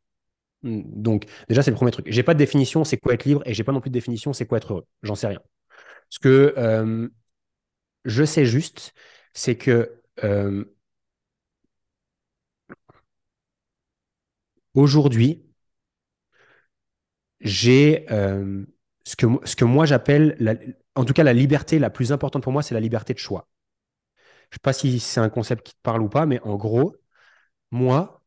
[0.63, 2.07] Hmm, donc, déjà, c'est le premier truc.
[2.09, 4.33] J'ai pas de définition, c'est quoi être libre, et j'ai pas non plus de définition,
[4.33, 4.85] c'est quoi être heureux.
[5.03, 5.39] J'en sais rien.
[6.09, 7.07] Ce que euh,
[8.05, 8.93] je sais juste,
[9.33, 10.01] c'est que
[14.77, 15.43] Aujourd'hui,
[17.39, 18.63] j'ai euh,
[19.03, 22.75] ce, que, moi j'appelle, en tout cas la liberté la plus importante pour moi, c'est
[22.75, 23.47] la liberté de choix.
[24.51, 26.57] Je ne sais pas si c'est un concept qui te parle ou pas, mais en
[26.57, 26.95] gros,
[27.71, 28.21] moi,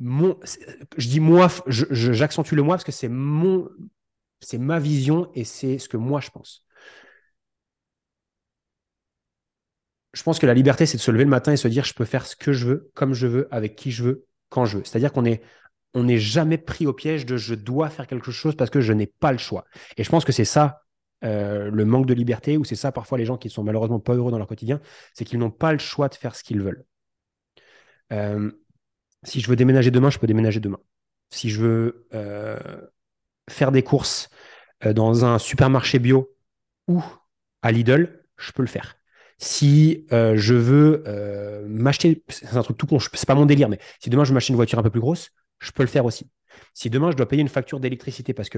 [0.00, 3.68] je dis moi, j'accentue le moi parce que c'est mon,
[4.40, 6.64] c'est ma vision et c'est ce que moi je pense.
[10.12, 11.94] Je pense que la liberté, c'est de se lever le matin et se dire je
[11.94, 14.26] peux faire ce que je veux, comme je veux, avec qui je veux,
[14.64, 14.78] je.
[14.78, 15.42] C'est-à-dire qu'on est
[15.94, 18.92] on n'est jamais pris au piège de je dois faire quelque chose parce que je
[18.92, 19.64] n'ai pas le choix.
[19.96, 20.82] Et je pense que c'est ça
[21.24, 24.14] euh, le manque de liberté, ou c'est ça parfois les gens qui sont malheureusement pas
[24.14, 24.80] heureux dans leur quotidien,
[25.14, 26.84] c'est qu'ils n'ont pas le choix de faire ce qu'ils veulent.
[28.12, 28.50] Euh,
[29.22, 30.80] si je veux déménager demain, je peux déménager demain.
[31.30, 32.58] Si je veux euh,
[33.48, 34.28] faire des courses
[34.84, 36.36] dans un supermarché bio
[36.88, 37.02] ou
[37.62, 38.96] à Lidl, je peux le faire.
[39.44, 43.68] Si euh, je veux euh, m'acheter, c'est un truc tout con, c'est pas mon délire,
[43.68, 45.88] mais si demain je veux m'acheter une voiture un peu plus grosse, je peux le
[45.88, 46.30] faire aussi.
[46.72, 48.56] Si demain je dois payer une facture d'électricité parce que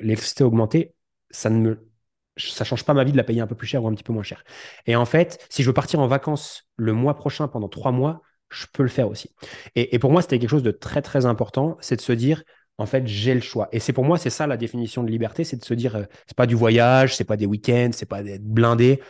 [0.00, 0.92] l'électricité le, a augmenté,
[1.30, 1.88] ça ne me
[2.36, 4.02] ça change pas ma vie de la payer un peu plus cher ou un petit
[4.02, 4.42] peu moins cher.
[4.86, 8.22] Et en fait, si je veux partir en vacances le mois prochain pendant trois mois,
[8.50, 9.30] je peux le faire aussi.
[9.76, 12.42] Et, et pour moi, c'était quelque chose de très très important, c'est de se dire,
[12.78, 13.68] en fait, j'ai le choix.
[13.70, 16.04] Et c'est pour moi, c'est ça la définition de liberté, c'est de se dire, euh,
[16.26, 19.00] c'est pas du voyage, c'est pas des week-ends, c'est pas d'être blindé.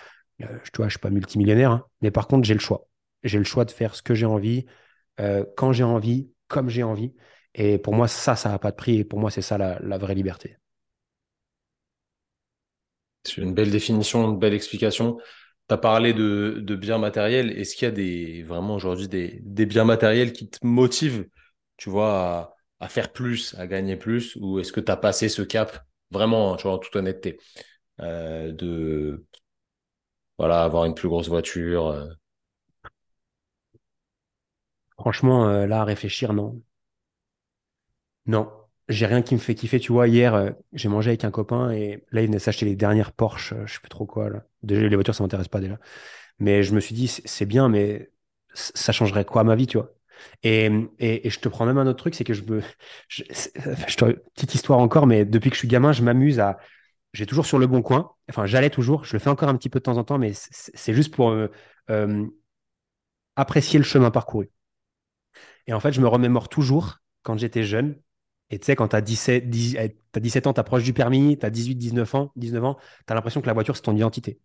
[0.42, 2.88] Euh, je, ne je suis pas multimillionnaire, hein, mais par contre, j'ai le choix.
[3.24, 4.66] j'ai le choix de faire ce que j'ai envie,
[5.20, 7.14] euh, quand j'ai envie, comme j'ai envie.
[7.54, 8.98] Et pour moi, ça, ça n'a pas de prix.
[8.98, 10.56] Et pour moi, c'est ça la, vraie liberté.
[13.24, 15.18] C'est une belle définition, une belle explication.
[15.68, 17.50] Tu as parlé de, biens matériels.
[17.50, 21.28] Est-ce qu'il y a des, vraiment aujourd'hui des, biens matériels qui te motivent,
[21.76, 24.36] tu vois, à, à faire plus, à gagner plus?
[24.36, 27.38] Ou est-ce que tu as passé ce cap, vraiment, tu vois, en toute honnêteté,
[28.00, 29.26] euh, de
[30.38, 32.06] voilà, avoir une plus grosse voiture euh?
[34.98, 36.62] Franchement, euh, là, à réfléchir, non.
[38.26, 38.50] Non,
[38.88, 39.80] j'ai rien qui me fait kiffer.
[39.80, 42.76] Tu vois, hier, euh, j'ai mangé avec un copain et là, il venait s'acheter les
[42.76, 44.30] dernières Porsche, je sais plus trop quoi.
[44.62, 45.78] Déjà, les voitures, ça m'intéresse pas déjà.
[46.38, 48.10] Mais je me suis dit, c'est bien, mais
[48.54, 49.94] ça changerait quoi à ma vie, tu vois
[50.42, 52.62] et, et, je te prends même un autre truc, c'est que je me.
[53.08, 53.22] Je,
[54.34, 56.58] petite histoire encore, mais depuis que je suis gamin, je m'amuse à.
[57.12, 58.12] J'ai toujours sur le bon coin.
[58.28, 59.04] Enfin, j'allais toujours.
[59.04, 61.30] Je le fais encore un petit peu de temps en temps, mais c'est juste pour
[61.30, 61.48] euh,
[61.90, 62.26] euh,
[63.36, 64.50] apprécier le chemin parcouru.
[65.66, 67.96] Et en fait, je me remémore toujours quand j'étais jeune.
[68.50, 71.50] Et tu sais, quand tu as 17, 17 ans, tu approches du permis, tu as
[71.50, 74.40] 18, 19 ans, 19 ans, tu as l'impression que la voiture, c'est ton identité.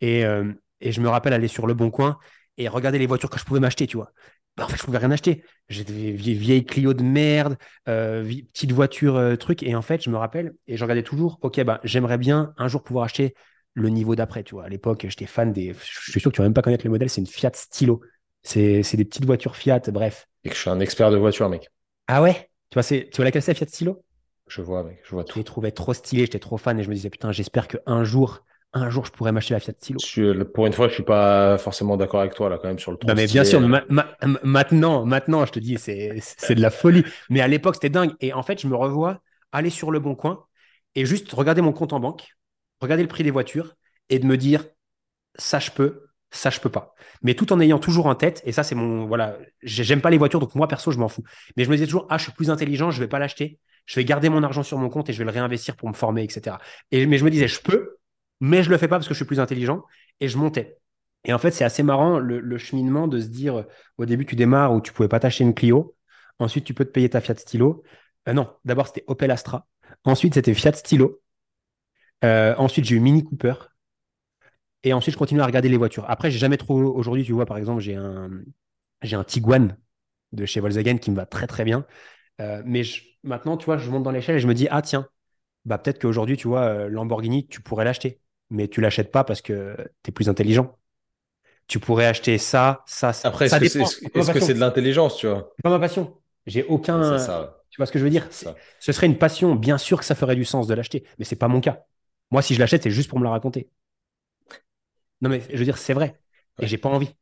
[0.00, 2.18] Et, euh, et je me rappelle aller sur le bon coin
[2.58, 4.12] et regarder les voitures que je pouvais m'acheter, tu vois.
[4.56, 5.44] Bah, en fait, je pouvais rien acheter.
[5.68, 7.56] J'étais vieille, vieille Clio de merde,
[7.88, 9.62] euh, petite voiture, euh, truc.
[9.62, 12.68] Et en fait, je me rappelle, et je regardais toujours, ok, bah, j'aimerais bien un
[12.68, 13.34] jour pouvoir acheter
[13.74, 14.64] le niveau d'après, tu vois.
[14.64, 15.72] À l'époque, j'étais fan des.
[15.72, 18.00] Je suis sûr que tu vas même pas connaître les modèles, c'est une Fiat Stilo.
[18.42, 20.26] C'est des petites voitures Fiat, bref.
[20.44, 21.70] Et que je suis un expert de voiture, mec.
[22.08, 22.50] Ah ouais?
[22.70, 24.02] Tu vois, tu vois laquelle c'est, Fiat Stilo
[24.48, 25.34] Je vois, mec, je vois tout.
[25.34, 28.04] Je les trouvais trop stylé, j'étais trop fan et je me disais, putain, j'espère qu'un
[28.04, 30.44] jour, un jour je pourrais m'acheter la Fiat Stilo.
[30.46, 32.98] pour une fois, je suis pas forcément d'accord avec toi là quand même sur le
[33.06, 33.60] Non mais bien sûr,
[34.42, 37.04] maintenant, maintenant, je te dis, c'est de la folie.
[37.28, 38.12] Mais à l'époque, c'était dingue.
[38.20, 39.20] Et en fait, je me revois
[39.52, 40.44] aller sur le bon coin
[40.94, 42.36] et juste regarder mon compte en banque,
[42.80, 43.74] regarder le prix des voitures
[44.08, 44.64] et de me dire,
[45.36, 46.94] ça je peux, ça je peux pas.
[47.22, 50.18] Mais tout en ayant toujours en tête, et ça c'est mon voilà, j'aime pas les
[50.18, 51.24] voitures, donc moi perso je m'en fous.
[51.56, 53.96] Mais je me disais toujours, ah je suis plus intelligent, je vais pas l'acheter, je
[53.96, 56.22] vais garder mon argent sur mon compte et je vais le réinvestir pour me former,
[56.22, 56.56] etc.
[56.90, 57.99] Et mais je me disais, je peux,
[58.40, 59.84] mais je le fais pas parce que je suis plus intelligent
[60.20, 60.78] et je montais.
[61.24, 63.66] Et en fait, c'est assez marrant le, cheminement de se dire
[63.98, 65.96] au début, tu démarres où tu pouvais pas t'acheter une Clio.
[66.38, 67.84] Ensuite, tu peux te payer ta Fiat Stilo.
[68.28, 69.66] Euh, non, d'abord, c'était Opel Astra.
[70.04, 71.20] Ensuite, c'était Fiat Stilo.
[72.24, 73.54] Euh, ensuite, j'ai eu Mini Cooper.
[74.82, 76.08] Et ensuite, je continue à regarder les voitures.
[76.08, 76.80] Après, j'ai jamais trop.
[76.80, 78.30] Aujourd'hui, tu vois, par exemple, j'ai un,
[79.02, 79.76] j'ai un Tiguan
[80.32, 81.86] de chez Volkswagen qui me va très, très bien.
[82.40, 82.82] Euh, mais
[83.22, 85.06] maintenant, tu vois, je monte dans l'échelle et je me dis, ah tiens,
[85.66, 88.20] bah peut-être qu'aujourd'hui, tu vois, Lamborghini, tu pourrais l'acheter
[88.50, 90.76] mais tu l'achètes pas parce que tu es plus intelligent.
[91.66, 93.28] Tu pourrais acheter ça, ça, ça.
[93.28, 95.52] Après, est-ce que c'est de l'intelligence, tu vois?
[95.56, 96.16] C'est pas ma passion.
[96.46, 97.16] J'ai aucun.
[97.70, 98.28] Tu vois ce que je veux dire?
[98.30, 99.54] Ce serait une passion.
[99.54, 101.84] Bien sûr que ça ferait du sens de l'acheter, mais c'est pas mon cas.
[102.32, 103.70] Moi, si je l'achète, c'est juste pour me la raconter.
[105.20, 106.20] Non, mais je veux dire, c'est vrai.
[106.60, 107.14] Et j'ai pas envie.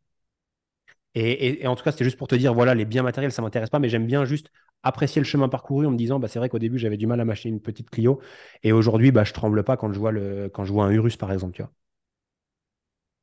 [1.14, 3.70] Et, en tout cas, c'était juste pour te dire, voilà, les biens matériels, ça m'intéresse
[3.70, 4.50] pas, mais j'aime bien juste
[4.82, 7.20] apprécier le chemin parcouru en me disant, bah, c'est vrai qu'au début, j'avais du mal
[7.20, 8.20] à m'acheter une petite Clio.
[8.62, 11.16] Et aujourd'hui, bah, je tremble pas quand je vois, le, quand je vois un Urus,
[11.16, 11.66] par exemple.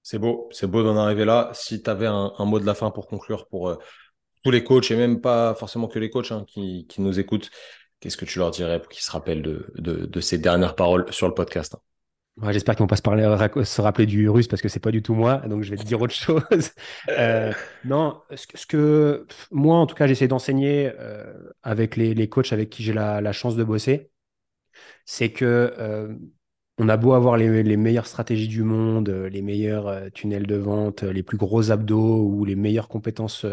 [0.04, 1.50] C'est beau, c'est beau d'en arriver là.
[1.54, 3.78] Si tu avais un, mot de la fin pour conclure pour euh,
[4.44, 7.50] tous les coachs, et même pas forcément que les coachs hein, qui, nous écoutent,
[8.00, 11.34] qu'est-ce que tu leur dirais pour qu'ils se rappellent de, ces dernières paroles sur le
[11.34, 11.76] podcast?
[12.44, 13.24] J'espère qu'ils vont pas se, parler,
[13.64, 15.84] se rappeler du russe parce que c'est pas du tout moi, donc je vais te
[15.84, 16.72] dire autre chose.
[17.10, 17.54] Euh,
[17.86, 21.34] non, ce, que moi, en tout cas, j'essaie d'enseigner euh,
[21.64, 24.12] avec les, coachs avec qui j'ai la, chance de bosser,
[25.06, 26.14] c'est que euh,
[26.78, 31.24] on a beau avoir les, meilleures stratégies du monde, les meilleurs tunnels de vente, les
[31.24, 33.46] plus gros abdos ou les meilleures compétences.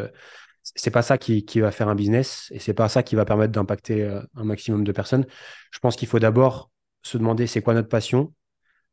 [0.63, 3.25] c'est pas ça qui, qui, va faire un business et c'est pas ça qui va
[3.25, 4.05] permettre d'impacter
[4.35, 5.27] un maximum de personnes.
[5.71, 6.71] Je pense qu'il faut d'abord
[7.03, 8.33] se demander c'est quoi notre passion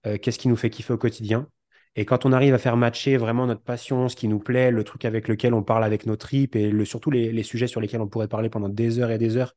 [0.05, 1.47] euh, qu'est-ce qui nous fait kiffer au quotidien.
[1.95, 4.83] Et quand on arrive à faire matcher vraiment notre passion, ce qui nous plaît, le
[4.83, 8.07] truc avec lequel on parle avec nos tripes et surtout les, sujets sur lesquels on
[8.07, 9.55] pourrait parler pendant des heures et des heures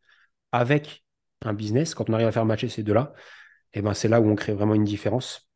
[0.51, 1.05] avec
[1.43, 3.13] un business, quand on arrive à faire matcher ces deux-là,
[3.75, 5.49] eh ben c'est là où on crée vraiment une différence.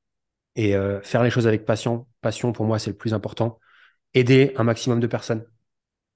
[0.56, 3.58] Et euh, faire les choses avec passion, passion pour moi c'est le plus important.
[4.14, 5.44] Aider un maximum de personnes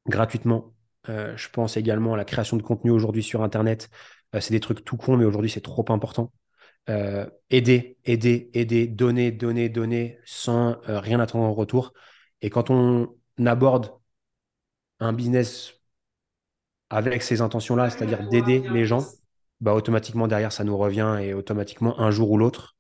[0.06, 0.74] gratuitement.
[1.08, 3.90] Euh, je pense également à la création de contenu aujourd'hui sur Internet.
[4.40, 6.32] c'est des trucs tout cons, mais aujourd'hui c'est trop important.
[6.88, 11.92] Euh, aider, aider, aider, donner, donner, donner, sans euh, rien attendre en retour.
[12.42, 13.14] Et quand on
[13.44, 13.92] aborde
[14.98, 15.74] un business
[16.88, 19.06] avec ces intentions-là, c'est-à-dire d'aider les gens,
[19.60, 22.76] bah, automatiquement derrière, ça nous revient et automatiquement, un jour ou l'autre,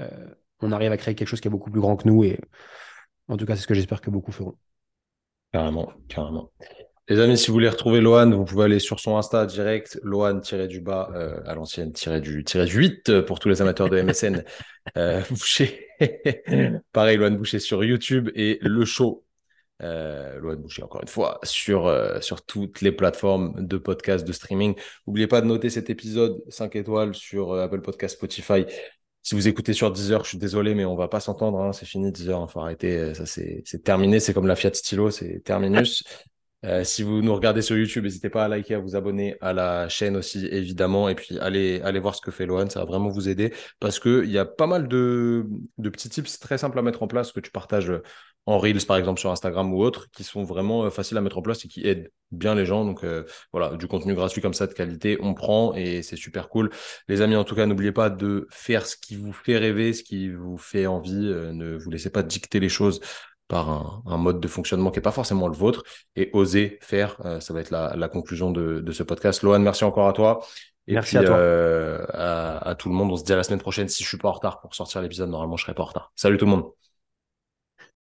[0.00, 2.24] euh, on arrive à créer quelque chose qui est beaucoup plus grand que nous.
[2.24, 2.40] Et
[3.28, 4.56] en tout cas, c'est ce que j'espère que beaucoup feront.
[5.52, 6.50] Carrément, carrément.
[7.08, 11.10] Les amis, si vous voulez retrouver Lohan, vous pouvez aller sur son Insta direct, Lohan-du-bas,
[11.14, 11.90] euh, à l'ancienne,
[12.20, 14.44] du, 8 euh, pour tous les amateurs de MSN.
[14.96, 15.88] euh, Boucher.
[16.92, 19.24] Pareil, Lohan Boucher sur YouTube et Le Show
[19.82, 24.76] Euh, Loan Boucher, encore une fois, sur, sur toutes les plateformes de podcast, de streaming.
[25.08, 28.64] N'oubliez pas de noter cet épisode 5 étoiles sur Apple Podcast, Spotify.
[29.24, 31.60] Si vous écoutez sur Deezer, je suis désolé, mais on va pas s'entendre.
[31.60, 33.12] Hein, c'est fini Deezer, il hein, faut arrêter.
[33.14, 34.20] Ça, c'est terminé.
[34.20, 36.04] C'est comme la Fiat Stylo, c'est terminus.
[36.64, 39.52] Euh, si vous nous regardez sur YouTube, n'hésitez pas à liker, à vous abonner à
[39.52, 41.08] la chaîne aussi, évidemment.
[41.08, 43.98] Et puis, allez, allez voir ce que fait Lohan, ça va vraiment vous aider parce
[43.98, 45.46] qu'il y a pas mal de,
[45.78, 47.92] de petits tips très simples à mettre en place que tu partages
[48.46, 51.38] en Reels, par exemple, sur Instagram ou autre, qui sont vraiment euh, faciles à mettre
[51.38, 52.84] en place et qui aident bien les gens.
[52.84, 56.48] Donc, euh, voilà, du contenu gratuit comme ça de qualité, on prend et c'est super
[56.48, 56.70] cool.
[57.08, 60.02] Les amis, en tout cas, n'oubliez pas de faire ce qui vous fait rêver, ce
[60.02, 61.12] qui vous fait envie.
[61.12, 63.00] ne vous laissez pas dicter les choses
[63.52, 65.84] par un, mode de fonctionnement qui n'est pas forcément le vôtre
[66.16, 67.16] et oser faire.
[67.26, 69.42] Euh, ça va être la, conclusion de, ce podcast.
[69.42, 70.40] Lohan, merci encore à toi.
[70.88, 71.36] Et merci à toi.
[71.36, 73.12] Euh, à, à, tout le monde.
[73.12, 75.02] On se dit à la semaine prochaine si je suis pas en retard pour sortir
[75.02, 75.28] l'épisode.
[75.28, 76.12] Normalement, je serai pas en retard.
[76.16, 76.64] Salut tout le monde.